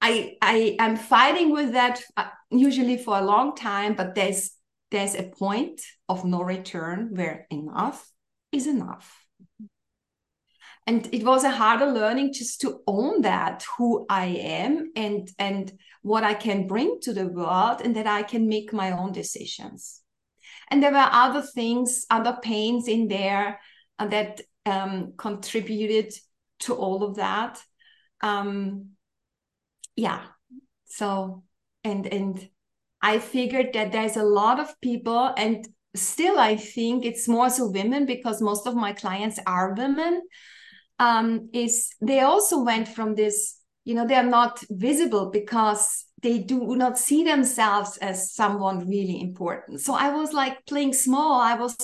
I 0.00 0.36
I 0.42 0.76
am 0.78 0.96
fighting 0.96 1.52
with 1.52 1.72
that 1.72 2.02
uh, 2.16 2.28
usually 2.50 2.98
for 2.98 3.18
a 3.18 3.24
long 3.24 3.56
time, 3.56 3.94
but 3.94 4.14
there's 4.14 4.52
there's 4.90 5.14
a 5.14 5.24
point 5.24 5.80
of 6.08 6.24
no 6.24 6.42
return 6.42 7.10
where 7.14 7.46
enough 7.50 8.08
is 8.52 8.66
enough. 8.66 9.24
And 10.88 11.08
it 11.12 11.24
was 11.24 11.42
a 11.42 11.50
harder 11.50 11.86
learning 11.86 12.32
just 12.32 12.60
to 12.60 12.80
own 12.86 13.22
that 13.22 13.64
who 13.76 14.06
I 14.08 14.26
am 14.26 14.92
and 14.94 15.28
and 15.38 15.72
what 16.02 16.22
I 16.22 16.34
can 16.34 16.68
bring 16.68 16.98
to 17.02 17.12
the 17.12 17.26
world 17.26 17.80
and 17.82 17.96
that 17.96 18.06
I 18.06 18.22
can 18.22 18.48
make 18.48 18.72
my 18.72 18.92
own 18.92 19.10
decisions. 19.12 20.02
And 20.70 20.82
there 20.82 20.92
were 20.92 21.08
other 21.10 21.42
things, 21.42 22.06
other 22.10 22.38
pains 22.40 22.86
in 22.86 23.08
there 23.08 23.60
uh, 23.98 24.06
that 24.08 24.40
um, 24.64 25.14
contributed 25.16 26.12
to 26.60 26.74
all 26.74 27.02
of 27.02 27.16
that. 27.16 27.60
Um, 28.20 28.95
yeah. 29.96 30.22
So 30.84 31.42
and 31.86 32.06
and 32.06 32.48
i 33.00 33.18
figured 33.18 33.72
that 33.72 33.92
there's 33.92 34.16
a 34.16 34.22
lot 34.22 34.58
of 34.58 34.80
people 34.80 35.32
and 35.36 35.66
still 35.94 36.38
i 36.38 36.56
think 36.56 37.04
it's 37.04 37.28
more 37.28 37.48
so 37.48 37.70
women 37.70 38.04
because 38.04 38.42
most 38.42 38.66
of 38.66 38.74
my 38.74 38.92
clients 38.92 39.38
are 39.46 39.74
women. 39.74 40.22
Um, 40.98 41.50
is 41.52 41.90
they 42.00 42.20
also 42.20 42.64
went 42.64 42.88
from 42.88 43.14
this 43.16 43.60
you 43.84 43.94
know 43.94 44.06
they're 44.06 44.22
not 44.40 44.64
visible 44.70 45.30
because 45.30 46.06
they 46.22 46.38
do 46.38 46.74
not 46.74 46.98
see 46.98 47.22
themselves 47.22 47.98
as 47.98 48.32
someone 48.32 48.88
really 48.88 49.20
important. 49.20 49.82
So 49.82 49.94
i 49.94 50.08
was 50.08 50.32
like 50.32 50.64
playing 50.66 50.94
small. 50.94 51.40
I 51.40 51.54
was 51.54 51.76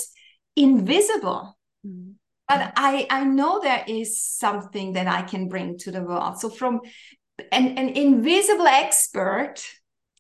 invisible. 0.57 1.59
Mm-hmm. 1.87 2.13
but 2.49 2.73
i 2.77 3.07
i 3.11 3.25
know 3.25 3.61
there 3.61 3.85
is 3.89 4.23
something 4.23 4.93
that 4.93 5.09
i 5.09 5.23
can 5.23 5.49
bring 5.49 5.79
to 5.79 5.91
the 5.91 6.03
world. 6.03 6.39
So 6.39 6.49
from 6.49 6.81
an, 7.51 7.79
an 7.79 7.89
invisible 7.91 8.67
expert 8.67 9.63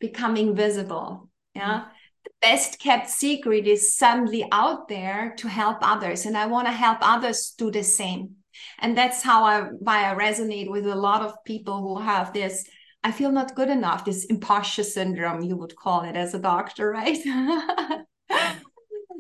becoming 0.01 0.55
visible. 0.55 1.29
Yeah. 1.55 1.85
The 2.25 2.31
best 2.41 2.79
kept 2.79 3.11
secret 3.11 3.67
is 3.67 3.97
suddenly 3.97 4.47
out 4.53 4.89
there 4.89 5.35
to 5.39 5.49
help 5.49 5.79
others. 5.83 6.27
And 6.27 6.37
I 6.37 6.47
want 6.47 6.67
to 6.67 6.73
help 6.73 6.99
others 7.01 7.55
do 7.57 7.71
the 7.71 7.83
same. 7.83 8.37
And 8.79 8.97
that's 8.97 9.23
how 9.23 9.45
I 9.45 9.63
why 9.63 10.11
I 10.11 10.15
resonate 10.15 10.71
with 10.71 10.87
a 10.87 10.95
lot 10.95 11.23
of 11.23 11.43
people 11.45 11.81
who 11.81 12.01
have 12.01 12.33
this 12.33 12.65
I 13.05 13.11
feel 13.11 13.33
not 13.33 13.57
good 13.57 13.69
enough, 13.69 14.05
this 14.05 14.27
imposter 14.27 14.85
syndrome, 14.85 15.43
you 15.43 15.57
would 15.57 15.75
call 15.75 16.03
it 16.03 16.15
as 16.15 16.35
a 16.35 16.39
doctor, 16.39 16.91
right? 16.91 17.19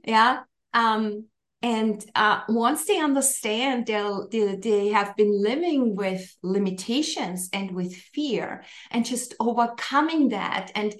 yeah. 0.04 0.40
Um, 0.72 1.26
and 1.62 2.04
uh, 2.14 2.40
once 2.48 2.86
they 2.86 2.98
understand 2.98 3.86
they'll, 3.86 4.28
they, 4.28 4.56
they 4.56 4.88
have 4.88 5.16
been 5.16 5.42
living 5.42 5.94
with 5.94 6.36
limitations 6.42 7.48
and 7.52 7.70
with 7.70 7.94
fear 7.94 8.64
and 8.90 9.06
just 9.06 9.34
overcoming 9.38 10.30
that 10.30 10.72
and 10.74 10.94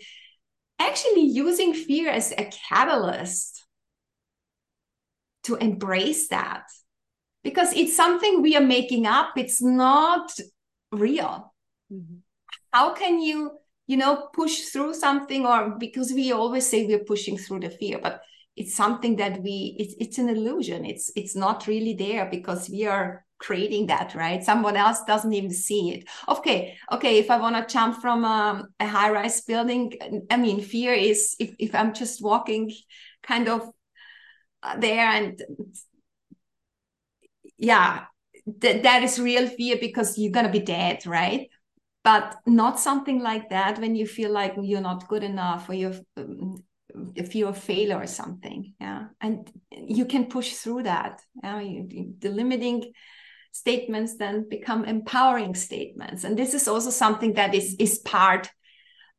actually 0.78 1.22
using 1.22 1.74
fear 1.74 2.10
as 2.10 2.32
a 2.32 2.50
catalyst 2.68 3.64
to 5.44 5.56
embrace 5.56 6.28
that. 6.28 6.64
Because 7.42 7.72
it's 7.72 7.96
something 7.96 8.40
we 8.40 8.54
are 8.54 8.62
making 8.62 9.04
up. 9.04 9.36
It's 9.36 9.60
not 9.60 10.32
real. 10.92 11.52
Mm-hmm. 11.92 12.18
how 12.72 12.94
can 12.94 13.20
you 13.20 13.50
you 13.86 13.98
know 13.98 14.28
push 14.32 14.60
through 14.72 14.94
something 14.94 15.44
or 15.44 15.76
because 15.78 16.12
we 16.12 16.32
always 16.32 16.66
say 16.66 16.86
we're 16.86 17.04
pushing 17.04 17.36
through 17.36 17.60
the 17.60 17.68
fear 17.68 17.98
but 18.02 18.22
it's 18.57 18.74
something 18.74 19.16
that 19.16 19.42
we 19.42 19.76
it's 19.78 19.94
it's 19.98 20.18
an 20.18 20.28
illusion. 20.28 20.84
It's 20.84 21.11
it's 21.16 21.34
not 21.36 21.66
really 21.66 21.94
there 21.94 22.28
because 22.30 22.68
we 22.68 22.86
are 22.86 23.24
creating 23.38 23.86
that 23.86 24.14
right? 24.14 24.42
Someone 24.44 24.76
else 24.76 25.03
doesn't 25.07 25.32
even 25.32 25.50
see 25.50 25.90
it. 25.90 26.05
Okay 26.28 26.76
okay 26.92 27.18
if 27.18 27.30
i 27.30 27.36
want 27.36 27.57
to 27.57 27.72
jump 27.72 28.00
from 28.00 28.24
um, 28.24 28.68
a 28.80 28.86
high 28.86 29.11
rise 29.11 29.40
building 29.42 29.92
i 30.30 30.36
mean 30.36 30.61
fear 30.61 30.92
is 30.92 31.34
if, 31.38 31.55
if 31.59 31.74
i'm 31.74 31.92
just 31.94 32.22
walking 32.22 32.70
kind 33.22 33.48
of 33.48 33.68
uh, 34.62 34.76
there 34.78 35.07
and 35.07 35.42
yeah 37.59 38.05
th- 38.61 38.82
that 38.82 39.03
is 39.03 39.18
real 39.18 39.48
fear 39.48 39.76
because 39.80 40.18
you're 40.18 40.32
going 40.32 40.46
to 40.46 40.53
be 40.53 40.61
dead 40.64 41.05
right? 41.07 41.48
But 42.05 42.36
not 42.46 42.80
something 42.80 43.20
like 43.20 43.50
that 43.50 43.78
when 43.78 43.94
you 43.94 44.07
feel 44.07 44.32
like 44.32 44.55
you're 44.61 44.80
not 44.80 45.07
good 45.09 45.22
enough 45.22 45.68
or 45.68 45.74
you're 45.74 45.94
um, 46.16 46.64
a 47.16 47.24
fear 47.24 47.47
of 47.47 47.59
failure 47.59 47.97
or 47.97 48.07
something 48.07 48.74
yeah. 48.80 49.07
And 49.20 49.51
you 49.70 50.05
can 50.05 50.26
push 50.26 50.53
through 50.55 50.84
that 50.84 51.20
yeah? 51.43 51.61
You, 51.61 52.14
the 52.18 52.30
limiting 52.30 52.93
statements 53.53 54.16
then 54.16 54.49
become 54.49 54.84
empowering 54.84 55.55
statements. 55.55 56.24
And 56.24 56.38
this 56.38 56.55
is 56.55 56.66
also 56.68 56.90
something 56.90 57.34
that 57.34 57.55
is 57.55 57.76
is 57.78 57.99
part 57.99 58.51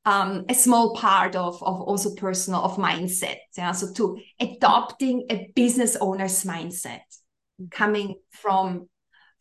um, 0.05 0.43
a 0.49 0.53
small 0.53 0.95
part 0.95 1.35
of, 1.35 1.63
of 1.63 1.79
also 1.79 2.13
personal 2.15 2.61
of 2.61 2.77
mindset 2.77 3.37
yeah. 3.57 3.71
So 3.71 3.93
to 3.93 4.19
adopting 4.39 5.25
a 5.29 5.51
business 5.55 5.95
owner's 5.95 6.43
mindset 6.43 7.01
coming 7.71 8.15
from 8.31 8.89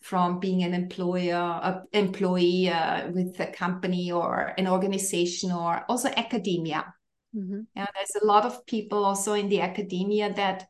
from 0.01 0.41
being 0.41 0.63
an 0.63 0.75
employer 0.75 1.37
a 1.37 1.83
employee 1.93 2.69
uh, 2.69 3.11
with 3.11 3.39
a 3.41 3.47
company 3.47 4.13
or 4.13 4.53
an 4.59 4.67
organization 4.67 5.53
or 5.53 5.85
also 5.89 6.09
academia 6.17 6.93
Mm-hmm. 7.35 7.61
Yeah, 7.75 7.87
there's 7.95 8.23
a 8.23 8.27
lot 8.27 8.45
of 8.45 8.67
people 8.67 9.05
also 9.05 9.33
in 9.35 9.49
the 9.49 9.61
academia 9.61 10.33
that 10.35 10.67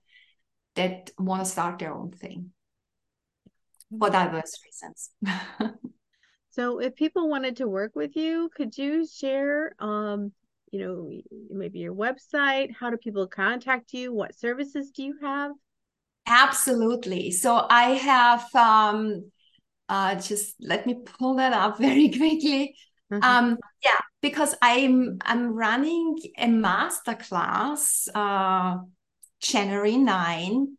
that 0.75 1.11
want 1.19 1.45
to 1.45 1.51
start 1.51 1.79
their 1.79 1.93
own 1.93 2.11
thing 2.13 2.51
for 3.99 4.09
mm-hmm. 4.09 4.13
diverse 4.13 4.59
reasons. 4.65 5.11
so, 6.51 6.79
if 6.79 6.95
people 6.95 7.29
wanted 7.29 7.57
to 7.57 7.69
work 7.69 7.93
with 7.95 8.17
you, 8.17 8.51
could 8.55 8.77
you 8.77 9.07
share, 9.07 9.75
um, 9.81 10.33
you 10.71 10.81
know, 10.81 11.11
maybe 11.51 11.81
your 11.81 11.95
website? 11.95 12.71
How 12.79 12.91
do 12.91 12.97
people 12.97 13.27
contact 13.27 13.93
you? 13.93 14.13
What 14.13 14.35
services 14.35 14.91
do 14.91 15.03
you 15.03 15.17
have? 15.21 15.53
Absolutely. 16.27 17.33
So, 17.33 17.67
I 17.69 17.91
have. 17.91 18.55
Um, 18.55 19.31
uh, 19.89 20.15
just 20.15 20.55
let 20.61 20.87
me 20.87 20.95
pull 20.95 21.35
that 21.35 21.53
up 21.53 21.77
very 21.87 22.09
quickly. 22.09 22.75
Mm-hmm. 23.13 23.23
Um, 23.23 23.59
yeah, 23.85 24.01
because 24.23 24.55
I'm 24.63 25.19
I'm 25.23 25.53
running 25.53 26.17
a 26.39 26.47
masterclass 26.47 28.09
uh, 28.15 28.79
January 29.41 29.99
9. 29.99 30.79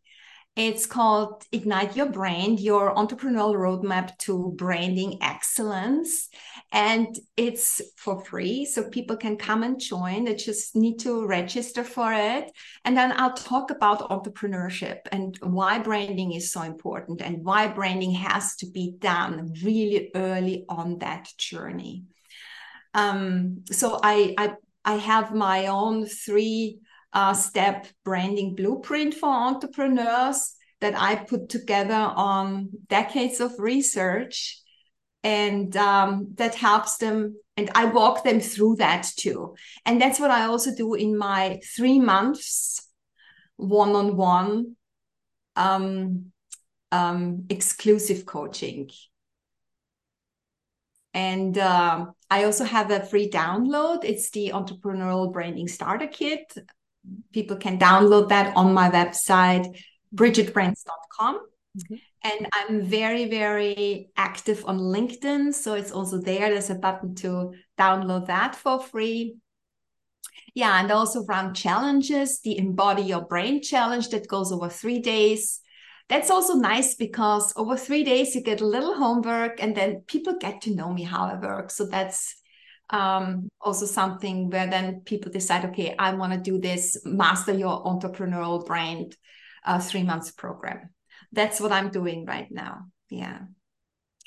It's 0.56 0.86
called 0.86 1.44
Ignite 1.50 1.96
Your 1.96 2.06
Brand, 2.06 2.60
your 2.60 2.94
entrepreneurial 2.94 3.56
roadmap 3.56 4.16
to 4.18 4.52
branding 4.56 5.18
excellence. 5.20 6.28
And 6.70 7.18
it's 7.36 7.82
for 7.96 8.24
free. 8.24 8.64
So 8.64 8.88
people 8.88 9.16
can 9.16 9.36
come 9.36 9.64
and 9.64 9.80
join. 9.80 10.24
They 10.24 10.36
just 10.36 10.76
need 10.76 11.00
to 11.00 11.26
register 11.26 11.82
for 11.82 12.12
it. 12.12 12.52
And 12.84 12.96
then 12.96 13.12
I'll 13.16 13.32
talk 13.32 13.72
about 13.72 14.10
entrepreneurship 14.10 14.98
and 15.10 15.36
why 15.42 15.80
branding 15.80 16.32
is 16.32 16.52
so 16.52 16.62
important 16.62 17.20
and 17.20 17.44
why 17.44 17.66
branding 17.66 18.12
has 18.12 18.54
to 18.56 18.66
be 18.66 18.94
done 18.96 19.52
really 19.64 20.12
early 20.14 20.66
on 20.68 20.98
that 20.98 21.28
journey. 21.36 22.04
Um, 22.94 23.64
so 23.70 23.98
I, 24.02 24.34
I 24.38 24.54
I 24.84 24.96
have 24.96 25.34
my 25.34 25.66
own 25.66 26.06
three 26.06 26.78
uh, 27.12 27.32
step 27.32 27.86
branding 28.04 28.54
blueprint 28.54 29.14
for 29.14 29.28
entrepreneurs 29.28 30.54
that 30.80 30.94
I 30.96 31.16
put 31.16 31.48
together 31.48 31.94
on 31.94 32.68
decades 32.88 33.40
of 33.40 33.58
research. 33.58 34.60
And 35.22 35.74
um, 35.76 36.34
that 36.34 36.54
helps 36.54 36.98
them. 36.98 37.36
And 37.56 37.70
I 37.74 37.86
walk 37.86 38.24
them 38.24 38.40
through 38.40 38.76
that 38.76 39.06
too. 39.16 39.54
And 39.86 39.98
that's 39.98 40.20
what 40.20 40.30
I 40.30 40.44
also 40.44 40.74
do 40.74 40.92
in 40.94 41.16
my 41.16 41.60
three 41.76 41.98
months 41.98 42.86
one 43.56 43.94
on 43.94 44.16
one 44.16 44.76
exclusive 47.48 48.26
coaching. 48.26 48.90
And 51.14 51.56
uh, 51.56 52.06
I 52.28 52.44
also 52.44 52.64
have 52.64 52.90
a 52.90 53.00
free 53.06 53.30
download. 53.30 54.04
It's 54.04 54.30
the 54.30 54.50
Entrepreneurial 54.52 55.32
Branding 55.32 55.68
Starter 55.68 56.08
Kit. 56.08 56.52
People 57.32 57.56
can 57.56 57.78
download 57.78 58.28
that 58.30 58.56
on 58.56 58.74
my 58.74 58.90
website, 58.90 59.78
bridgetbrands.com. 60.14 61.36
Mm-hmm. 61.36 61.94
And 62.24 62.48
I'm 62.52 62.82
very, 62.82 63.28
very 63.28 64.08
active 64.16 64.64
on 64.66 64.78
LinkedIn. 64.78 65.54
So 65.54 65.74
it's 65.74 65.92
also 65.92 66.18
there. 66.18 66.50
There's 66.50 66.70
a 66.70 66.74
button 66.74 67.14
to 67.16 67.52
download 67.78 68.26
that 68.26 68.56
for 68.56 68.80
free. 68.80 69.36
Yeah, 70.54 70.80
and 70.80 70.90
also 70.90 71.24
run 71.24 71.52
challenges, 71.52 72.40
the 72.40 72.58
Embody 72.58 73.02
Your 73.02 73.22
Brand 73.22 73.62
challenge 73.62 74.08
that 74.10 74.28
goes 74.28 74.52
over 74.52 74.68
three 74.68 75.00
days. 75.00 75.60
That's 76.08 76.30
also 76.30 76.54
nice 76.54 76.94
because 76.94 77.52
over 77.56 77.76
three 77.76 78.04
days 78.04 78.34
you 78.34 78.42
get 78.42 78.60
a 78.60 78.66
little 78.66 78.94
homework 78.94 79.62
and 79.62 79.74
then 79.74 80.02
people 80.06 80.36
get 80.38 80.62
to 80.62 80.74
know 80.74 80.92
me 80.92 81.02
how 81.02 81.24
I 81.24 81.38
work. 81.38 81.70
So 81.70 81.86
that's 81.86 82.36
um, 82.90 83.48
also 83.60 83.86
something 83.86 84.50
where 84.50 84.66
then 84.66 85.00
people 85.00 85.32
decide, 85.32 85.64
okay, 85.66 85.94
I 85.98 86.14
want 86.14 86.34
to 86.34 86.38
do 86.38 86.58
this 86.60 86.98
master 87.04 87.52
your 87.52 87.84
entrepreneurial 87.84 88.66
brand 88.66 89.16
uh, 89.64 89.80
three 89.80 90.02
months 90.02 90.30
program. 90.30 90.90
That's 91.32 91.60
what 91.60 91.72
I'm 91.72 91.90
doing 91.90 92.26
right 92.26 92.48
now. 92.50 92.86
Yeah. 93.08 93.38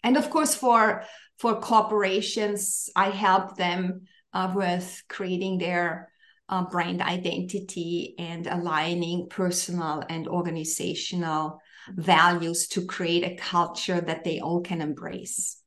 And 0.03 0.17
of 0.17 0.29
course, 0.29 0.55
for 0.55 1.03
for 1.37 1.59
corporations, 1.59 2.89
I 2.95 3.09
help 3.09 3.57
them 3.57 4.07
uh, 4.33 4.51
with 4.55 5.03
creating 5.07 5.59
their 5.59 6.11
uh, 6.49 6.63
brand 6.65 7.01
identity 7.01 8.15
and 8.17 8.47
aligning 8.47 9.27
personal 9.29 10.03
and 10.09 10.27
organizational 10.27 11.59
values 11.95 12.67
to 12.69 12.85
create 12.85 13.23
a 13.23 13.35
culture 13.35 14.01
that 14.01 14.23
they 14.23 14.39
all 14.39 14.61
can 14.61 14.81
embrace. 14.81 15.61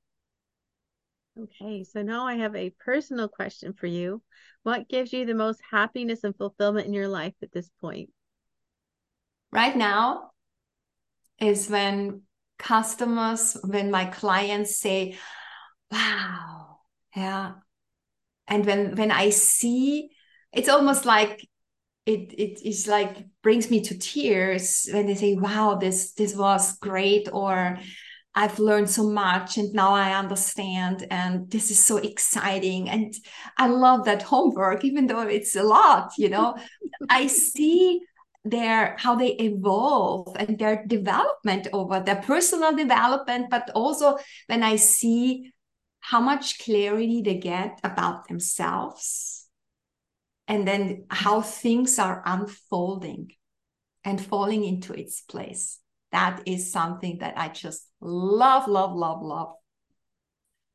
Okay, 1.39 1.85
so 1.85 2.03
now 2.03 2.27
I 2.27 2.35
have 2.35 2.55
a 2.55 2.71
personal 2.85 3.29
question 3.29 3.73
for 3.73 3.87
you. 3.87 4.23
What 4.63 4.89
gives 4.89 5.13
you 5.13 5.25
the 5.25 5.35
most 5.35 5.61
happiness 5.71 6.25
and 6.25 6.37
fulfillment 6.37 6.87
in 6.87 6.93
your 6.93 7.09
life 7.09 7.35
at 7.43 7.53
this 7.53 7.71
point? 7.81 8.11
Right 9.53 9.77
now 9.77 10.33
is 11.39 11.69
when 11.69 12.23
customers, 12.59 13.57
when 13.65 13.91
my 13.91 14.05
clients 14.05 14.79
say, 14.79 15.19
wow, 15.91 16.79
yeah. 17.17 17.53
And 18.47 18.67
when 18.67 18.97
when 18.97 19.11
I 19.11 19.31
see, 19.31 20.11
it's 20.53 20.69
almost 20.69 21.07
like 21.07 21.49
it 22.11 22.35
it 22.37 22.69
is 22.69 22.87
like 22.87 23.25
brings 23.43 23.71
me 23.71 23.81
to 23.83 23.99
tears 23.99 24.89
when 24.93 25.07
they 25.07 25.15
say 25.15 25.35
wow 25.35 25.77
this 25.81 26.13
this 26.13 26.35
was 26.35 26.77
great 26.79 27.29
or 27.33 27.79
I've 28.35 28.61
learned 28.61 28.89
so 28.89 29.11
much 29.11 29.59
and 29.59 29.73
now 29.73 29.93
I 29.93 30.17
understand 30.17 31.07
and 31.11 31.51
this 31.51 31.71
is 31.71 31.85
so 31.85 31.97
exciting. 31.97 32.89
And 32.89 33.13
I 33.59 33.67
love 33.67 34.05
that 34.05 34.23
homework 34.23 34.85
even 34.85 35.09
though 35.09 35.23
it's 35.23 35.57
a 35.57 35.65
lot 35.65 36.13
you 36.17 36.29
know? 36.29 36.57
I 37.11 37.27
see 37.27 38.01
their 38.45 38.97
how 38.99 39.17
they 39.17 39.33
evolve 39.33 40.37
and 40.39 40.59
their 40.59 40.87
development 40.87 41.69
over 41.73 42.01
their 42.01 42.23
personal 42.23 42.75
development 42.75 43.49
but 43.51 43.69
also 43.75 44.17
when 44.47 44.63
I 44.63 44.77
see 44.77 45.53
how 46.01 46.21
much 46.21 46.59
clarity 46.59 47.21
they 47.21 47.35
get 47.35 47.79
about 47.85 48.29
themselves 48.29 49.40
and 50.51 50.67
then 50.67 51.05
how 51.09 51.41
things 51.41 52.01
are 52.01 52.25
unfolding 52.27 53.31
and 54.03 54.21
falling 54.21 54.65
into 54.65 54.93
its 54.93 55.21
place. 55.21 55.79
That 56.11 56.43
is 56.45 56.73
something 56.73 57.19
that 57.19 57.39
I 57.39 57.51
just 57.51 57.87
love, 58.01 58.67
love, 58.67 58.93
love, 58.93 59.23
love. 59.23 59.53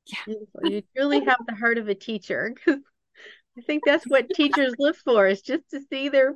Yeah. 0.05 0.35
You 0.63 0.81
truly 0.95 1.25
have 1.25 1.39
the 1.45 1.55
heart 1.55 1.77
of 1.77 1.89
a 1.89 1.95
teacher. 1.95 2.55
I 2.67 3.61
think 3.67 3.83
that's 3.85 4.05
what 4.05 4.29
teachers 4.33 4.75
live 4.79 4.95
for 4.95 5.27
is 5.27 5.41
just 5.41 5.69
to 5.71 5.81
see 5.91 6.07
their 6.07 6.35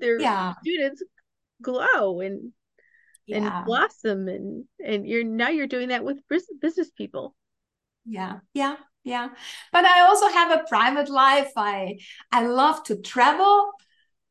their 0.00 0.18
yeah. 0.18 0.54
students 0.62 1.02
glow 1.60 2.20
and 2.20 2.52
yeah. 3.26 3.58
and 3.58 3.66
blossom 3.66 4.28
and 4.28 4.64
and 4.82 5.06
you're 5.06 5.24
now 5.24 5.50
you're 5.50 5.66
doing 5.66 5.88
that 5.88 6.04
with 6.04 6.22
business 6.60 6.90
people. 6.96 7.34
Yeah. 8.06 8.38
Yeah 8.54 8.76
yeah. 9.06 9.28
But 9.72 9.84
i 9.84 10.00
also 10.00 10.28
have 10.28 10.50
a 10.50 10.64
private 10.68 11.08
life. 11.08 11.52
I 11.56 11.98
i 12.32 12.46
love 12.46 12.82
to 12.84 13.00
travel 13.00 13.70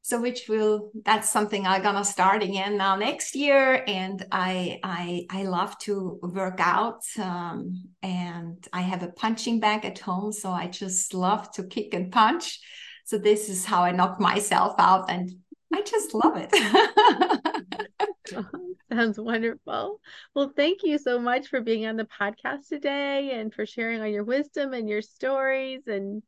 so 0.02 0.22
which 0.22 0.48
will 0.48 0.92
that's 1.04 1.32
something 1.32 1.66
i'm 1.66 1.82
gonna 1.82 2.06
start 2.06 2.44
again 2.44 2.78
now 2.78 2.96
next 2.96 3.36
year. 3.36 3.84
And 3.88 4.24
i 4.32 4.80
i 4.84 5.26
i 5.32 5.44
love 5.44 5.78
to 5.80 6.20
work 6.22 6.60
out 6.60 7.02
um, 7.18 7.86
and 8.04 8.68
i 8.74 8.82
have 8.82 9.02
a 9.02 9.14
punching 9.24 9.60
bag 9.62 9.86
at 9.86 10.00
home 10.00 10.32
so 10.32 10.52
i 10.52 10.68
just 10.68 11.14
love 11.14 11.52
to 11.54 11.64
kick 11.64 11.94
and 11.94 12.12
punch. 12.12 12.60
So 13.06 13.18
this 13.18 13.50
is 13.50 13.66
how 13.66 13.84
i 13.84 13.92
knock 13.92 14.20
myself 14.20 14.76
out 14.78 15.10
and 15.10 15.32
i 15.74 15.82
just 15.82 16.14
love 16.14 16.36
it 16.38 16.52
Sounds 18.92 19.20
wonderful. 19.20 20.00
Well, 20.36 20.52
thank 20.56 20.84
you 20.84 20.98
so 20.98 21.20
much 21.20 21.48
for 21.48 21.62
being 21.62 21.86
on 21.86 21.96
the 21.96 22.06
podcast 22.06 22.68
today 22.70 23.32
and 23.40 23.54
for 23.54 23.66
sharing 23.66 24.02
all 24.02 24.08
your 24.08 24.24
wisdom 24.24 24.74
and 24.74 24.88
your 24.88 25.02
stories 25.02 25.88
and 25.88 26.22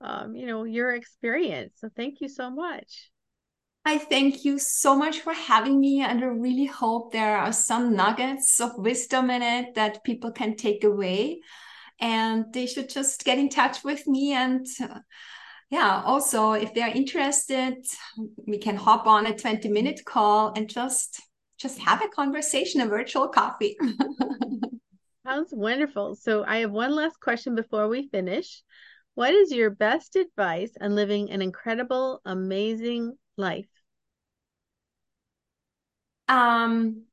um, 0.00 0.36
you 0.36 0.46
know, 0.46 0.64
your 0.64 0.94
experience. 0.94 1.74
So 1.78 1.88
thank 1.96 2.20
you 2.20 2.28
so 2.28 2.50
much. 2.50 3.10
I 3.86 3.98
thank 3.98 4.44
you 4.44 4.58
so 4.58 4.96
much 4.96 5.20
for 5.20 5.34
having 5.34 5.78
me, 5.78 6.00
and 6.00 6.22
I 6.22 6.26
really 6.26 6.64
hope 6.64 7.12
there 7.12 7.36
are 7.36 7.52
some 7.52 7.94
nuggets 7.94 8.58
of 8.58 8.78
wisdom 8.78 9.28
in 9.30 9.42
it 9.42 9.74
that 9.74 10.04
people 10.04 10.32
can 10.32 10.56
take 10.56 10.84
away. 10.84 11.40
And 12.00 12.46
they 12.52 12.66
should 12.66 12.88
just 12.88 13.24
get 13.24 13.38
in 13.38 13.50
touch 13.50 13.84
with 13.84 14.06
me. 14.06 14.32
And 14.32 14.66
uh, 14.82 15.00
yeah, 15.70 16.02
also, 16.04 16.52
if 16.52 16.72
they're 16.72 16.88
interested, 16.88 17.74
we 18.46 18.58
can 18.58 18.76
hop 18.76 19.06
on 19.06 19.26
a 19.26 19.36
20 19.36 19.68
minute 19.68 20.00
call 20.04 20.52
and 20.56 20.68
just 20.68 21.20
just 21.64 21.78
have 21.78 22.02
a 22.02 22.08
conversation, 22.08 22.82
a 22.82 22.86
virtual 22.86 23.26
coffee. 23.26 23.74
Sounds 25.26 25.48
wonderful. 25.50 26.14
So 26.14 26.44
I 26.44 26.58
have 26.58 26.70
one 26.70 26.94
last 26.94 27.18
question 27.20 27.54
before 27.54 27.88
we 27.88 28.06
finish. 28.08 28.62
What 29.14 29.32
is 29.32 29.50
your 29.50 29.70
best 29.70 30.14
advice 30.14 30.72
on 30.78 30.94
living 30.94 31.30
an 31.30 31.40
incredible, 31.40 32.20
amazing 32.26 33.16
life? 33.38 33.64
Um, 36.28 37.04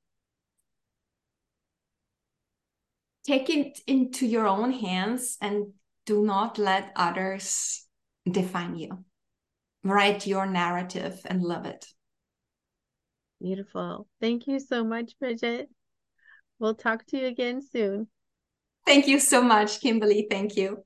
take 3.26 3.50
it 3.50 3.80
into 3.88 4.26
your 4.26 4.48
own 4.48 4.74
hands 4.74 5.38
and 5.40 5.68
do 6.06 6.26
not 6.26 6.58
let 6.58 6.92
others 6.98 7.88
define 8.30 8.76
you. 8.76 9.06
Write 9.86 10.28
your 10.28 10.46
narrative 10.46 11.22
and 11.24 11.42
love 11.42 11.66
it. 11.66 11.86
Beautiful. 13.42 14.08
Thank 14.20 14.48
you 14.48 14.60
so 14.60 14.84
much, 14.84 15.18
Bridget. 15.20 15.70
We'll 16.60 16.76
talk 16.76 17.06
to 17.08 17.18
you 17.18 17.26
again 17.28 17.62
soon. 17.62 18.08
Thank 18.86 19.08
you 19.08 19.20
so 19.20 19.42
much, 19.42 19.82
Kimberly. 19.82 20.28
Thank 20.30 20.56
you. 20.56 20.84